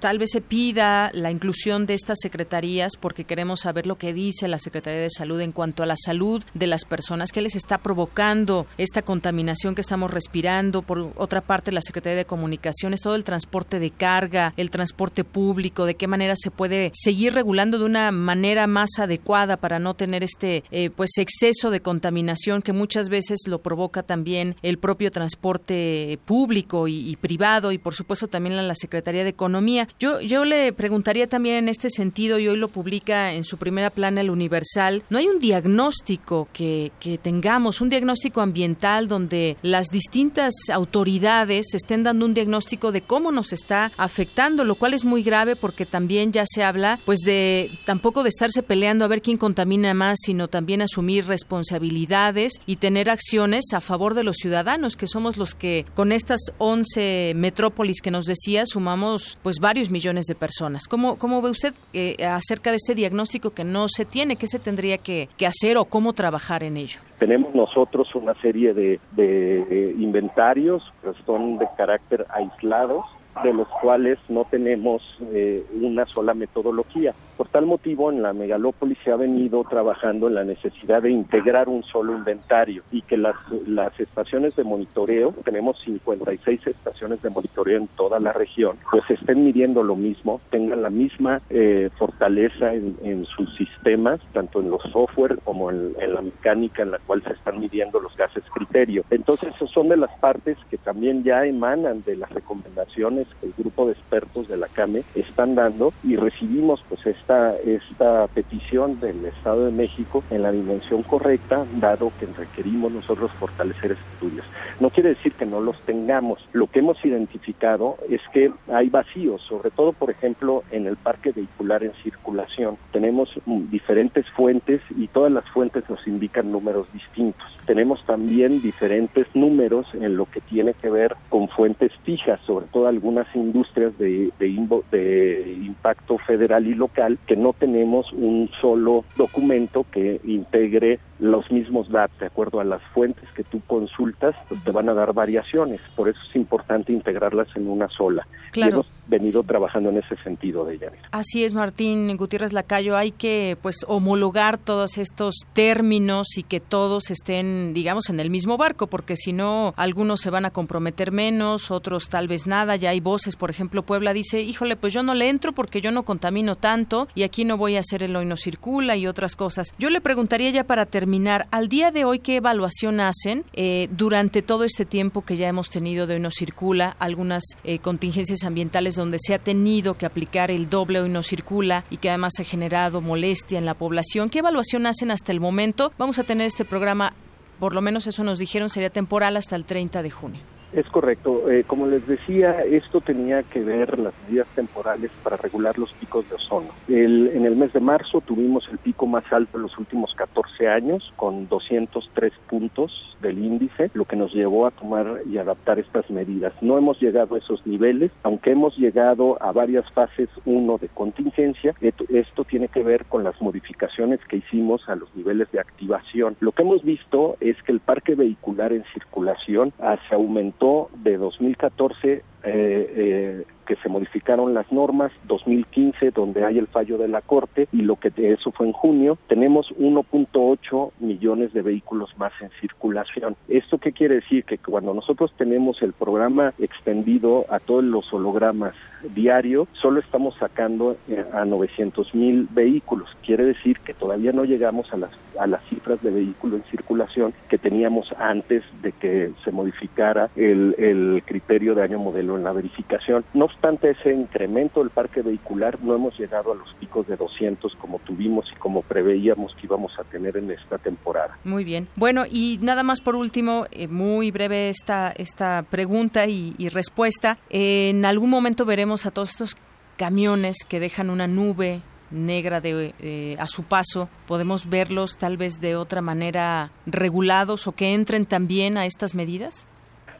tal 0.00 0.18
vez 0.18 0.30
se 0.30 0.40
pida 0.40 1.10
la 1.14 1.30
inclusión 1.30 1.86
de 1.86 1.94
estas 1.94 2.18
secretarías 2.20 2.92
porque 2.98 3.24
queremos 3.24 3.60
saber 3.60 3.86
lo 3.86 3.98
que 3.98 4.12
dice 4.12 4.48
la 4.48 4.58
Secretaría 4.58 5.00
de 5.00 5.10
Salud 5.10 5.40
en 5.40 5.52
cuanto 5.52 5.82
a 5.82 5.86
la 5.86 5.96
salud 5.96 6.42
de 6.54 6.66
las 6.66 6.84
personas, 6.84 7.32
qué 7.32 7.42
les 7.42 7.56
está 7.56 7.78
provocando 7.78 8.66
esta 8.76 9.02
contaminación 9.02 9.74
que 9.74 9.80
estamos 9.80 10.10
respirando. 10.10 10.82
Por 10.82 11.12
otra 11.16 11.40
parte, 11.40 11.72
la 11.72 11.82
Secretaría 11.82 12.16
de 12.16 12.24
Comunicaciones, 12.24 13.00
todo 13.00 13.14
el 13.14 13.24
transporte 13.24 13.78
de 13.78 13.90
carga, 13.90 14.54
el 14.56 14.70
transporte 14.70 15.24
público, 15.24 15.86
de 15.86 15.94
qué 15.94 16.06
manera 16.06 16.34
se 16.36 16.50
puede 16.50 16.90
seguir 16.94 17.34
regulando 17.34 17.78
de 17.78 17.84
una 17.84 18.12
manera 18.12 18.66
más 18.66 18.98
adecuada 18.98 19.56
para 19.56 19.78
no 19.78 19.94
tener 19.94 20.22
este 20.22 20.64
eh, 20.70 20.90
pues 20.90 21.18
exceso 21.18 21.70
de 21.70 21.80
contaminación 21.80 22.62
que 22.62 22.72
muchas 22.72 23.08
veces 23.08 23.40
lo 23.46 23.60
provoca 23.60 24.02
también 24.02 24.56
el 24.62 24.78
propio 24.78 25.10
transporte 25.10 26.18
público 26.24 26.88
y, 26.88 27.16
privado 27.16 27.72
y 27.72 27.78
por 27.78 27.94
supuesto 27.94 28.28
también 28.28 28.56
a 28.56 28.62
la 28.62 28.74
Secretaría 28.74 29.24
de 29.24 29.27
Economía. 29.28 29.88
Yo, 29.98 30.20
yo 30.20 30.44
le 30.44 30.72
preguntaría 30.72 31.28
también 31.28 31.56
en 31.56 31.68
este 31.68 31.90
sentido, 31.90 32.38
y 32.38 32.48
hoy 32.48 32.56
lo 32.56 32.68
publica 32.68 33.32
en 33.32 33.44
su 33.44 33.56
primera 33.56 33.90
plana 33.90 34.20
el 34.20 34.30
Universal, 34.30 35.02
¿no 35.10 35.18
hay 35.18 35.26
un 35.26 35.38
diagnóstico 35.38 36.48
que, 36.52 36.92
que 37.00 37.18
tengamos, 37.18 37.80
un 37.80 37.88
diagnóstico 37.88 38.40
ambiental 38.40 39.08
donde 39.08 39.56
las 39.62 39.88
distintas 39.88 40.54
autoridades 40.72 41.74
estén 41.74 42.02
dando 42.02 42.26
un 42.26 42.34
diagnóstico 42.34 42.92
de 42.92 43.02
cómo 43.02 43.32
nos 43.32 43.52
está 43.52 43.92
afectando, 43.96 44.64
lo 44.64 44.76
cual 44.76 44.94
es 44.94 45.04
muy 45.04 45.22
grave 45.22 45.56
porque 45.56 45.86
también 45.86 46.32
ya 46.32 46.44
se 46.46 46.62
habla 46.62 47.00
pues 47.04 47.20
de 47.20 47.70
tampoco 47.84 48.22
de 48.22 48.28
estarse 48.28 48.62
peleando 48.62 49.04
a 49.04 49.08
ver 49.08 49.22
quién 49.22 49.36
contamina 49.36 49.94
más, 49.94 50.18
sino 50.22 50.48
también 50.48 50.82
asumir 50.82 51.26
responsabilidades 51.26 52.52
y 52.66 52.76
tener 52.76 53.10
acciones 53.10 53.72
a 53.72 53.80
favor 53.80 54.14
de 54.14 54.24
los 54.24 54.36
ciudadanos, 54.36 54.96
que 54.96 55.06
somos 55.06 55.36
los 55.36 55.54
que 55.54 55.86
con 55.94 56.12
estas 56.12 56.40
11 56.58 57.32
metrópolis 57.36 58.00
que 58.00 58.10
nos 58.10 58.26
decía 58.26 58.64
sumamos 58.66 59.07
pues 59.42 59.56
varios 59.60 59.90
millones 59.90 60.26
de 60.26 60.34
personas. 60.34 60.86
¿Cómo, 60.88 61.18
cómo 61.18 61.40
ve 61.42 61.50
usted 61.50 61.74
eh, 61.92 62.24
acerca 62.26 62.70
de 62.70 62.76
este 62.76 62.94
diagnóstico 62.94 63.50
que 63.50 63.64
no 63.64 63.86
se 63.88 64.04
tiene? 64.04 64.36
¿Qué 64.36 64.46
se 64.46 64.58
tendría 64.58 64.98
que, 64.98 65.28
que 65.36 65.46
hacer 65.46 65.76
o 65.76 65.84
cómo 65.84 66.12
trabajar 66.12 66.62
en 66.62 66.76
ello? 66.76 67.00
Tenemos 67.18 67.54
nosotros 67.54 68.14
una 68.14 68.34
serie 68.40 68.74
de, 68.74 69.00
de 69.12 69.94
inventarios 69.98 70.82
que 71.02 71.10
son 71.24 71.58
de 71.58 71.66
carácter 71.76 72.26
aislados 72.30 73.04
de 73.42 73.52
los 73.52 73.68
cuales 73.68 74.18
no 74.28 74.44
tenemos 74.44 75.02
eh, 75.32 75.64
una 75.80 76.06
sola 76.06 76.34
metodología. 76.34 77.14
Por 77.36 77.48
tal 77.48 77.66
motivo, 77.66 78.10
en 78.10 78.22
la 78.22 78.32
megalópolis 78.32 78.98
se 79.04 79.12
ha 79.12 79.16
venido 79.16 79.64
trabajando 79.64 80.26
en 80.26 80.34
la 80.34 80.44
necesidad 80.44 81.02
de 81.02 81.10
integrar 81.10 81.68
un 81.68 81.84
solo 81.84 82.16
inventario 82.16 82.82
y 82.90 83.02
que 83.02 83.16
las, 83.16 83.36
las 83.66 83.98
estaciones 84.00 84.56
de 84.56 84.64
monitoreo, 84.64 85.32
tenemos 85.44 85.80
56 85.84 86.66
estaciones 86.66 87.22
de 87.22 87.30
monitoreo 87.30 87.78
en 87.78 87.88
toda 87.88 88.18
la 88.18 88.32
región, 88.32 88.76
pues 88.90 89.04
estén 89.08 89.44
midiendo 89.44 89.82
lo 89.82 89.94
mismo, 89.94 90.40
tengan 90.50 90.82
la 90.82 90.90
misma 90.90 91.40
eh, 91.50 91.90
fortaleza 91.96 92.74
en, 92.74 92.96
en, 93.02 93.24
sus 93.24 93.54
sistemas, 93.56 94.20
tanto 94.32 94.60
en 94.60 94.70
los 94.70 94.82
software 94.90 95.38
como 95.44 95.70
en, 95.70 95.94
la 96.12 96.22
mecánica 96.22 96.82
en 96.82 96.90
la 96.90 96.98
cual 96.98 97.22
se 97.22 97.32
están 97.32 97.60
midiendo 97.60 98.00
los 98.00 98.16
gases 98.16 98.42
criterio. 98.52 99.04
Entonces, 99.10 99.54
son 99.72 99.88
de 99.88 99.96
las 99.96 100.10
partes 100.18 100.56
que 100.70 100.78
también 100.78 101.22
ya 101.22 101.44
emanan 101.44 102.02
de 102.04 102.16
las 102.16 102.30
recomendaciones 102.30 103.27
el 103.42 103.52
grupo 103.56 103.86
de 103.86 103.92
expertos 103.92 104.48
de 104.48 104.56
la 104.56 104.68
CAME 104.68 105.04
están 105.14 105.54
dando 105.54 105.92
y 106.02 106.16
recibimos 106.16 106.82
pues 106.88 107.06
esta, 107.06 107.56
esta 107.56 108.26
petición 108.28 109.00
del 109.00 109.24
Estado 109.26 109.66
de 109.66 109.72
México 109.72 110.22
en 110.30 110.42
la 110.42 110.52
dimensión 110.52 111.02
correcta, 111.02 111.64
dado 111.80 112.12
que 112.18 112.26
requerimos 112.26 112.92
nosotros 112.92 113.30
fortalecer 113.32 113.92
estudios. 113.92 114.44
No 114.80 114.90
quiere 114.90 115.10
decir 115.10 115.32
que 115.32 115.46
no 115.46 115.60
los 115.60 115.78
tengamos. 115.82 116.38
Lo 116.52 116.66
que 116.66 116.80
hemos 116.80 117.04
identificado 117.04 117.96
es 118.08 118.20
que 118.32 118.52
hay 118.72 118.88
vacíos, 118.88 119.42
sobre 119.42 119.70
todo, 119.70 119.92
por 119.92 120.10
ejemplo, 120.10 120.62
en 120.70 120.86
el 120.86 120.96
parque 120.96 121.32
vehicular 121.32 121.82
en 121.82 121.92
circulación. 122.02 122.76
Tenemos 122.92 123.28
diferentes 123.46 124.28
fuentes 124.30 124.80
y 124.96 125.08
todas 125.08 125.32
las 125.32 125.48
fuentes 125.50 125.88
nos 125.88 126.06
indican 126.06 126.52
números 126.52 126.86
distintos. 126.92 127.46
Tenemos 127.66 128.04
también 128.06 128.62
diferentes 128.62 129.26
números 129.34 129.86
en 129.94 130.16
lo 130.16 130.26
que 130.26 130.40
tiene 130.40 130.74
que 130.74 130.90
ver 130.90 131.16
con 131.28 131.48
fuentes 131.48 131.92
fijas, 132.04 132.40
sobre 132.46 132.66
todo 132.66 132.86
algunas 132.86 133.17
industrias 133.34 133.96
de, 133.98 134.30
de, 134.38 134.82
de, 134.90 135.58
impacto 135.64 136.18
federal 136.18 136.66
y 136.66 136.74
local 136.74 137.18
que 137.26 137.36
no 137.36 137.52
tenemos 137.52 138.12
un 138.12 138.50
solo 138.60 139.04
documento 139.16 139.86
que 139.90 140.20
integre 140.24 141.00
los 141.18 141.50
mismos 141.50 141.88
datos 141.90 142.18
de 142.20 142.26
acuerdo 142.26 142.60
a 142.60 142.64
las 142.64 142.82
fuentes 142.94 143.28
que 143.34 143.44
tú 143.44 143.60
consultas 143.66 144.36
te 144.64 144.70
van 144.70 144.88
a 144.88 144.94
dar 144.94 145.12
variaciones. 145.12 145.80
Por 145.96 146.08
eso 146.08 146.18
es 146.28 146.36
importante 146.36 146.92
integrarlas 146.92 147.48
en 147.56 147.68
una 147.68 147.88
sola. 147.88 148.26
Claro. 148.52 148.68
y 148.68 148.72
hemos 148.74 148.86
venido 149.06 149.42
trabajando 149.42 149.90
en 149.90 149.98
ese 149.98 150.16
sentido 150.16 150.64
de 150.64 150.74
ella 150.74 150.90
así 151.12 151.44
es 151.44 151.54
Martín 151.54 152.14
Gutiérrez 152.16 152.52
Lacayo. 152.52 152.96
Hay 152.96 153.10
que 153.10 153.56
pues 153.60 153.84
homologar 153.88 154.58
todos 154.58 154.98
estos 154.98 155.46
términos 155.54 156.36
y 156.36 156.42
que 156.42 156.60
todos 156.60 157.10
estén 157.10 157.72
digamos 157.74 158.10
en 158.10 158.20
el 158.20 158.30
mismo 158.30 158.56
barco 158.56 158.86
porque 158.86 159.16
si 159.16 159.32
no 159.32 159.74
algunos 159.76 160.20
se 160.20 160.30
van 160.30 160.44
a 160.44 160.50
comprometer 160.50 161.10
menos 161.10 161.70
otros 161.70 162.08
tal 162.08 162.28
vez 162.28 162.46
nada. 162.46 162.76
Ya 162.76 162.90
hay 162.90 163.00
voces 163.00 163.36
por 163.36 163.50
ejemplo 163.50 163.82
Puebla 163.82 164.12
dice 164.12 164.40
híjole 164.40 164.76
pues 164.76 164.92
yo 164.92 165.02
no 165.02 165.14
le 165.14 165.28
entro 165.28 165.52
porque 165.52 165.80
yo 165.80 165.90
no 165.90 166.04
contamino 166.04 166.56
tanto 166.56 167.08
y 167.14 167.22
aquí 167.22 167.44
no 167.44 167.56
voy 167.56 167.76
a 167.76 167.80
hacer 167.80 168.02
el 168.02 168.14
hoy 168.14 168.26
no 168.26 168.36
circula 168.36 168.96
y 168.96 169.06
otras 169.06 169.36
cosas 169.36 169.74
yo 169.78 169.90
le 169.90 170.00
preguntaría 170.00 170.50
ya 170.50 170.64
para 170.64 170.86
terminar 170.86 171.07
al 171.50 171.68
día 171.68 171.90
de 171.90 172.04
hoy, 172.04 172.18
¿qué 172.18 172.36
evaluación 172.36 173.00
hacen 173.00 173.44
eh, 173.54 173.88
durante 173.92 174.42
todo 174.42 174.64
este 174.64 174.84
tiempo 174.84 175.22
que 175.22 175.38
ya 175.38 175.48
hemos 175.48 175.70
tenido 175.70 176.06
de 176.06 176.14
Hoy 176.14 176.20
No 176.20 176.30
Circula? 176.30 176.96
Algunas 176.98 177.44
eh, 177.64 177.78
contingencias 177.78 178.44
ambientales 178.44 178.94
donde 178.94 179.18
se 179.18 179.32
ha 179.32 179.38
tenido 179.38 179.96
que 179.96 180.04
aplicar 180.04 180.50
el 180.50 180.68
doble 180.68 181.00
Hoy 181.00 181.08
No 181.08 181.22
Circula 181.22 181.84
y 181.88 181.96
que 181.96 182.10
además 182.10 182.34
ha 182.40 182.44
generado 182.44 183.00
molestia 183.00 183.58
en 183.58 183.64
la 183.64 183.72
población. 183.72 184.28
¿Qué 184.28 184.40
evaluación 184.40 184.86
hacen 184.86 185.10
hasta 185.10 185.32
el 185.32 185.40
momento? 185.40 185.92
Vamos 185.96 186.18
a 186.18 186.24
tener 186.24 186.46
este 186.46 186.66
programa, 186.66 187.14
por 187.58 187.74
lo 187.74 187.80
menos 187.80 188.06
eso 188.06 188.22
nos 188.22 188.38
dijeron, 188.38 188.68
sería 188.68 188.90
temporal 188.90 189.38
hasta 189.38 189.56
el 189.56 189.64
30 189.64 190.02
de 190.02 190.10
junio. 190.10 190.57
Es 190.72 190.86
correcto. 190.88 191.50
Eh, 191.50 191.64
como 191.66 191.86
les 191.86 192.06
decía, 192.06 192.62
esto 192.62 193.00
tenía 193.00 193.42
que 193.42 193.60
ver 193.60 193.98
las 193.98 194.12
medidas 194.26 194.46
temporales 194.54 195.10
para 195.22 195.36
regular 195.36 195.78
los 195.78 195.92
picos 195.94 196.28
de 196.28 196.34
ozono. 196.34 196.68
El, 196.88 197.28
en 197.34 197.46
el 197.46 197.56
mes 197.56 197.72
de 197.72 197.80
marzo 197.80 198.20
tuvimos 198.20 198.68
el 198.70 198.78
pico 198.78 199.06
más 199.06 199.24
alto 199.32 199.56
en 199.56 199.62
los 199.62 199.78
últimos 199.78 200.14
14 200.14 200.68
años, 200.68 201.12
con 201.16 201.48
203 201.48 202.32
puntos 202.48 203.16
del 203.20 203.38
índice, 203.38 203.90
lo 203.94 204.04
que 204.04 204.16
nos 204.16 204.32
llevó 204.32 204.66
a 204.66 204.70
tomar 204.70 205.22
y 205.26 205.38
adaptar 205.38 205.78
estas 205.78 206.08
medidas. 206.10 206.52
No 206.60 206.78
hemos 206.78 207.00
llegado 207.00 207.34
a 207.34 207.38
esos 207.38 207.66
niveles, 207.66 208.10
aunque 208.22 208.52
hemos 208.52 208.76
llegado 208.76 209.36
a 209.40 209.52
varias 209.52 209.90
fases 209.92 210.28
1 210.44 210.78
de 210.78 210.88
contingencia. 210.88 211.74
Esto, 211.80 212.44
tiene 212.44 212.68
que 212.68 212.82
ver 212.82 213.04
con 213.06 213.24
las 213.24 213.40
modificaciones 213.42 214.20
que 214.28 214.36
hicimos 214.38 214.88
a 214.88 214.96
los 214.96 215.14
niveles 215.14 215.50
de 215.52 215.60
activación. 215.60 216.36
Lo 216.40 216.52
que 216.52 216.62
hemos 216.62 216.82
visto 216.82 217.36
es 217.40 217.62
que 217.62 217.72
el 217.72 217.80
parque 217.80 218.14
vehicular 218.14 218.72
en 218.72 218.84
circulación 218.94 219.72
se 220.08 220.14
aumentó 220.14 220.88
de 220.94 221.18
2014 221.18 222.12
eh, 222.12 222.22
eh, 222.44 223.44
que 223.68 223.76
se 223.76 223.90
modificaron 223.90 224.54
las 224.54 224.72
normas, 224.72 225.12
2015 225.24 226.10
donde 226.12 226.42
hay 226.42 226.56
el 226.56 226.68
fallo 226.68 226.96
de 226.96 227.06
la 227.06 227.20
Corte 227.20 227.68
y 227.70 227.82
lo 227.82 227.96
que 227.96 228.10
eso 228.16 228.50
fue 228.50 228.66
en 228.66 228.72
junio, 228.72 229.18
tenemos 229.28 229.74
1.8 229.78 230.92
millones 231.00 231.52
de 231.52 231.60
vehículos 231.60 232.16
más 232.16 232.32
en 232.40 232.48
circulación. 232.62 233.36
¿Esto 233.46 233.76
qué 233.76 233.92
quiere 233.92 234.16
decir? 234.16 234.44
Que 234.44 234.56
cuando 234.56 234.94
nosotros 234.94 235.34
tenemos 235.36 235.82
el 235.82 235.92
programa 235.92 236.54
extendido 236.58 237.44
a 237.50 237.58
todos 237.58 237.84
los 237.84 238.10
hologramas 238.10 238.74
diario, 239.14 239.68
solo 239.74 240.00
estamos 240.00 240.34
sacando 240.36 240.96
eh, 241.06 241.22
a 241.34 241.44
900 241.44 242.14
mil 242.14 242.48
vehículos. 242.50 243.10
Quiere 243.24 243.44
decir 243.44 243.78
que 243.80 243.92
todavía 243.92 244.32
no 244.32 244.44
llegamos 244.44 244.90
a 244.94 244.96
las, 244.96 245.10
a 245.38 245.46
las 245.46 245.62
cifras 245.68 246.02
de 246.02 246.10
vehículos 246.10 246.60
en 246.60 246.70
circulación 246.70 247.34
que 247.48 247.58
teníamos 247.58 248.14
antes 248.18 248.62
de 248.82 248.92
que 248.92 249.32
se 249.44 249.50
modificara 249.50 250.30
el, 250.36 250.74
el 250.78 251.22
criterio 251.24 251.74
de 251.74 251.82
año 251.82 251.98
modelo 251.98 252.36
en 252.36 252.44
la 252.44 252.52
verificación. 252.52 253.24
No 253.34 253.46
obstante 253.46 253.90
ese 253.90 254.12
incremento 254.12 254.80
del 254.80 254.90
parque 254.90 255.22
vehicular, 255.22 255.78
no 255.82 255.94
hemos 255.94 256.18
llegado 256.18 256.52
a 256.52 256.54
los 256.54 256.72
picos 256.74 257.06
de 257.06 257.16
200 257.16 257.74
como 257.76 257.98
tuvimos 258.00 258.46
y 258.54 258.58
como 258.58 258.82
preveíamos 258.82 259.54
que 259.54 259.66
íbamos 259.66 259.98
a 259.98 260.04
tener 260.04 260.36
en 260.36 260.50
esta 260.50 260.78
temporada. 260.78 261.38
Muy 261.44 261.64
bien. 261.64 261.88
Bueno, 261.96 262.24
y 262.30 262.58
nada 262.62 262.82
más 262.82 263.00
por 263.00 263.16
último, 263.16 263.66
eh, 263.70 263.88
muy 263.88 264.30
breve 264.30 264.68
esta, 264.68 265.12
esta 265.16 265.64
pregunta 265.68 266.26
y 266.26 266.68
respuesta. 266.68 267.38
en 267.50 268.04
algún 268.04 268.30
momento 268.30 268.64
veremos 268.64 269.06
a 269.06 269.10
todos 269.10 269.30
estos 269.30 269.56
camiones 269.96 270.58
que 270.68 270.80
dejan 270.80 271.10
una 271.10 271.26
nube 271.26 271.82
negra 272.10 272.60
de, 272.60 272.94
eh, 273.00 273.36
a 273.38 273.46
su 273.46 273.64
paso, 273.64 274.08
podemos 274.26 274.68
verlos 274.68 275.18
tal 275.18 275.36
vez 275.36 275.60
de 275.60 275.76
otra 275.76 276.00
manera 276.00 276.70
regulados 276.86 277.66
o 277.66 277.72
que 277.72 277.94
entren 277.94 278.26
también 278.26 278.76
a 278.76 278.86
estas 278.86 279.14
medidas? 279.14 279.66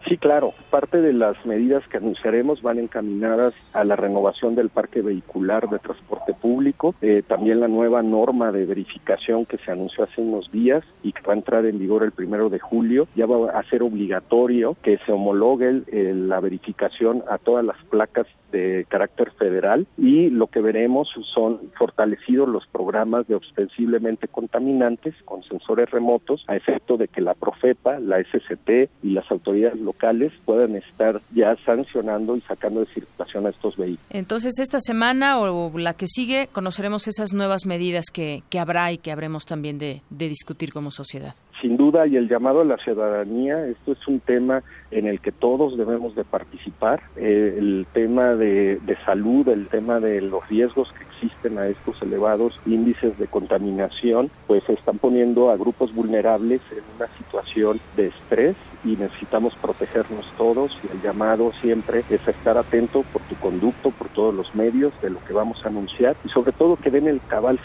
Sí, 0.09 0.17
claro. 0.17 0.55
Parte 0.71 1.03
de 1.03 1.13
las 1.13 1.45
medidas 1.45 1.87
que 1.89 1.99
anunciaremos 1.99 2.63
van 2.63 2.79
encaminadas 2.79 3.53
a 3.75 3.85
la 3.85 3.95
renovación 3.95 4.55
del 4.55 4.71
parque 4.71 5.03
vehicular 5.03 5.69
de 5.69 5.79
transporte 5.79 6.33
público, 6.33 6.95
eh, 7.03 7.23
también 7.27 7.61
la 7.61 7.69
nueva 7.69 8.03
norma 8.03 8.51
de 8.51 8.65
verificación 8.65 9.45
que 9.45 9.59
se 9.59 9.71
anunció 9.71 10.05
hace 10.05 10.23
unos 10.23 10.51
días 10.51 10.83
y 11.03 11.13
que 11.13 11.21
va 11.21 11.35
a 11.35 11.37
entrar 11.37 11.67
en 11.67 11.79
vigor 11.79 12.05
el 12.05 12.13
primero 12.13 12.49
de 12.49 12.59
julio, 12.59 13.07
ya 13.17 13.27
va 13.27 13.51
a 13.51 13.63
ser 13.65 13.83
obligatorio 13.83 14.77
que 14.83 14.99
se 15.05 15.13
homologue 15.13 15.83
la 15.93 16.41
verificación 16.41 17.23
a 17.29 17.37
todas 17.37 17.65
las 17.65 17.77
placas 17.91 18.27
de 18.51 18.87
carácter 18.89 19.31
federal 19.33 19.87
y 19.99 20.31
lo 20.31 20.47
que 20.47 20.63
veremos 20.63 21.09
son 21.35 21.71
fortalecidos 21.77 22.49
los 22.49 22.67
programas 22.67 23.27
de 23.27 23.35
ostensiblemente 23.35 24.27
contaminantes 24.27 25.15
con 25.27 25.43
sensores 25.43 25.91
remotos 25.91 26.45
a 26.47 26.57
efecto 26.57 26.97
de 26.97 27.09
que 27.09 27.21
la 27.21 27.35
Profepa, 27.35 27.99
la 28.01 28.23
SCT 28.23 28.89
y 29.03 29.11
las 29.11 29.31
autoridades 29.31 29.79
locales 29.79 29.98
puedan 30.45 30.77
estar 30.77 31.21
ya 31.35 31.57
sancionando 31.65 32.37
y 32.37 32.41
sacando 32.43 32.81
de 32.81 32.87
circulación 32.87 33.47
a 33.47 33.51
estos 33.51 33.77
vehículos. 33.77 34.07
Entonces, 34.11 34.59
esta 34.59 34.81
semana 34.81 35.39
o 35.39 35.77
la 35.79 35.95
que 35.95 36.07
sigue 36.07 36.49
conoceremos 36.53 37.09
esas 37.09 37.33
nuevas 37.33 37.67
medidas 37.67 38.07
que, 38.13 38.43
que 38.51 38.59
habrá 38.59 38.93
y 38.93 38.99
que 38.99 39.13
habremos 39.13 39.45
también 39.45 39.79
de, 39.79 40.03
de 40.11 40.29
discutir 40.29 40.73
como 40.73 40.91
sociedad 40.91 41.35
sin 41.61 41.77
duda 41.77 42.07
y 42.07 42.17
el 42.17 42.29
llamado 42.29 42.61
a 42.61 42.65
la 42.65 42.77
ciudadanía, 42.77 43.67
esto 43.67 43.93
es 43.93 44.09
un 44.09 44.21
tema 44.21 44.63
en 44.91 45.07
el 45.07 45.21
que 45.21 45.33
todos 45.33 45.77
debemos 45.77 46.15
de 46.15 46.25
participar, 46.25 47.03
eh, 47.17 47.57
el 47.59 47.87
tema 47.93 48.35
de, 48.35 48.77
de, 48.77 48.97
salud, 49.05 49.49
el 49.49 49.69
tema 49.69 50.01
de 50.01 50.21
los 50.21 50.47
riesgos 50.49 50.89
que 50.93 51.08
existen 51.19 51.59
a 51.59 51.67
estos 51.67 52.01
elevados 52.03 52.59
índices 52.67 53.19
de 53.19 53.27
contaminación, 53.27 54.31
pues 54.47 54.63
están 54.69 54.99
poniendo 54.99 55.51
a 55.51 55.57
grupos 55.57 55.95
vulnerables 55.95 56.61
en 56.71 56.83
una 56.97 57.09
situación 57.17 57.81
de 57.97 58.07
estrés 58.07 58.57
y 58.85 58.97
necesitamos 58.97 59.55
protegernos 59.57 60.25
todos 60.37 60.77
y 60.85 60.97
el 60.97 61.03
llamado 61.03 61.53
siempre 61.61 62.05
es 62.11 62.27
estar 62.27 62.57
atento 62.57 63.03
por 63.13 63.23
tu 63.23 63.35
conducto, 63.37 63.91
por 63.91 64.09
todos 64.09 64.35
los 64.35 64.55
medios 64.55 64.93
de 65.03 65.11
lo 65.11 65.25
que 65.25 65.33
vamos 65.33 65.65
a 65.65 65.69
anunciar 65.69 66.17
y 66.25 66.29
sobre 66.29 66.53
todo 66.53 66.77
que 66.77 66.91
den 66.91 67.09
el 67.09 67.21
cabal 67.27 67.59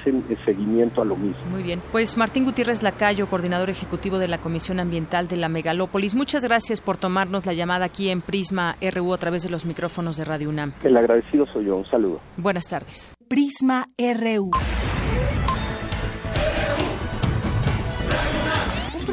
seguimiento 0.46 1.02
a 1.02 1.06
lo 1.06 1.16
mismo. 1.16 1.44
Muy 1.52 1.64
bien, 1.64 1.82
pues 1.92 2.18
Martín 2.18 2.46
Gutiérrez 2.46 2.82
Lacayo, 2.82 3.28
coordinador 3.28 3.70
ejecutivo 3.70 4.18
de 4.18 4.28
la 4.28 4.40
Comisión 4.40 4.80
Ambiental 4.80 5.28
de 5.28 5.38
la 5.38 5.50
Megalópolis, 5.50 6.16
muchas 6.16 6.44
gracias 6.44 6.82
por 6.82 6.98
tomarnos 6.98 7.46
la 7.46 7.54
llamada 7.54 7.86
aquí 7.86 8.10
en 8.10 8.22
Prisma 8.22 8.76
RU 8.82 9.14
a 9.14 9.18
través 9.18 9.44
de 9.44 9.50
los 9.50 9.66
micrófonos 9.66 10.18
de 10.18 10.26
Radio 10.26 10.50
UNAM. 10.50 10.74
El 10.84 10.98
agradecido 10.98 11.46
soy 11.48 11.66
yo, 11.66 11.78
un 11.78 11.86
saludo. 11.86 12.20
Buenas 12.38 12.68
tardes. 12.68 13.13
Prisma 13.28 13.90
RU. 13.98 14.52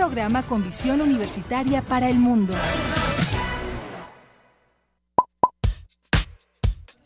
programa 0.00 0.46
con 0.46 0.64
visión 0.64 1.02
universitaria 1.02 1.82
para 1.82 2.08
el 2.08 2.18
mundo. 2.18 2.54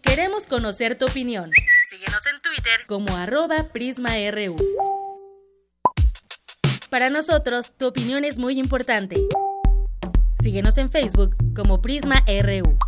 Queremos 0.00 0.46
conocer 0.46 0.96
tu 0.96 1.06
opinión. 1.06 1.50
Síguenos 1.90 2.24
en 2.26 2.40
Twitter 2.40 2.86
como 2.86 3.16
arroba 3.16 3.70
PrismaRU. 3.72 4.56
Para 6.88 7.10
nosotros, 7.10 7.72
tu 7.76 7.88
opinión 7.88 8.24
es 8.24 8.38
muy 8.38 8.60
importante. 8.60 9.16
Síguenos 10.40 10.78
en 10.78 10.88
Facebook 10.88 11.34
como 11.56 11.82
PrismaRU. 11.82 12.78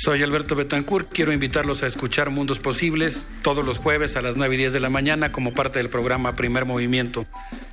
Soy 0.00 0.22
Alberto 0.22 0.54
Betancourt. 0.54 1.08
Quiero 1.12 1.32
invitarlos 1.32 1.82
a 1.82 1.88
escuchar 1.88 2.30
Mundos 2.30 2.60
Posibles 2.60 3.24
todos 3.42 3.66
los 3.66 3.78
jueves 3.78 4.14
a 4.14 4.22
las 4.22 4.36
9 4.36 4.54
y 4.54 4.58
10 4.58 4.72
de 4.74 4.78
la 4.78 4.90
mañana 4.90 5.32
como 5.32 5.52
parte 5.52 5.80
del 5.80 5.88
programa 5.88 6.36
Primer 6.36 6.66
Movimiento. 6.66 7.26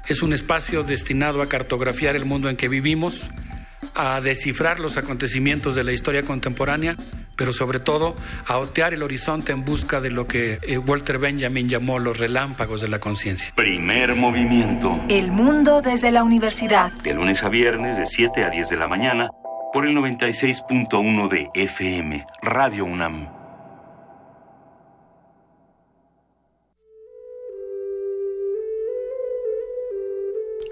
Es 0.07 0.23
un 0.23 0.33
espacio 0.33 0.81
destinado 0.81 1.43
a 1.43 1.47
cartografiar 1.47 2.15
el 2.15 2.25
mundo 2.25 2.49
en 2.49 2.55
que 2.55 2.67
vivimos, 2.67 3.29
a 3.93 4.21
descifrar 4.21 4.79
los 4.79 4.97
acontecimientos 4.97 5.75
de 5.75 5.83
la 5.83 5.91
historia 5.91 6.23
contemporánea, 6.23 6.95
pero 7.35 7.51
sobre 7.51 7.79
todo 7.79 8.15
a 8.47 8.57
otear 8.57 8.95
el 8.95 9.03
horizonte 9.03 9.51
en 9.51 9.63
busca 9.63 10.01
de 10.01 10.09
lo 10.09 10.27
que 10.27 10.57
eh, 10.63 10.79
Walter 10.79 11.19
Benjamin 11.19 11.69
llamó 11.69 11.99
los 11.99 12.17
relámpagos 12.17 12.81
de 12.81 12.89
la 12.89 12.97
conciencia. 12.97 13.53
Primer 13.55 14.15
movimiento. 14.15 14.99
El 15.09 15.31
mundo 15.31 15.79
desde 15.79 16.09
la 16.09 16.23
universidad. 16.23 16.91
De 17.03 17.13
lunes 17.13 17.43
a 17.43 17.49
viernes 17.49 17.97
de 17.97 18.07
7 18.07 18.43
a 18.43 18.49
10 18.49 18.69
de 18.69 18.77
la 18.77 18.87
mañana 18.87 19.29
por 19.75 19.85
el 19.85 19.93
96.1 19.93 21.27
de 21.27 21.49
FM, 21.53 22.25
Radio 22.41 22.85
UNAM. 22.85 23.27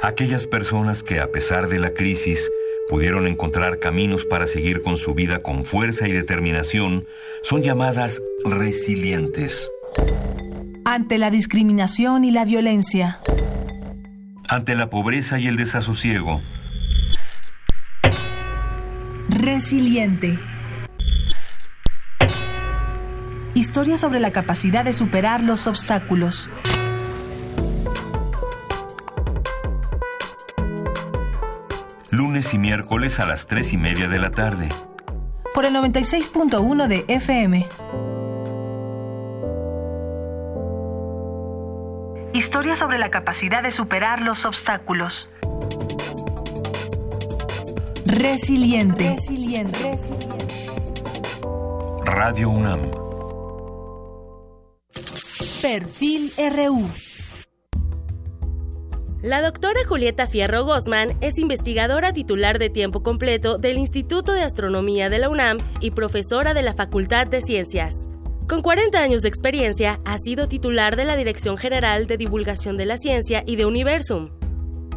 Aquellas 0.01 0.47
personas 0.47 1.03
que 1.03 1.19
a 1.19 1.29
pesar 1.33 1.67
de 1.67 1.79
la 1.79 1.93
crisis 1.93 2.49
pudieron 2.87 3.27
encontrar 3.27 3.79
caminos 3.79 4.23
para 4.23 4.47
seguir 4.47 4.81
con 4.81 4.95
su 4.95 5.13
vida 5.13 5.39
con 5.39 5.65
fuerza 5.65 6.07
y 6.07 6.13
determinación 6.13 7.03
son 7.41 7.61
llamadas 7.61 8.21
resilientes. 8.45 9.69
Ante 10.85 11.17
la 11.17 11.29
discriminación 11.29 12.23
y 12.23 12.31
la 12.31 12.45
violencia. 12.45 13.19
Ante 14.47 14.75
la 14.75 14.89
pobreza 14.89 15.39
y 15.39 15.47
el 15.47 15.57
desasosiego 15.57 16.39
Resiliente. 19.33 20.39
Historia 23.55 23.97
sobre 23.97 24.19
la 24.19 24.29
capacidad 24.29 24.85
de 24.85 24.93
superar 24.93 25.41
los 25.41 25.65
obstáculos. 25.65 26.51
Lunes 32.11 32.53
y 32.53 32.59
miércoles 32.59 33.19
a 33.19 33.25
las 33.25 33.47
3 33.47 33.73
y 33.73 33.77
media 33.77 34.07
de 34.07 34.19
la 34.19 34.29
tarde. 34.29 34.69
Por 35.55 35.65
el 35.65 35.73
96.1 35.73 36.87
de 36.87 37.05
FM. 37.07 37.67
Historia 42.33 42.75
sobre 42.75 42.99
la 42.99 43.09
capacidad 43.09 43.63
de 43.63 43.71
superar 43.71 44.21
los 44.21 44.45
obstáculos. 44.45 45.27
Resiliente. 48.13 49.09
Resiliente. 49.09 49.95
Radio 52.05 52.49
UNAM. 52.51 52.91
Perfil 55.63 56.31
RU. 56.37 56.87
La 59.23 59.41
doctora 59.41 59.79
Julieta 59.87 60.27
Fierro 60.27 60.63
Gosman 60.63 61.17
es 61.21 61.39
investigadora 61.39 62.13
titular 62.13 62.59
de 62.59 62.69
tiempo 62.69 63.01
completo 63.01 63.57
del 63.57 63.79
Instituto 63.79 64.33
de 64.33 64.43
Astronomía 64.43 65.09
de 65.09 65.17
la 65.17 65.29
UNAM 65.29 65.57
y 65.79 65.89
profesora 65.89 66.53
de 66.53 66.61
la 66.61 66.75
Facultad 66.75 67.25
de 67.25 67.41
Ciencias. 67.41 68.07
Con 68.47 68.61
40 68.61 69.01
años 69.01 69.23
de 69.23 69.29
experiencia, 69.29 69.99
ha 70.05 70.19
sido 70.19 70.47
titular 70.47 70.95
de 70.95 71.05
la 71.05 71.15
Dirección 71.15 71.57
General 71.57 72.05
de 72.05 72.17
Divulgación 72.17 72.77
de 72.77 72.85
la 72.85 72.97
Ciencia 72.99 73.43
y 73.47 73.55
de 73.55 73.65
Universum. 73.65 74.29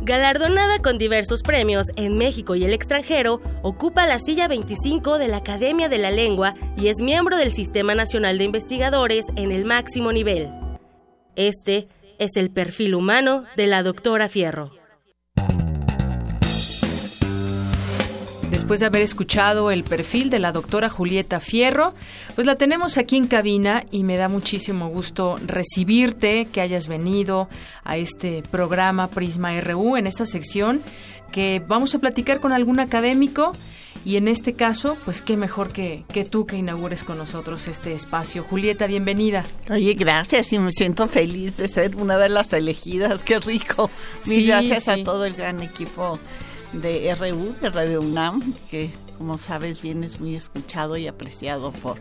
Galardonada 0.07 0.79
con 0.79 0.99
diversos 0.99 1.43
premios 1.43 1.89
en 1.97 2.17
México 2.17 2.55
y 2.55 2.63
el 2.63 2.73
extranjero, 2.73 3.41
ocupa 3.63 4.07
la 4.07 4.21
silla 4.21 4.47
25 4.47 5.19
de 5.19 5.27
la 5.27 5.39
Academia 5.39 5.89
de 5.89 5.99
la 5.99 6.13
Lengua 6.13 6.55
y 6.77 6.87
es 6.87 6.99
miembro 7.03 7.37
del 7.37 7.51
Sistema 7.51 7.97
Nacional 7.97 8.39
de 8.39 8.45
Investigadores 8.45 9.27
en 9.35 9.51
el 9.51 9.65
máximo 9.65 10.13
nivel. 10.13 10.49
Este 11.35 11.89
es 12.21 12.37
el 12.37 12.53
perfil 12.53 12.95
humano 12.95 13.47
de 13.57 13.67
la 13.67 13.83
doctora 13.83 14.29
Fierro 14.29 14.76
después 18.67 18.81
de 18.81 18.87
haber 18.87 19.03
escuchado 19.03 19.71
el 19.71 19.85
perfil 19.85 20.29
de 20.29 20.41
la 20.41 20.51
doctora 20.51 20.89
Julieta 20.89 21.39
Fierro, 21.39 21.95
pues 22.35 22.49
la 22.49 22.57
tenemos 22.57 22.99
aquí 22.99 23.15
en 23.15 23.29
cabina 23.29 23.85
y 23.93 24.03
me 24.03 24.17
da 24.17 24.27
muchísimo 24.27 24.89
gusto 24.89 25.37
recibirte, 25.47 26.47
que 26.47 26.61
hayas 26.61 26.89
venido 26.89 27.49
a 27.85 27.97
este 27.97 28.43
programa 28.51 29.07
Prisma 29.07 29.53
RU 29.61 29.97
en 29.97 30.09
esta 30.09 30.27
sección 30.27 30.83
que 31.31 31.63
vamos 31.65 31.95
a 31.95 32.01
platicar 32.01 32.41
con 32.41 32.53
algún 32.53 32.81
académico 32.81 33.53
y 34.05 34.17
en 34.17 34.27
este 34.27 34.55
caso, 34.55 34.97
pues 35.05 35.23
qué 35.23 35.37
mejor 35.37 35.73
que, 35.73 36.03
que 36.13 36.25
tú 36.25 36.45
que 36.45 36.57
inaugures 36.57 37.05
con 37.05 37.19
nosotros 37.19 37.69
este 37.69 37.93
espacio. 37.93 38.43
Julieta, 38.43 38.89
bienvenida. 38.89 39.45
Oye, 39.71 39.95
gracias 39.95 40.53
y 40.53 40.59
me 40.59 40.73
siento 40.73 41.07
feliz 41.07 41.57
de 41.57 41.69
ser 41.69 41.95
una 41.95 42.19
de 42.19 42.31
las 42.31 42.53
elegidas. 42.53 43.21
Qué 43.23 43.39
rico. 43.39 43.91
Mil 44.27 44.45
gracias 44.45 44.89
a 44.89 44.97
todo 45.05 45.25
el 45.25 45.35
gran 45.35 45.63
equipo 45.63 46.19
de 46.81 47.15
RU, 47.15 47.55
de 47.61 47.71
Radio 47.71 48.01
UNAM, 48.01 48.55
que 48.71 48.91
como 49.19 49.39
sabes 49.39 49.81
bien 49.81 50.05
es 50.05 50.21
muy 50.21 50.37
escuchado 50.37 50.97
y 50.97 51.07
apreciado 51.07 51.73
por 51.73 51.97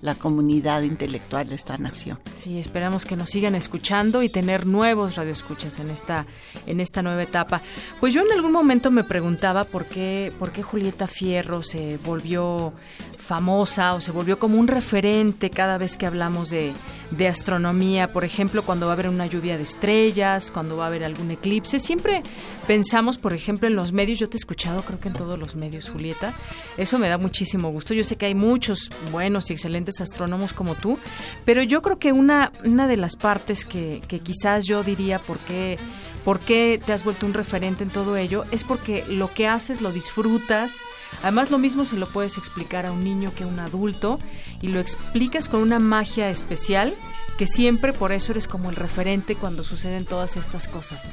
la 0.00 0.14
comunidad 0.14 0.82
intelectual 0.82 1.48
de 1.48 1.54
esta 1.54 1.76
nación. 1.78 2.18
Sí, 2.36 2.58
esperamos 2.58 3.04
que 3.04 3.16
nos 3.16 3.30
sigan 3.30 3.54
escuchando 3.54 4.22
y 4.22 4.28
tener 4.28 4.66
nuevos 4.66 5.16
radioescuchas 5.16 5.78
en 5.78 5.90
esta 5.90 6.26
en 6.66 6.80
esta 6.80 7.02
nueva 7.02 7.22
etapa. 7.22 7.60
Pues 8.00 8.14
yo 8.14 8.22
en 8.22 8.32
algún 8.32 8.52
momento 8.52 8.90
me 8.90 9.04
preguntaba 9.04 9.64
por 9.64 9.86
qué 9.86 10.32
por 10.38 10.52
qué 10.52 10.62
Julieta 10.62 11.06
Fierro 11.06 11.62
se 11.62 11.98
volvió 12.04 12.72
famosa 13.18 13.94
o 13.94 14.00
se 14.00 14.10
volvió 14.10 14.38
como 14.38 14.58
un 14.58 14.66
referente 14.66 15.50
cada 15.50 15.78
vez 15.78 15.96
que 15.96 16.06
hablamos 16.06 16.50
de, 16.50 16.72
de 17.10 17.28
astronomía, 17.28 18.12
por 18.12 18.24
ejemplo, 18.24 18.62
cuando 18.62 18.86
va 18.86 18.92
a 18.92 18.94
haber 18.94 19.08
una 19.08 19.26
lluvia 19.26 19.56
de 19.56 19.62
estrellas, 19.62 20.50
cuando 20.50 20.76
va 20.76 20.84
a 20.84 20.86
haber 20.88 21.04
algún 21.04 21.30
eclipse, 21.30 21.80
siempre 21.80 22.22
pensamos, 22.66 23.18
por 23.18 23.32
ejemplo, 23.32 23.68
en 23.68 23.76
los 23.76 23.92
medios, 23.92 24.18
yo 24.18 24.28
te 24.28 24.36
he 24.36 24.38
escuchado 24.38 24.82
creo 24.82 25.00
que 25.00 25.08
en 25.08 25.14
todos 25.14 25.38
los 25.38 25.56
medios, 25.56 25.90
Julieta, 25.90 26.34
eso 26.76 26.98
me 26.98 27.08
da 27.08 27.18
muchísimo 27.18 27.70
gusto, 27.70 27.94
yo 27.94 28.04
sé 28.04 28.16
que 28.16 28.26
hay 28.26 28.34
muchos 28.34 28.90
buenos 29.12 29.50
y 29.50 29.54
excelentes 29.54 29.89
astrónomos 30.00 30.52
como 30.52 30.74
tú, 30.74 30.98
pero 31.44 31.62
yo 31.62 31.82
creo 31.82 31.98
que 31.98 32.12
una, 32.12 32.52
una 32.64 32.86
de 32.86 32.96
las 32.96 33.16
partes 33.16 33.64
que, 33.64 34.00
quizás 34.22 34.66
yo 34.66 34.82
diría 34.82 35.18
por 35.18 35.38
qué 35.40 35.78
por 36.24 36.38
qué 36.38 36.78
te 36.84 36.92
has 36.92 37.02
vuelto 37.02 37.24
un 37.24 37.32
referente 37.32 37.82
en 37.82 37.88
todo 37.88 38.18
ello, 38.18 38.44
es 38.50 38.62
porque 38.62 39.06
lo 39.08 39.32
que 39.32 39.48
haces 39.48 39.80
lo 39.80 39.90
disfrutas. 39.90 40.76
Además, 41.22 41.50
lo 41.50 41.56
mismo 41.56 41.86
se 41.86 41.96
lo 41.96 42.12
puedes 42.12 42.36
explicar 42.36 42.84
a 42.84 42.92
un 42.92 43.04
niño 43.04 43.32
que 43.34 43.44
a 43.44 43.46
un 43.46 43.58
adulto 43.58 44.18
y 44.60 44.68
lo 44.68 44.80
explicas 44.80 45.48
con 45.48 45.62
una 45.62 45.78
magia 45.78 46.28
especial 46.28 46.92
que 47.38 47.46
siempre 47.46 47.94
por 47.94 48.12
eso 48.12 48.32
eres 48.32 48.46
como 48.46 48.68
el 48.68 48.76
referente 48.76 49.34
cuando 49.34 49.64
suceden 49.64 50.04
todas 50.04 50.36
estas 50.36 50.68
cosas. 50.68 51.06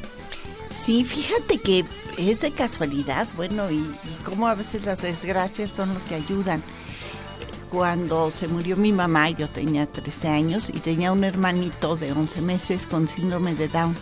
Sí, 0.71 1.05
fíjate 1.05 1.59
que 1.59 1.85
es 2.17 2.41
de 2.41 2.51
casualidad, 2.51 3.27
bueno, 3.37 3.71
y, 3.71 3.77
y 3.77 4.23
como 4.25 4.47
a 4.47 4.55
veces 4.55 4.83
las 4.83 5.01
desgracias 5.01 5.71
son 5.71 5.93
lo 5.93 6.03
que 6.05 6.15
ayudan. 6.15 6.61
Cuando 7.71 8.31
se 8.31 8.47
murió 8.47 8.77
mi 8.77 8.93
mamá, 8.93 9.29
yo 9.29 9.49
tenía 9.49 9.85
13 9.85 10.27
años 10.29 10.69
y 10.69 10.79
tenía 10.79 11.11
un 11.11 11.23
hermanito 11.23 11.95
de 11.97 12.11
11 12.11 12.41
meses 12.41 12.87
con 12.87 13.07
síndrome 13.07 13.55
de 13.55 13.67
Down 13.67 13.95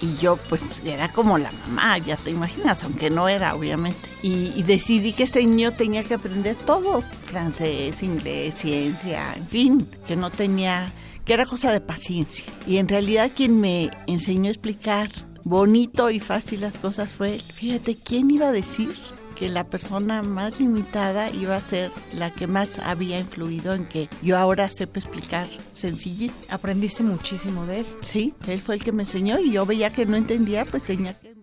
y 0.00 0.16
yo 0.18 0.36
pues 0.48 0.82
era 0.84 1.12
como 1.12 1.38
la 1.38 1.50
mamá, 1.52 1.98
ya 1.98 2.16
te 2.16 2.30
imaginas, 2.30 2.84
aunque 2.84 3.10
no 3.10 3.28
era 3.28 3.54
obviamente. 3.54 4.08
Y, 4.22 4.52
y, 4.54 4.62
decidí 4.62 5.12
que 5.12 5.22
este 5.22 5.44
niño 5.44 5.72
tenía 5.72 6.02
que 6.04 6.14
aprender 6.14 6.56
todo, 6.56 7.02
francés, 7.24 8.02
inglés, 8.02 8.56
ciencia, 8.56 9.34
en 9.34 9.46
fin, 9.46 9.90
que 10.06 10.16
no 10.16 10.30
tenía, 10.30 10.92
que 11.24 11.34
era 11.34 11.46
cosa 11.46 11.72
de 11.72 11.80
paciencia. 11.80 12.44
Y 12.66 12.76
en 12.78 12.88
realidad 12.88 13.30
quien 13.34 13.60
me 13.60 13.90
enseñó 14.06 14.48
a 14.48 14.52
explicar 14.52 15.10
bonito 15.44 16.10
y 16.10 16.20
fácil 16.20 16.60
las 16.60 16.78
cosas 16.78 17.12
fue. 17.12 17.38
Fíjate, 17.38 17.96
¿quién 17.96 18.30
iba 18.30 18.48
a 18.48 18.52
decir? 18.52 18.94
Que 19.36 19.48
la 19.48 19.64
persona 19.64 20.22
más 20.22 20.58
limitada 20.58 21.30
iba 21.30 21.54
a 21.54 21.60
ser 21.60 21.92
la 22.16 22.32
que 22.32 22.48
más 22.48 22.78
había 22.80 23.20
influido 23.20 23.74
en 23.74 23.86
que 23.86 24.08
yo 24.22 24.36
ahora 24.36 24.68
sepa 24.70 24.98
explicar 24.98 25.46
sencillito. 25.74 26.34
¿Aprendiste 26.48 27.02
muchísimo 27.04 27.66
de 27.66 27.80
él? 27.80 27.86
Sí, 28.02 28.34
él 28.48 28.60
fue 28.60 28.74
el 28.74 28.82
que 28.82 28.92
me 28.92 29.04
enseñó 29.04 29.38
y 29.38 29.52
yo 29.52 29.64
veía 29.66 29.92
que 29.92 30.06
no 30.06 30.16
entendía, 30.16 30.64
pues 30.64 30.82
tenía 30.82 31.14
que 31.14 31.35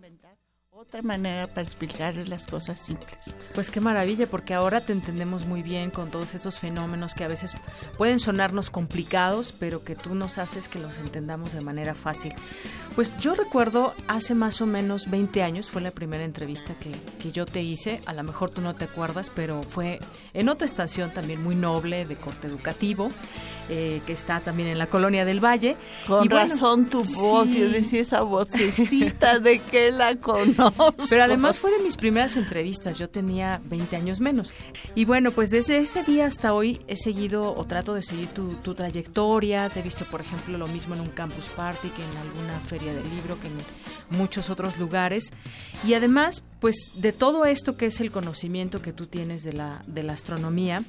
otra 0.84 1.02
manera 1.02 1.48
para 1.48 1.62
explicarle 1.62 2.26
las 2.26 2.46
cosas 2.46 2.80
simples. 2.82 3.18
Pues 3.54 3.72
qué 3.72 3.80
maravilla, 3.80 4.28
porque 4.28 4.54
ahora 4.54 4.82
te 4.82 4.92
entendemos 4.92 5.46
muy 5.46 5.64
bien 5.64 5.92
con 5.92 6.12
todos 6.12 6.34
esos 6.34 6.60
fenómenos 6.60 7.16
que 7.16 7.24
a 7.24 7.30
veces 7.30 7.54
pueden 7.98 8.20
sonarnos 8.20 8.70
complicados, 8.70 9.54
pero 9.58 9.86
que 9.86 9.96
tú 9.96 10.14
nos 10.14 10.38
haces 10.38 10.68
que 10.68 10.80
los 10.80 10.98
entendamos 10.98 11.54
de 11.54 11.62
manera 11.62 11.96
fácil. 11.96 12.34
Pues 12.96 13.18
yo 13.20 13.34
recuerdo 13.34 13.94
hace 14.08 14.36
más 14.36 14.60
o 14.62 14.66
menos 14.66 15.10
20 15.10 15.42
años, 15.42 15.72
fue 15.72 15.82
la 15.82 15.92
primera 15.92 16.26
entrevista 16.26 16.74
que, 16.76 16.92
que, 17.22 17.32
yo 17.32 17.46
te 17.46 17.64
hice, 17.64 18.02
a 18.06 18.14
lo 18.14 18.24
mejor 18.24 18.50
tú 18.50 18.62
no 18.62 18.76
te 18.76 18.86
acuerdas, 18.86 19.32
pero 19.34 19.64
fue 19.64 20.00
en 20.34 20.50
otra 20.50 20.66
estación 20.66 21.12
también 21.12 21.42
muy 21.42 21.56
noble 21.56 22.06
de 22.06 22.16
corte 22.18 22.48
educativo, 22.48 23.10
eh, 23.70 24.02
que 24.06 24.12
está 24.12 24.42
también 24.42 24.68
en 24.68 24.78
la 24.78 24.88
colonia 24.88 25.24
del 25.24 25.44
Valle. 25.44 25.78
Con 26.06 26.26
y 26.26 26.28
bueno, 26.28 26.50
razón 26.50 26.86
tu 26.86 27.04
voz, 27.04 27.48
sí. 27.48 27.62
yo 27.62 27.70
decía 27.70 28.02
esa 28.02 28.22
vocecita 28.22 29.40
de 29.40 29.60
que 29.60 29.92
la 29.92 30.16
conozco. 30.18 30.73
Pero 31.10 31.24
además 31.24 31.60
fue 31.60 31.72
de 31.72 31.84
mis 31.84 31.98
primeras 31.98 32.38
entrevistas, 32.38 32.98
yo 32.98 33.10
tenía 33.10 33.62
20 33.66 33.96
años 33.96 34.20
menos. 34.20 34.54
Y 34.96 35.06
bueno, 35.06 35.32
pues 35.32 35.50
desde 35.50 35.78
ese 35.78 36.04
día 36.04 36.26
hasta 36.26 36.54
hoy 36.54 36.82
he 36.88 36.96
seguido 36.96 37.54
o 37.54 37.66
trato 37.66 37.94
de 37.94 38.02
seguir 38.02 38.28
tu, 38.28 38.56
tu 38.56 38.74
trayectoria, 38.74 39.70
te 39.70 39.80
he 39.80 39.84
visto 39.84 40.06
por 40.06 40.22
ejemplo 40.22 40.58
lo 40.58 40.68
mismo 40.68 40.96
en 40.96 41.02
un 41.02 41.10
campus 41.10 41.50
party 41.50 41.90
que 41.90 42.04
en 42.04 42.18
alguna 42.18 42.60
feria 42.60 42.94
del 42.94 43.10
libro, 43.16 43.40
que 43.40 43.48
en 43.48 44.18
muchos 44.18 44.50
otros 44.50 44.78
lugares. 44.78 45.32
Y 45.86 45.94
además, 45.94 46.44
pues 46.60 46.92
de 46.96 47.12
todo 47.12 47.46
esto 47.46 47.78
que 47.78 47.88
es 47.88 48.00
el 48.02 48.12
conocimiento 48.12 48.82
que 48.82 48.94
tú 48.94 49.08
tienes 49.08 49.44
de 49.44 49.54
la, 49.54 49.82
de 49.88 50.04
la 50.04 50.14
astronomía, 50.14 50.84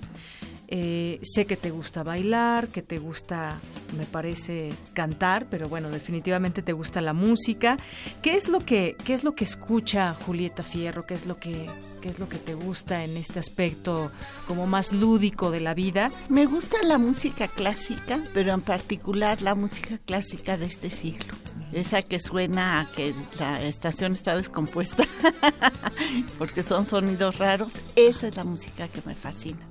eh, 0.68 1.20
sé 1.22 1.46
que 1.46 1.56
te 1.56 1.70
gusta 1.70 2.02
bailar, 2.02 2.68
que 2.68 2.82
te 2.82 2.98
gusta, 2.98 3.58
me 3.96 4.06
parece, 4.06 4.72
cantar, 4.92 5.46
pero 5.50 5.68
bueno, 5.68 5.90
definitivamente 5.90 6.62
te 6.62 6.72
gusta 6.72 7.00
la 7.00 7.12
música. 7.12 7.76
¿Qué 8.22 8.36
es 8.36 8.48
lo 8.48 8.60
que, 8.60 8.96
qué 9.04 9.14
es 9.14 9.24
lo 9.24 9.34
que 9.34 9.44
escucha 9.44 10.14
Julieta 10.14 10.62
Fierro? 10.62 11.06
¿Qué 11.06 11.14
es 11.14 11.26
lo 11.26 11.38
que, 11.38 11.68
qué 12.00 12.08
es 12.08 12.18
lo 12.18 12.28
que 12.28 12.38
te 12.38 12.54
gusta 12.54 13.04
en 13.04 13.16
este 13.16 13.38
aspecto 13.38 14.10
como 14.48 14.66
más 14.66 14.92
lúdico 14.92 15.50
de 15.50 15.60
la 15.60 15.74
vida? 15.74 16.10
Me 16.28 16.46
gusta 16.46 16.78
la 16.82 16.98
música 16.98 17.48
clásica, 17.48 18.22
pero 18.32 18.52
en 18.52 18.62
particular 18.62 19.42
la 19.42 19.54
música 19.54 19.98
clásica 19.98 20.56
de 20.56 20.66
este 20.66 20.90
siglo. 20.90 21.34
Esa 21.72 22.02
que 22.02 22.20
suena 22.20 22.80
a 22.80 22.86
que 22.86 23.12
la 23.38 23.62
estación 23.64 24.12
está 24.12 24.36
descompuesta, 24.36 25.04
porque 26.38 26.62
son 26.62 26.86
sonidos 26.86 27.38
raros. 27.38 27.72
Esa 27.96 28.28
es 28.28 28.36
la 28.36 28.44
música 28.44 28.86
que 28.88 29.02
me 29.04 29.14
fascina 29.16 29.66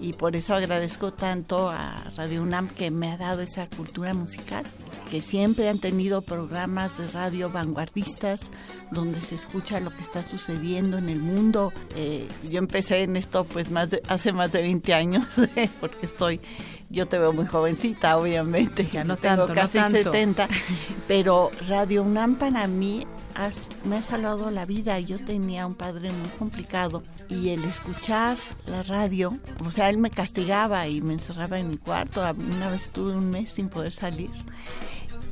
y 0.00 0.14
por 0.14 0.34
eso 0.34 0.54
agradezco 0.54 1.12
tanto 1.12 1.68
a 1.68 2.04
Radio 2.16 2.42
UNAM 2.42 2.68
que 2.68 2.90
me 2.90 3.10
ha 3.12 3.18
dado 3.18 3.42
esa 3.42 3.68
cultura 3.68 4.14
musical, 4.14 4.64
que 5.10 5.20
siempre 5.20 5.68
han 5.68 5.78
tenido 5.78 6.22
programas 6.22 6.96
de 6.96 7.06
radio 7.08 7.50
vanguardistas 7.50 8.50
donde 8.90 9.20
se 9.22 9.34
escucha 9.34 9.78
lo 9.80 9.90
que 9.90 10.00
está 10.00 10.26
sucediendo 10.26 10.96
en 10.96 11.10
el 11.10 11.18
mundo. 11.18 11.72
Eh, 11.96 12.28
yo 12.50 12.58
empecé 12.58 13.02
en 13.02 13.16
esto 13.16 13.44
pues 13.44 13.70
más 13.70 13.90
de, 13.90 14.02
hace 14.08 14.32
más 14.32 14.52
de 14.52 14.62
20 14.62 14.94
años, 14.94 15.24
porque 15.80 16.06
estoy, 16.06 16.40
yo 16.88 17.06
te 17.06 17.18
veo 17.18 17.32
muy 17.32 17.46
jovencita, 17.46 18.16
obviamente, 18.16 18.86
ya 18.86 19.04
no 19.04 19.16
tengo 19.16 19.46
tanto, 19.46 19.54
casi 19.54 19.78
no 19.78 19.84
tanto. 19.84 20.12
70, 20.12 20.48
pero 21.08 21.50
Radio 21.68 22.02
UNAM 22.02 22.36
para 22.36 22.66
mí 22.66 23.06
Has, 23.40 23.68
me 23.84 23.96
ha 23.96 24.02
salvado 24.02 24.50
la 24.50 24.66
vida. 24.66 25.00
Yo 25.00 25.18
tenía 25.18 25.66
un 25.66 25.74
padre 25.74 26.10
muy 26.10 26.28
complicado 26.38 27.02
y 27.30 27.48
el 27.48 27.64
escuchar 27.64 28.36
la 28.66 28.82
radio, 28.82 29.34
o 29.64 29.70
sea, 29.70 29.88
él 29.88 29.96
me 29.96 30.10
castigaba 30.10 30.86
y 30.88 31.00
me 31.00 31.14
encerraba 31.14 31.58
en 31.58 31.70
mi 31.70 31.78
cuarto. 31.78 32.20
Una 32.20 32.68
vez 32.68 32.82
estuve 32.84 33.12
un 33.12 33.30
mes 33.30 33.52
sin 33.52 33.70
poder 33.70 33.92
salir. 33.92 34.30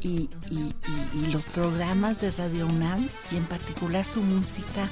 Y, 0.00 0.30
y, 0.48 0.74
y, 0.86 1.18
y 1.18 1.26
los 1.32 1.44
programas 1.44 2.22
de 2.22 2.30
Radio 2.30 2.66
UNAM 2.66 3.08
y 3.30 3.36
en 3.36 3.44
particular 3.44 4.06
su 4.10 4.22
música, 4.22 4.88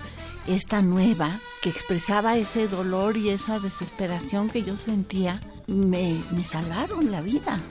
esta 0.47 0.83
nueva, 0.83 1.41
que 1.63 1.71
expresaba 1.71 2.37
ese 2.37 2.69
dolor 2.69 3.17
y 3.17 3.31
esa 3.31 3.61
desesperación 3.61 4.51
que 4.51 4.63
yo 4.63 4.77
sentía, 4.77 5.41
me, 5.67 6.23
me 6.33 6.45
salvaron 6.45 7.11
la 7.11 7.23
vida. 7.23 7.63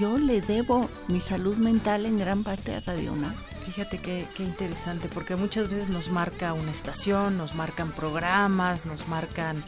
Yo 0.00 0.18
le 0.18 0.40
debo 0.40 0.88
mi 1.08 1.20
salud 1.20 1.56
mental 1.56 2.06
en 2.06 2.18
gran 2.18 2.42
parte 2.42 2.74
a 2.74 2.80
Radio 2.80 3.12
UNAM. 3.12 3.34
Fíjate 3.64 3.98
qué, 3.98 4.26
qué, 4.36 4.42
interesante, 4.42 5.08
porque 5.08 5.36
muchas 5.36 5.68
veces 5.70 5.88
nos 5.88 6.10
marca 6.10 6.52
una 6.52 6.70
estación, 6.70 7.38
nos 7.38 7.54
marcan 7.54 7.92
programas, 7.92 8.86
nos 8.86 9.06
marcan 9.08 9.64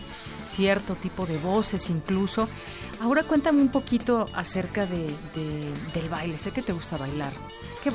cierto 0.47 0.95
tipo 0.97 1.27
de 1.27 1.39
voces 1.39 1.89
incluso. 1.91 2.49
Ahora 3.01 3.23
cuéntame 3.23 3.61
un 3.61 3.71
poquito 3.71 4.27
acerca 4.35 4.87
de, 4.87 5.07
de 5.35 5.73
del 5.95 6.09
baile. 6.09 6.39
Sé 6.39 6.51
que 6.51 6.63
te 6.63 6.73
gusta 6.73 6.97
bailar. 6.97 7.33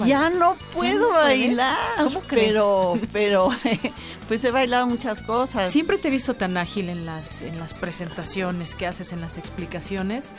Ya 0.06 0.30
no 0.30 0.56
puedo 0.74 0.84
¿Ya 0.84 1.00
no 1.00 1.10
bailar, 1.10 1.78
¿Cómo 1.98 2.22
crees? 2.22 2.50
pero, 2.50 3.00
pero 3.12 3.50
pues 4.28 4.44
he 4.44 4.52
bailado 4.52 4.86
muchas 4.86 5.24
cosas. 5.24 5.72
Siempre 5.72 5.98
te 5.98 6.10
he 6.10 6.12
visto 6.12 6.36
tan 6.36 6.58
ágil 6.58 6.90
en 6.90 7.06
las, 7.06 7.42
en 7.42 7.60
las 7.60 7.74
presentaciones 7.74 8.76
que 8.76 8.86
haces, 8.86 9.14
en 9.14 9.22
las 9.22 9.38
explicaciones. 9.38 10.30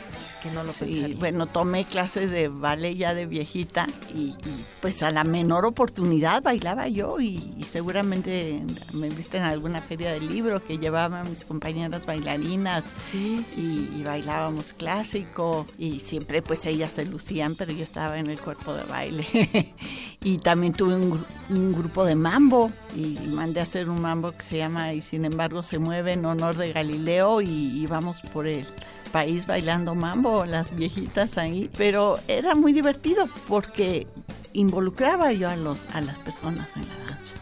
Que 0.41 0.51
no 0.51 0.63
lo 0.63 0.73
Sí, 0.73 1.15
bueno, 1.19 1.47
tomé 1.47 1.85
clases 1.85 2.31
de 2.31 2.47
ballet 2.47 2.95
ya 2.95 3.13
de 3.13 3.25
viejita 3.25 3.87
y, 4.15 4.29
y, 4.29 4.65
pues 4.81 5.03
a 5.03 5.11
la 5.11 5.23
menor 5.23 5.65
oportunidad 5.65 6.41
bailaba 6.41 6.87
yo 6.87 7.19
y, 7.19 7.53
y 7.57 7.63
seguramente 7.63 8.63
me 8.93 9.09
viste 9.09 9.37
en 9.37 9.43
alguna 9.43 9.81
feria 9.81 10.11
del 10.13 10.27
libro 10.27 10.63
que 10.65 10.77
llevaba 10.77 11.21
a 11.21 11.23
mis 11.23 11.45
compañeras 11.45 12.05
bailarinas 12.05 12.83
sí, 13.01 13.45
y, 13.55 13.99
y 13.99 14.03
bailábamos 14.03 14.73
clásico 14.73 15.65
y 15.77 15.99
siempre 15.99 16.41
pues 16.41 16.65
ellas 16.65 16.93
se 16.93 17.05
lucían 17.05 17.55
pero 17.55 17.71
yo 17.71 17.83
estaba 17.83 18.17
en 18.17 18.27
el 18.27 18.39
cuerpo 18.39 18.73
de 18.73 18.83
baile. 18.83 19.27
Y 20.23 20.37
también 20.37 20.73
tuve 20.73 20.93
un, 20.93 21.25
un 21.49 21.73
grupo 21.73 22.05
de 22.05 22.13
mambo 22.13 22.71
y 22.95 23.17
mandé 23.29 23.59
a 23.59 23.63
hacer 23.63 23.89
un 23.89 24.01
mambo 24.01 24.31
que 24.33 24.43
se 24.43 24.57
llama 24.57 24.93
y 24.93 25.01
sin 25.01 25.25
embargo 25.25 25.63
se 25.63 25.79
mueve 25.79 26.13
en 26.13 26.23
honor 26.25 26.57
de 26.57 26.71
Galileo 26.71 27.41
y 27.41 27.47
íbamos 27.81 28.19
por 28.31 28.45
el 28.45 28.67
país 29.11 29.45
bailando 29.45 29.95
mambo, 29.95 30.45
las 30.45 30.75
viejitas 30.75 31.37
ahí, 31.37 31.69
pero 31.77 32.19
era 32.27 32.55
muy 32.55 32.73
divertido 32.73 33.27
porque 33.47 34.07
involucraba 34.53 35.31
yo 35.31 35.49
a 35.49 35.55
los 35.55 35.87
a 35.93 36.01
las 36.01 36.17
personas 36.19 36.75
en 36.75 36.87
la 36.87 36.95
danza. 37.05 37.35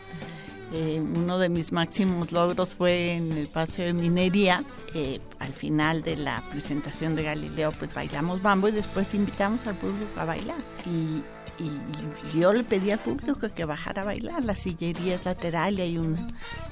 Eh, 0.72 1.02
uno 1.02 1.40
de 1.40 1.50
mis 1.50 1.72
máximos 1.72 2.32
logros 2.32 2.76
fue 2.76 3.14
en 3.14 3.32
el 3.32 3.48
paseo 3.48 3.88
de 3.88 3.94
minería. 3.94 4.64
eh, 4.94 5.20
al 5.40 5.54
final 5.54 6.02
de 6.02 6.18
la 6.18 6.44
presentación 6.52 7.16
de 7.16 7.24
Galileo, 7.24 7.72
pues 7.72 7.94
bailamos 7.94 8.42
mambo 8.44 8.68
y 8.68 8.72
después 8.72 9.14
invitamos 9.14 9.66
al 9.68 9.76
público 9.76 10.20
a 10.20 10.26
bailar. 10.26 10.58
Y, 10.86 11.24
yo 12.34 12.54
le 12.54 12.64
pedí 12.64 12.90
al 12.92 13.00
público 13.00 13.50
que 13.54 13.66
bajara 13.66 14.04
a 14.04 14.06
bailar. 14.06 14.46
La 14.46 14.56
sillería 14.56 15.16
es 15.16 15.26
lateral 15.26 15.78
y 15.78 15.82
hay 15.82 15.98
un 15.98 16.16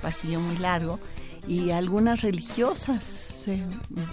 pasillo 0.02 0.40
muy 0.40 0.58
largo. 0.58 0.98
Y 1.46 1.72
algunas 1.72 2.22
religiosas 2.22 3.37
se 3.48 3.64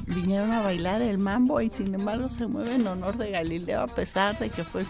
vinieron 0.06 0.52
a 0.52 0.60
bailar 0.60 1.02
el 1.02 1.18
mambo 1.18 1.60
y 1.60 1.68
sin 1.68 1.92
embargo 1.92 2.30
se 2.30 2.46
mueve 2.46 2.76
en 2.76 2.86
honor 2.86 3.18
de 3.18 3.32
Galileo 3.32 3.80
a 3.80 3.88
pesar 3.88 4.38
de 4.38 4.48
que 4.48 4.62
fue 4.62 4.86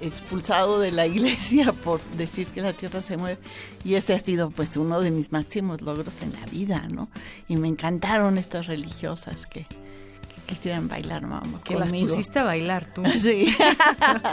expulsado 0.00 0.78
de 0.78 0.92
la 0.92 1.06
iglesia 1.14 1.72
por 1.72 2.00
decir 2.16 2.46
que 2.46 2.60
la 2.60 2.72
tierra 2.72 3.02
se 3.02 3.16
mueve 3.16 3.38
y 3.84 3.94
ese 3.94 4.14
ha 4.14 4.20
sido 4.20 4.50
pues 4.50 4.76
uno 4.76 5.00
de 5.00 5.10
mis 5.10 5.32
máximos 5.32 5.80
logros 5.82 6.22
en 6.22 6.32
la 6.34 6.46
vida, 6.46 6.86
¿no? 6.88 7.08
Y 7.48 7.56
me 7.56 7.66
encantaron 7.66 8.38
estas 8.38 8.68
religiosas 8.68 9.44
que, 9.46 9.64
que 9.64 10.40
quisieran 10.46 10.86
bailar 10.86 11.26
mamá 11.26 11.58
Que 11.64 11.74
las 11.74 11.88
conmigo. 11.88 12.06
pusiste 12.06 12.38
a 12.38 12.44
bailar 12.44 12.86
tú. 12.94 13.02
Sí. 13.18 13.52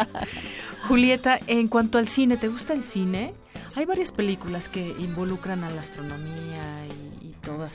Julieta, 0.88 1.40
en 1.48 1.68
cuanto 1.68 1.98
al 1.98 2.08
cine, 2.08 2.38
¿te 2.38 2.48
gusta 2.48 2.74
el 2.74 2.84
cine? 2.84 3.34
Hay 3.76 3.86
varias 3.86 4.12
películas 4.12 4.70
que 4.70 4.88
involucran 5.00 5.64
a 5.64 5.72
la 5.72 5.82
astronomía 5.82 6.62
y 6.86 7.05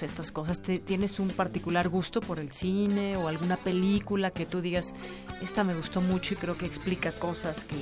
estas 0.03 0.33
cosas. 0.33 0.61
¿Te- 0.63 0.79
¿Tienes 0.79 1.19
un 1.21 1.29
particular 1.29 1.89
gusto 1.89 2.21
por 2.21 2.39
el 2.41 2.53
cine 2.53 3.17
o 3.17 3.29
alguna 3.29 3.57
película 3.57 4.31
que 4.31 4.47
tú 4.47 4.61
digas, 4.61 4.95
esta 5.43 5.65
me 5.65 5.75
gustó 5.75 6.01
mucho 6.01 6.35
y 6.35 6.37
creo 6.39 6.57
que 6.57 6.67
explica 6.67 7.13
cosas 7.13 7.65
que, 7.65 7.77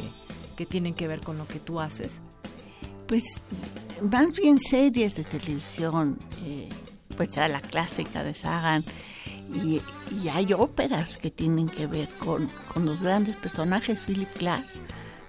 que 0.56 0.66
tienen 0.66 0.94
que 0.94 1.06
ver 1.08 1.20
con 1.20 1.38
lo 1.38 1.46
que 1.46 1.58
tú 1.60 1.80
haces? 1.80 2.20
Pues 3.06 3.24
más 4.10 4.36
bien 4.36 4.58
series 4.58 5.14
de 5.14 5.24
televisión, 5.24 6.18
eh, 6.44 6.68
pues 7.16 7.36
a 7.38 7.48
la 7.48 7.60
clásica 7.60 8.22
de 8.24 8.34
Sagan. 8.34 8.84
Y, 9.54 9.80
y 10.22 10.28
hay 10.28 10.52
óperas 10.52 11.16
que 11.16 11.30
tienen 11.30 11.68
que 11.70 11.86
ver 11.86 12.08
con, 12.18 12.50
con 12.74 12.84
los 12.84 13.00
grandes 13.00 13.34
personajes. 13.36 14.04
Philip 14.04 14.28
Glass 14.38 14.74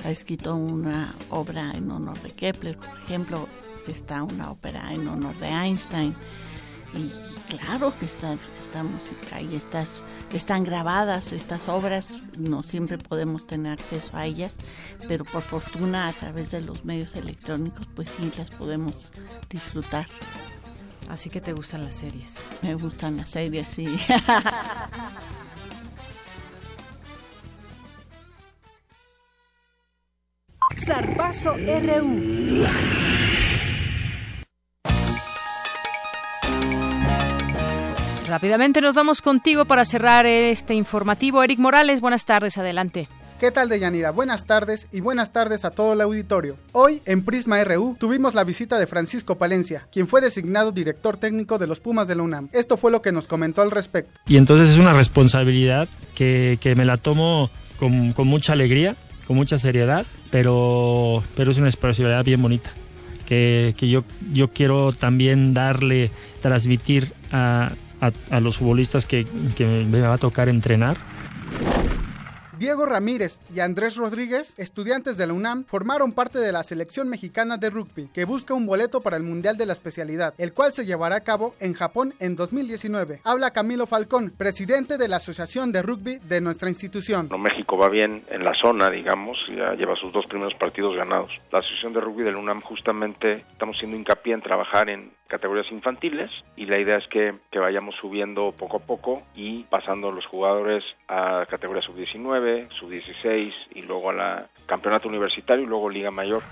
ha 0.03 0.11
escrito 0.11 0.55
una 0.55 1.15
obra 1.29 1.71
en 1.71 1.89
honor 1.89 2.19
de 2.21 2.31
Kepler, 2.31 2.75
por 2.75 2.99
ejemplo. 3.05 3.47
Está 3.87 4.21
una 4.23 4.51
ópera 4.51 4.93
en 4.93 5.07
honor 5.07 5.33
de 5.39 5.47
Einstein. 5.47 6.13
Y 6.93 7.11
claro 7.55 7.93
que 7.99 8.05
está 8.05 8.35
esta 8.69 8.83
música 8.83 9.41
y 9.41 9.55
estas 9.55 10.03
están 10.33 10.63
grabadas 10.63 11.31
estas 11.31 11.67
obras 11.67 12.07
no 12.37 12.61
siempre 12.61 12.99
podemos 12.99 13.47
tener 13.47 13.71
acceso 13.71 14.15
a 14.15 14.27
ellas 14.27 14.57
pero 15.07 15.25
por 15.25 15.41
fortuna 15.41 16.07
a 16.07 16.13
través 16.13 16.51
de 16.51 16.61
los 16.61 16.85
medios 16.85 17.15
electrónicos 17.15 17.87
pues 17.95 18.09
sí 18.09 18.31
las 18.37 18.51
podemos 18.51 19.11
disfrutar 19.49 20.07
Así 21.09 21.31
que 21.31 21.41
te 21.41 21.53
gustan 21.53 21.83
las 21.83 21.95
series. 21.95 22.35
me 22.61 22.75
gustan 22.75 23.17
las 23.17 23.31
series 23.31 23.67
sí 23.67 23.87
Zarpazo 30.77 31.55
RU. 31.55 32.65
Rápidamente 38.29 38.79
nos 38.79 38.93
vamos 38.93 39.23
contigo 39.23 39.65
para 39.65 39.83
cerrar 39.85 40.27
este 40.27 40.75
informativo. 40.75 41.43
Eric 41.43 41.57
Morales, 41.57 41.99
buenas 41.99 42.25
tardes, 42.25 42.59
adelante. 42.59 43.07
¿Qué 43.39 43.49
tal, 43.49 43.69
Deyanira? 43.69 44.11
Buenas 44.11 44.45
tardes 44.45 44.85
y 44.91 45.01
buenas 45.01 45.31
tardes 45.33 45.65
a 45.65 45.71
todo 45.71 45.93
el 45.93 46.01
auditorio. 46.01 46.55
Hoy, 46.71 47.01
en 47.05 47.25
Prisma 47.25 47.63
RU, 47.63 47.97
tuvimos 47.99 48.35
la 48.35 48.43
visita 48.43 48.77
de 48.77 48.85
Francisco 48.85 49.39
Palencia, 49.39 49.87
quien 49.91 50.07
fue 50.07 50.21
designado 50.21 50.71
director 50.71 51.17
técnico 51.17 51.57
de 51.57 51.65
los 51.65 51.79
Pumas 51.79 52.07
de 52.07 52.15
la 52.15 52.21
UNAM. 52.21 52.49
Esto 52.51 52.77
fue 52.77 52.91
lo 52.91 53.01
que 53.01 53.11
nos 53.11 53.25
comentó 53.25 53.63
al 53.63 53.71
respecto. 53.71 54.19
Y 54.27 54.37
entonces 54.37 54.69
es 54.69 54.77
una 54.77 54.93
responsabilidad 54.93 55.89
que, 56.13 56.59
que 56.61 56.75
me 56.75 56.85
la 56.85 56.97
tomo 56.97 57.49
con, 57.79 58.13
con 58.13 58.27
mucha 58.27 58.53
alegría, 58.53 58.95
con 59.25 59.37
mucha 59.37 59.57
seriedad, 59.57 60.05
pero, 60.29 61.23
pero 61.35 61.49
es 61.49 61.57
una 61.57 61.65
responsabilidad 61.65 62.23
bien 62.23 62.43
bonita. 62.43 62.69
Que, 63.25 63.73
que 63.75 63.89
yo, 63.89 64.03
yo 64.31 64.49
quiero 64.49 64.91
también 64.91 65.55
darle, 65.55 66.11
transmitir 66.41 67.11
a, 67.31 67.71
a, 68.01 68.11
a 68.29 68.39
los 68.39 68.57
futbolistas 68.57 69.05
que, 69.05 69.27
que 69.55 69.65
me 69.65 70.01
va 70.01 70.13
a 70.13 70.17
tocar 70.17 70.49
entrenar. 70.49 70.97
Diego 72.59 72.85
Ramírez 72.85 73.39
y 73.55 73.61
Andrés 73.61 73.95
Rodríguez, 73.95 74.53
estudiantes 74.57 75.15
de 75.15 75.25
la 75.25 75.31
UNAM, 75.31 75.63
formaron 75.63 76.11
parte 76.11 76.39
de 76.39 76.51
la 76.51 76.63
selección 76.63 77.07
mexicana 77.07 77.55
de 77.55 77.69
rugby, 77.69 78.09
que 78.13 78.25
busca 78.25 78.53
un 78.53 78.65
boleto 78.65 78.99
para 78.99 79.15
el 79.15 79.23
Mundial 79.23 79.55
de 79.55 79.65
la 79.65 79.71
especialidad, 79.71 80.33
el 80.37 80.51
cual 80.51 80.73
se 80.73 80.85
llevará 80.85 81.15
a 81.15 81.23
cabo 81.23 81.55
en 81.61 81.73
Japón 81.73 82.13
en 82.19 82.35
2019. 82.35 83.21
Habla 83.23 83.51
Camilo 83.51 83.85
Falcón, 83.85 84.33
presidente 84.37 84.97
de 84.97 85.07
la 85.07 85.15
Asociación 85.15 85.71
de 85.71 85.81
Rugby 85.81 86.19
de 86.19 86.41
nuestra 86.41 86.67
institución. 86.67 87.29
Bueno, 87.29 87.45
México 87.45 87.77
va 87.77 87.87
bien 87.87 88.23
en 88.29 88.43
la 88.43 88.53
zona, 88.61 88.89
digamos, 88.89 89.37
ya 89.47 89.73
lleva 89.75 89.95
sus 89.95 90.11
dos 90.11 90.25
primeros 90.25 90.53
partidos 90.55 90.97
ganados. 90.97 91.31
La 91.53 91.59
Asociación 91.59 91.93
de 91.93 92.01
Rugby 92.01 92.25
del 92.25 92.35
UNAM 92.35 92.59
justamente 92.59 93.45
estamos 93.53 93.77
haciendo 93.77 93.95
hincapié 93.95 94.33
en 94.33 94.41
trabajar 94.41 94.89
en 94.89 95.11
categorías 95.29 95.71
infantiles 95.71 96.29
y 96.57 96.65
la 96.65 96.79
idea 96.79 96.97
es 96.97 97.07
que, 97.07 97.35
que 97.51 97.59
vayamos 97.59 97.95
subiendo 97.95 98.51
poco 98.51 98.77
a 98.77 98.79
poco 98.79 99.21
y 99.35 99.63
pasando 99.65 100.11
los 100.11 100.25
jugadores 100.25 100.83
a 101.07 101.45
categoría 101.47 101.83
sub-19, 101.83 102.48
sub-16 102.79 103.53
y 103.75 103.81
luego 103.81 104.09
a 104.09 104.13
la 104.13 104.49
campeonato 104.65 105.07
universitario 105.07 105.63
y 105.63 105.67
luego 105.67 105.89
Liga 105.89 106.11
Mayor. 106.11 106.43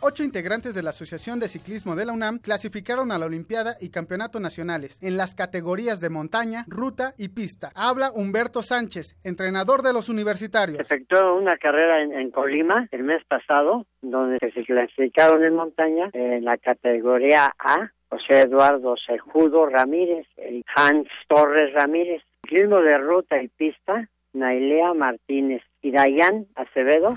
Ocho 0.00 0.22
integrantes 0.22 0.74
de 0.74 0.82
la 0.82 0.90
Asociación 0.90 1.38
de 1.38 1.48
Ciclismo 1.48 1.94
de 1.94 2.06
la 2.06 2.12
UNAM 2.12 2.38
clasificaron 2.38 3.12
a 3.12 3.18
la 3.18 3.26
Olimpiada 3.26 3.76
y 3.80 3.90
Campeonato 3.90 4.40
Nacionales 4.40 4.98
en 5.02 5.16
las 5.16 5.34
categorías 5.34 6.00
de 6.00 6.10
montaña, 6.10 6.64
ruta 6.66 7.14
y 7.18 7.28
pista. 7.28 7.70
Habla 7.74 8.10
Humberto 8.12 8.62
Sánchez, 8.62 9.16
entrenador 9.24 9.82
de 9.82 9.92
los 9.92 10.08
universitarios. 10.08 10.80
Efectuó 10.80 11.36
una 11.36 11.56
carrera 11.58 12.02
en, 12.02 12.12
en 12.12 12.30
Colima 12.30 12.88
el 12.92 13.04
mes 13.04 13.22
pasado, 13.26 13.86
donde 14.02 14.38
se 14.40 14.64
clasificaron 14.64 15.44
en 15.44 15.54
montaña 15.54 16.10
en 16.12 16.44
la 16.44 16.56
categoría 16.56 17.52
A, 17.58 17.90
José 18.08 18.42
Eduardo 18.42 18.94
Sejudo 18.96 19.66
Ramírez 19.66 20.26
y 20.38 20.64
Hans 20.74 21.08
Torres 21.28 21.72
Ramírez. 21.74 22.22
Ciclismo 22.42 22.80
de 22.80 22.98
ruta 22.98 23.42
y 23.42 23.48
pista, 23.48 24.08
Nailea 24.34 24.92
Martínez 24.94 25.62
y 25.80 25.90
Dayan 25.90 26.46
Acevedo. 26.54 27.16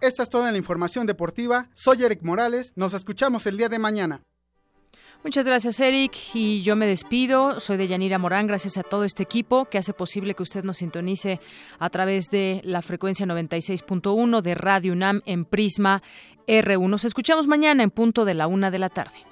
Esta 0.00 0.24
es 0.24 0.28
toda 0.28 0.50
la 0.50 0.58
información 0.58 1.06
deportiva. 1.06 1.68
Soy 1.74 2.02
Eric 2.02 2.22
Morales. 2.22 2.72
Nos 2.74 2.92
escuchamos 2.92 3.46
el 3.46 3.56
día 3.56 3.68
de 3.68 3.78
mañana. 3.78 4.22
Muchas 5.22 5.46
gracias, 5.46 5.78
Eric. 5.78 6.12
Y 6.34 6.62
yo 6.62 6.74
me 6.74 6.88
despido. 6.88 7.60
Soy 7.60 7.76
de 7.76 7.86
Yanira 7.86 8.18
Morán. 8.18 8.48
Gracias 8.48 8.76
a 8.76 8.82
todo 8.82 9.04
este 9.04 9.22
equipo 9.22 9.66
que 9.66 9.78
hace 9.78 9.92
posible 9.92 10.34
que 10.34 10.42
usted 10.42 10.64
nos 10.64 10.78
sintonice 10.78 11.38
a 11.78 11.88
través 11.90 12.28
de 12.30 12.60
la 12.64 12.82
frecuencia 12.82 13.24
96.1 13.24 14.40
de 14.40 14.54
Radio 14.56 14.92
UNAM 14.92 15.22
en 15.24 15.44
Prisma 15.44 16.02
R1. 16.48 16.88
Nos 16.88 17.04
escuchamos 17.04 17.46
mañana 17.46 17.84
en 17.84 17.92
punto 17.92 18.24
de 18.24 18.34
la 18.34 18.48
una 18.48 18.72
de 18.72 18.80
la 18.80 18.88
tarde. 18.88 19.31